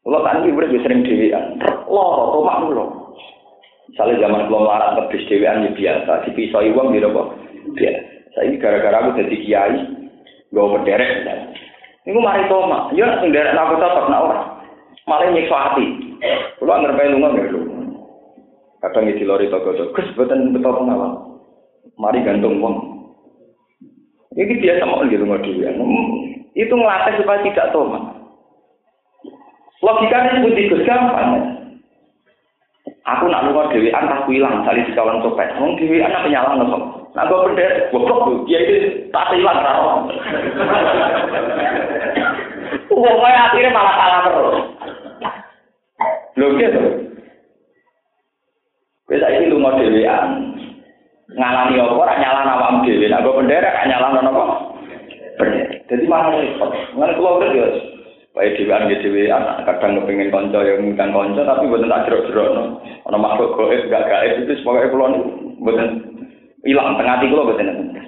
[0.00, 1.60] Kula kan iki urip sering dhewean.
[1.84, 2.84] Loro tomak kula.
[3.92, 7.28] Misalnya zaman belum larat tebis dewean ya biasa, dipisoi uang gitu kok.
[7.76, 8.00] Biasa.
[8.32, 9.76] Saya ini gara-gara aku jadi kiai,
[10.48, 11.28] gue berderek.
[12.08, 14.51] Ini mari toma, ya sing derek aku tetap nak orang.
[15.10, 15.86] Malah nyiksa hati.
[16.62, 17.60] Kalau ngerti lunga nggak lu.
[18.82, 21.42] Kadang di lori toko toko, kes betul betul pengawal.
[21.98, 22.76] Mari gantung uang.
[24.34, 25.78] Ini biasa mau gitu nggak dewean.
[26.54, 27.98] Itu ngelatih supaya tidak toma.
[29.82, 31.58] Logikanya seperti gus gampang.
[33.02, 35.50] Aku nak lunga dhewean tak ilang dari dikawal copet.
[35.58, 36.78] Wong dhewean apa nyalah nopo.
[37.12, 38.36] Nak gue pendet, goblok tuh.
[38.46, 40.06] Dia itu tak ilang raro.
[42.94, 44.58] Wong akhirnya malah kalah terus.
[46.36, 46.82] Lho gitu.
[49.08, 50.56] Bisa ini lunga dhewean.
[51.32, 53.06] Ngalami apa ora nyalah awakmu dhewe.
[53.08, 54.44] Nak gue penderek nyalah nopo.
[55.92, 56.72] Jadi malah repot.
[56.96, 57.66] Ngene kula urip ya
[58.32, 62.80] Wae dhewean nggih dhewean kadang kepengin kanca yang ngundang kanca tapi mboten tak jerok-jerokno.
[63.04, 65.28] Ana makhluk gaib gak gaib itu sebagai kula niku
[65.60, 65.88] mboten
[66.64, 68.00] ilang tengah ati kula mboten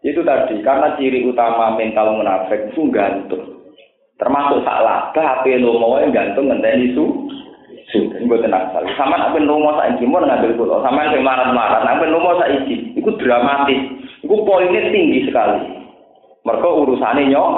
[0.00, 3.59] Itu tadi karena ciri utama mental munafik itu gantung.
[4.20, 7.08] Termasuk salah, HP lomo yang gantung ngenteni su.
[7.88, 8.84] Su, mboten asal.
[8.94, 13.80] Sama nek lomo saiki mau ngambil kula, sama sing marah-marah, nek lomo saiki iku dramatis.
[14.20, 15.80] Iku poinnya tinggi sekali.
[16.44, 17.52] Mereka urusannya nyok,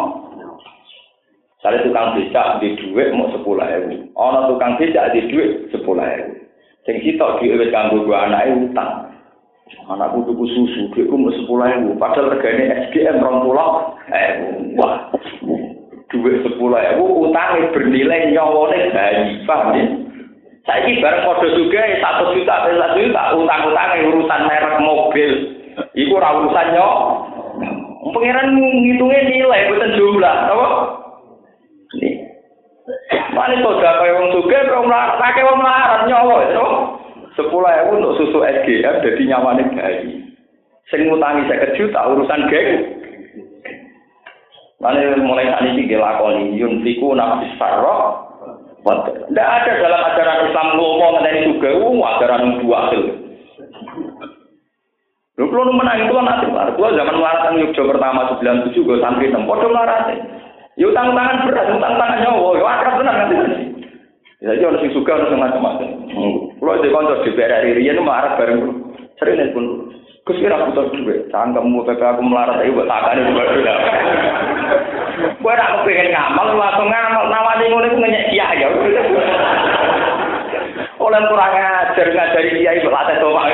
[1.63, 4.11] Saya tukang becak di duit mau sepuluh ribu.
[4.19, 6.35] Ono tukang becak di duit sepuluh ribu.
[6.83, 9.15] Sitok di duit kanggo gua anak utang.
[9.87, 11.95] Anakku tuku susu, duitku mau sepuluh ribu.
[12.03, 13.95] Padahal regane SGM rong pulau.
[14.11, 14.31] Eh,
[14.75, 15.07] wah.
[16.13, 19.41] Duit sepuluh ribu, utangnya bernilai nyawone bayi.
[19.49, 19.85] Paham ya?
[20.69, 25.31] Saya ini bareng kode juga satu juta, satu juta, utang-utangnya urusan merek mobil.
[25.97, 26.97] Iku urusan nyok.
[28.13, 30.69] Pengiran ngitungnya nilai, bukan jumlah, apa?
[33.33, 36.67] Mane soda kaya wong sugih wong melarat, akeh wong melarat nyawa itu.
[37.33, 40.21] Sepuluh ewu untuk susu SGM jadi nyawane bayi.
[40.93, 43.01] Sing ngutangi saya juta urusan geng.
[44.83, 48.27] Mane mulai saat ini dilakoni yunfiku nafis sarro.
[48.83, 53.03] Tidak ada dalam ajaran Islam ngomong mengenai juga, ajaran dua hasil.
[55.39, 59.31] Lu kalau menang itu kan nanti, gua zaman melarat yang Yogyakarta pertama 97 gue santri
[59.31, 60.13] enam, podo melarat.
[60.75, 63.35] Ya utang tangan berat, utang tangan nyawa, ya akrab tenan nanti.
[64.43, 65.89] Ya jadi orang sing suka orang macam-macam.
[66.59, 68.61] Kalau di kantor di BRI Rian marah bareng
[69.23, 69.67] sering pun.
[70.23, 73.79] Gus kira aku tahu juga, cangkemmu PP aku melarat buat takkan itu baru dah.
[75.43, 78.71] Gue nak pengen ngamal, langsung ngamal, nawani ngono itu ngenyek kiai ya.
[81.03, 83.51] Oleh kurang ajar ngajari kiai berlatih tomak.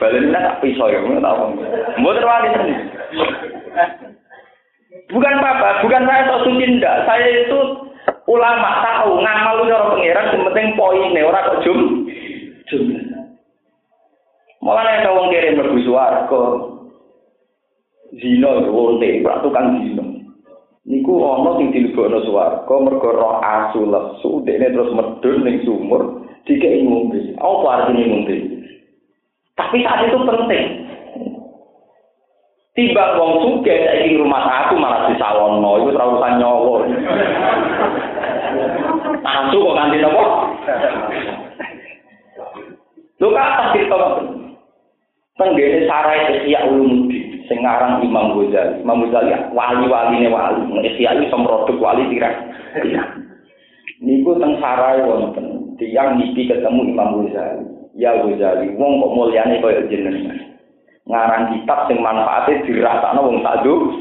[0.00, 1.44] Balen tak pisau ya, tahu.
[2.00, 2.84] Mau terwali sendiri.
[5.12, 7.04] Bukan apa, bukan saya sok suci ndak.
[7.04, 7.60] Saya itu
[8.24, 12.08] ulama tahu ngamal cara pangeran penting poine ora kok jum.
[12.72, 13.15] Jum.
[14.64, 16.42] Malah nek wong kirim mlebu swarga.
[18.16, 20.04] Zina wonte, ora tukang zina.
[20.86, 26.02] Niku ana sing dilebokno swarga mergo roh asu lesu, dekne terus medun ning sumur,
[26.46, 27.34] dikek ngombe.
[27.36, 28.36] Apa artine ngombe?
[29.58, 30.66] Tapi saat itu penting.
[32.76, 36.84] Tiba wong suge saiki rumah aku malah disalono, itu terusan nyawa.
[39.24, 40.24] Asu kok kanthi napa?
[43.16, 43.96] Lho kata kita
[45.36, 48.80] Tenggene sarai Ihya Ulumuddin sing aran Imam Ghazali.
[48.80, 50.64] Imam Ghazali wali-waline wali.
[50.80, 52.32] Ihya itu produk wali kira.
[54.00, 57.68] Niku teng sarai wonten tiyang mimpi ketemu Imam Ghazali.
[57.96, 60.36] Ya Ghazali, wong kok mulyane kaya jenengan.
[61.06, 63.94] ngarang kitab sing manfaate dirasakno wong sadu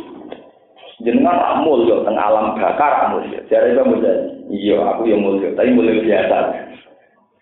[1.05, 3.43] jenengan tak mulya teng alam bakar mulya.
[3.51, 4.13] Jare iku mulya.
[4.45, 6.37] Iya, aku ya mulya, tapi mulya biasa.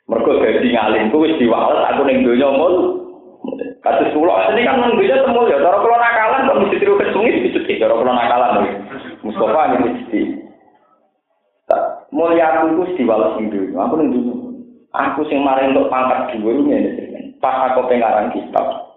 [0.10, 3.03] Mergo gaji ngalim ku wis diwales aku ning donya mul.
[3.84, 7.80] Kados kula asline kan donya temu ya, cara kula nakalan kok mesti tiru kesungit mesti
[7.84, 8.80] cara kula nakalan.
[9.28, 10.20] Mustafa ini mesti.
[12.16, 14.34] Mulya aku ku diwales ning donya, aku donya.
[14.94, 18.94] Aku sing mari untuk pangkat dhuwur ngene Pas aku pengarang kitab,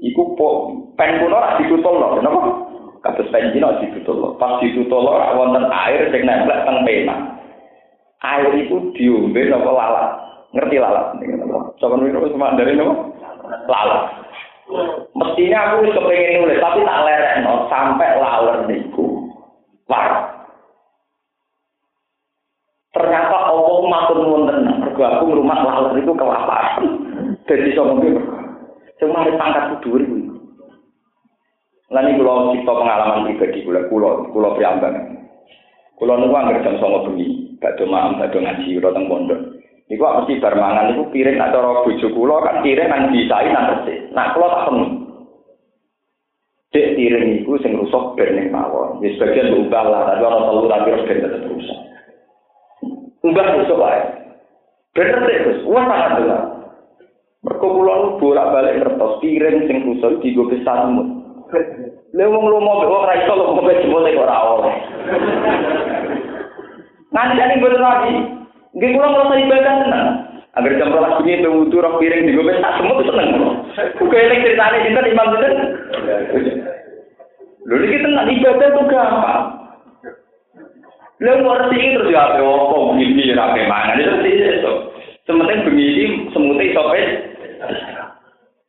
[0.00, 2.40] iku po pen kulo ra ditutul lho, kenapa?
[3.04, 4.28] Kados pen dino ditutul lho.
[4.40, 7.36] Pas ditutul lho wonten air sing nempel teng pena.
[8.24, 10.08] Air itu diombe napa lalat.
[10.56, 11.12] Ngerti lalat?
[11.76, 12.94] Sopan wis cuma dari napa?
[13.68, 14.19] Lalat.
[15.14, 19.28] Mestinya aku wis kepengin nulis tapi tak lerekno sampai laler niku.
[19.90, 20.30] Wah.
[22.90, 24.82] Ternyata Allah matur nuwun tenan.
[24.82, 26.82] Mergo aku rumah laler itu kelaparan.
[27.48, 28.18] Jadi iso mungkin
[29.00, 30.28] Cuma ada pangkat dhuwur kuwi.
[31.90, 35.26] Lan iki kula cipta pengalaman pribadi kula kula kula priambangan.
[35.96, 37.26] Kula niku anggere jam 09.00 bengi,
[37.58, 39.40] badhe maam badhe ngaji ora teng pondok.
[39.90, 43.74] Niku mesti bar mangan niku piring nak cara bojo kula kan piring nang disai nang
[43.74, 44.06] resik.
[44.14, 44.90] Nak kula tak penuh.
[46.70, 49.02] Dek piring niku sing rusak ben ning mawon.
[49.02, 51.78] Wis bagian ubah lah, tapi ana telu tapi terus ben tetep rusak.
[53.26, 54.02] Ubah rusak wae.
[54.94, 56.42] Bener terus, wah sangat jelas.
[57.42, 61.02] Mergo kula bolak-balik ngertos piring sing rusak digo kesanmu.
[62.14, 64.74] Lha wong lomo mek ora iso lomo jebule ora oleh.
[67.10, 68.39] Nanti ane boten lagi.
[68.70, 70.06] Nggih kula ngrasa ibadah tenan.
[70.50, 73.30] Agar jam rolas bunyi itu wudu roh piring di gobes tak semut seneng.
[74.02, 75.54] Kuwi elek ceritane sinten imam sinten?
[77.70, 79.44] Lho iki tenan ibadah tuh gampang.
[81.20, 84.74] Lha ngerti terus ya apa opo begini ya apa mangan itu itu.
[85.28, 86.82] Sementing bengi ini semutnya iso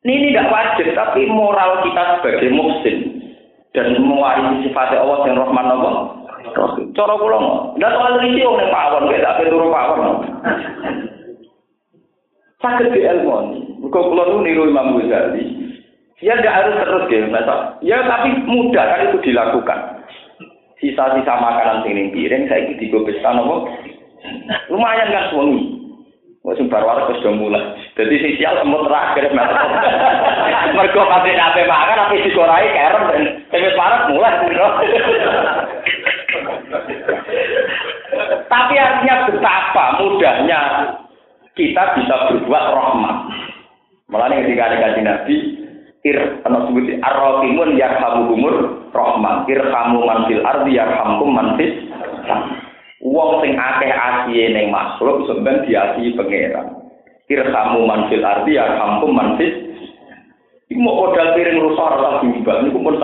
[0.01, 2.97] Ini tidak wajib, tapi moral kita sebagai muslim
[3.71, 5.93] dan mewarisi sifat Allah yang Rahman Allah.
[6.95, 7.39] Cara kula.
[7.79, 10.13] Ndak soal risi wong pawon, gak tak turu pawon.
[12.61, 13.37] Sakit di ilmu.
[13.89, 15.61] Kok kula nu niru Imam Ghazali.
[16.21, 17.41] Ya nggak harus terus ya,
[17.81, 19.79] Ya tapi mudah kan itu dilakukan.
[20.77, 23.65] Sisa-sisa makanan sing piring saya iki digo pesta nopo.
[24.69, 25.81] Lumayan kan suami.
[26.41, 27.61] Wes bar waras wis mulai.
[27.93, 29.29] Dadi sing sial semut metu.
[30.77, 33.21] Mergo pati kabeh makan tapi dikorai kerem dan
[33.53, 34.33] sing wis parah mulai.
[38.47, 40.59] Tapi artinya betapa mudahnya
[41.55, 43.17] kita bisa berbuat rahmat.
[44.11, 45.35] Mulane ketika ada kaji Nabi,
[46.03, 46.87] ir ana sebut
[47.79, 48.55] yarhamuhumur
[48.91, 49.47] rahmat.
[49.47, 51.73] Irhamu man fil ardi yarhamkum man fis
[53.01, 56.67] Wong sing akeh asihe ning makhluk sampeyan diasihi pangeran.
[57.31, 59.55] Irhamu man fil ardi yarhamkum man fis.
[60.69, 62.95] Iku mau modal piring rusak ora diubah niku pun.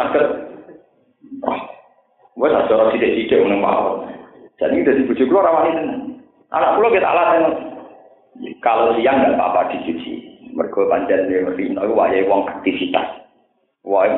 [2.37, 4.13] Wes acara sithik-sithik ngene mawon.
[4.61, 5.99] Jadi dari bojo kula ora wani tenan.
[6.53, 7.43] Anak kula kita alasan
[8.61, 10.37] kalau siang nggak apa-apa dicuci.
[10.53, 13.25] Mergo pancen rino iku wayahe wong aktivitas.
[13.81, 14.09] Wae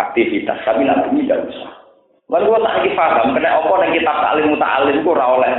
[0.00, 1.72] aktivitas tapi nak bumi tidak usah.
[2.28, 5.52] Lalu gua tak lagi paham, kena apa nang kitab taklim muta'alim ku ora oleh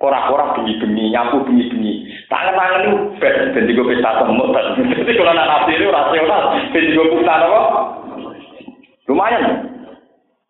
[0.00, 2.08] ora-ora bengi-bengi, nyapu bengi-bengi.
[2.32, 4.48] Tangan-tangan itu ben ben digo pesta semut.
[4.96, 6.42] Jadi kalau nak nabi itu rasional,
[6.72, 7.60] ben digo pesta apa?
[9.12, 9.44] Lumayan.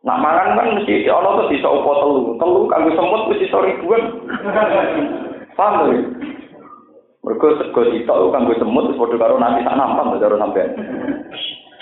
[0.00, 2.20] Nak mangan kan mesti ono tuh bisa upo telu.
[2.40, 4.02] Telu kanggo semut mesti iso ribuan.
[5.58, 5.98] Paham ya?
[7.20, 10.72] Mergo sego sitok kanggo semut wis karo nanti sak nampan karo sampean.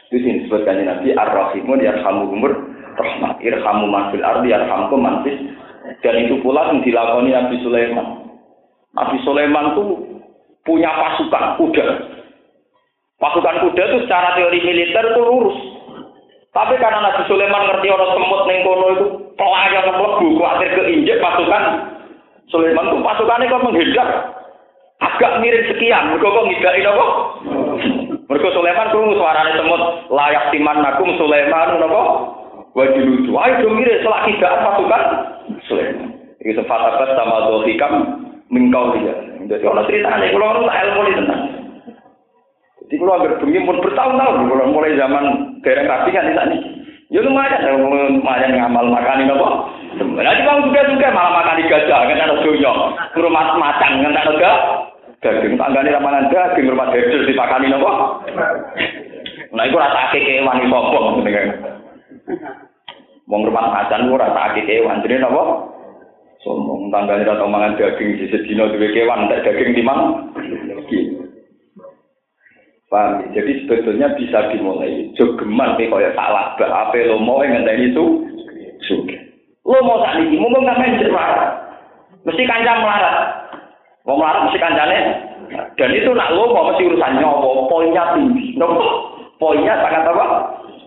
[0.09, 5.23] Di sini disebutkan Nabi Ar-Rahimun yarhamuhumur rahmat irhamu man fil ardi yarhamkum man
[6.03, 8.07] dan itu pula yang dilakoni Nabi Sulaiman
[8.93, 9.85] Nabi Sulaiman itu
[10.67, 11.87] punya pasukan kuda
[13.23, 15.59] pasukan kuda itu secara teori militer itu lurus
[16.59, 19.07] tapi karena Nabi Sulaiman ngerti orang semut neng kono itu
[19.39, 21.63] pelayan melebu khawatir keinjek pasukan
[22.51, 24.09] Sulaiman itu pasukannya kok menghindar
[24.99, 27.07] agak mirip sekian mereka kok ngidain apa
[28.27, 32.03] mereka Sulaiman itu suaranya semut layak timan nakum Sulaiman apa
[32.75, 33.31] wajib lucu.
[33.35, 35.03] Ayo dong mirip selak tidak pasukan
[35.71, 36.09] Sulaiman.
[36.43, 37.93] Ini sempat apa sama dohikam
[38.51, 39.15] mingkau dia.
[39.49, 41.43] Jadi orang cerita nih, kalau orang ilmu ini tenang.
[42.89, 45.25] Jadi kalau agar bengi pun bertahun-tahun, kalau mulai zaman
[45.61, 46.59] daerah kasih kan di
[47.09, 49.49] Ya lumayan, lumayan ngamal makan ini apa?
[49.97, 52.77] Nanti kamu juga-juga malah makan di gajah, kan ada doyok.
[53.17, 54.53] Rumah macan, kan ada
[55.25, 57.93] daging tanggane ramalan daging rumah dedel dipakani apa?
[59.51, 60.99] Nah itu rasa kekewan iso apa
[63.29, 65.69] Wong rumah macan ora tak kewan, jadi napa?
[66.45, 70.33] Sombong tanggane ora mangan daging di sedina duwe kewan, tak daging timang.
[72.89, 73.21] Paham?
[73.37, 75.13] Jadi sebetulnya bisa dimulai.
[75.13, 78.05] Jogeman nih kaya salah, apa lo mau yang ngenteni itu?
[78.89, 79.17] Suge.
[79.69, 81.53] Lo mau tak niki, mau nggak main melarat.
[82.25, 83.17] Mesti kancam melarat.
[84.09, 84.99] Mau melarat mesti kancane.
[85.77, 88.57] Dan itu nak lo mau mesti urusan nyawa, poinnya tinggi.
[88.57, 88.85] Nopo?
[89.37, 90.27] Poinnya sangat apa?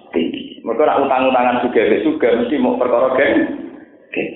[0.10, 0.58] Tinggi.
[0.66, 3.34] Mereka nak utang-utangan suge, suge mesti mau perkara geng.
[4.10, 4.30] Geng.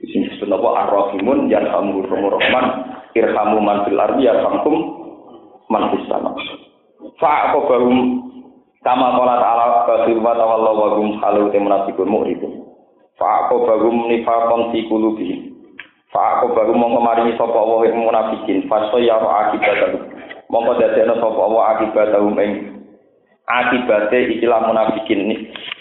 [0.00, 2.66] Sing disebut apa ar-rahimun yarhamu rahman
[3.12, 5.00] irhamu man fil ardi yarhamkum
[6.08, 6.34] sama.
[7.20, 7.96] fa'ako bahum
[8.80, 12.48] sama kola ta'ala basirwa ta'ala wagum halu temunasikun Fa
[13.20, 15.52] fa'ako bahum nifakon sikulubi
[16.08, 18.64] fa'ako bahum mengemarini sopa Allah yang munafikin.
[18.66, 19.98] Fa'so yaro akibatahu.
[20.50, 22.52] Mongko dadena sapa Allah akibatahu ing
[23.46, 25.28] akibate ikilah munafikin.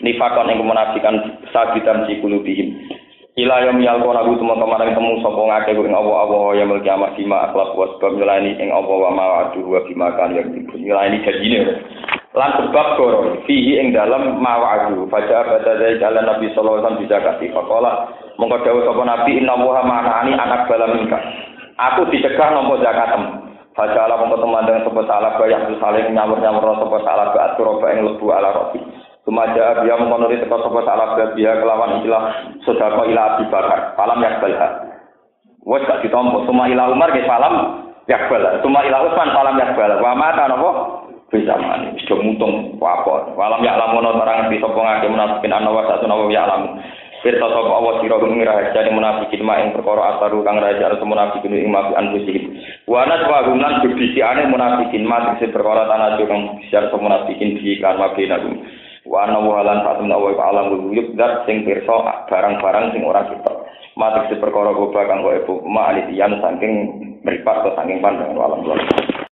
[0.03, 2.98] Nifakon ing munafikan sabitan sikulubihim
[3.39, 7.47] Ila yang miyalko semua kemarin temu sopo ngake ing Allah Allah yang milki amat bima
[7.47, 11.71] akhlak wa sebab nyelani ing Allah wa mawadu wa bima kan yang nyelani jadinya.
[12.35, 17.23] Lan sebab koro fihi ing dalam mawadu fajar pada dari jalan Nabi Sallallahu Alaihi bisa
[17.23, 21.19] kasih fakola mongko sapa Nabi inna wa ma'ani anak bala minka.
[21.79, 23.23] Aku dicegah nopo zakatem.
[23.71, 28.35] Fajar mongko teman dengan sapa salah bayak saling nyamur-nyamur sapa salah ba atur ing lebu
[28.35, 28.83] ala roti.
[29.27, 32.23] Sumaja dia mengonori teko sapa salah dia kelawan istilah
[32.63, 33.93] sedekah ila Abi Bakar.
[33.99, 34.67] Falam yakbalha.
[35.67, 38.63] Wes gak ditompo suma ila Umar ke falam yakbal.
[38.63, 39.91] Suma ila Utsman falam yakbal.
[39.99, 40.69] Wa mata napa?
[41.29, 41.93] Bisa mani.
[41.99, 43.35] Wis mutung apa.
[43.35, 46.79] Falam ya lamun orang di sapa ngake munafikin ana wa satu nawa ya lamun.
[47.19, 51.51] Firta sapa Allah sira ngira jane munafikin mak ing perkara asaru kang raja ana munafikin
[51.51, 52.43] ing mafi anfusihim.
[52.87, 58.23] Wa naswa gumlan bibisiane munafikin mak sing perkara tanah kang siar munafikin di kan mafi
[58.23, 58.63] nagum.
[59.10, 63.53] Wa ana wa lan fatum wa alam wuyub dat sing pirsa barang-barang sing ora kita.
[63.98, 66.73] Matik se perkara goba kanggo ibu ma alitian saking
[67.26, 68.61] mripat saking pandangan alam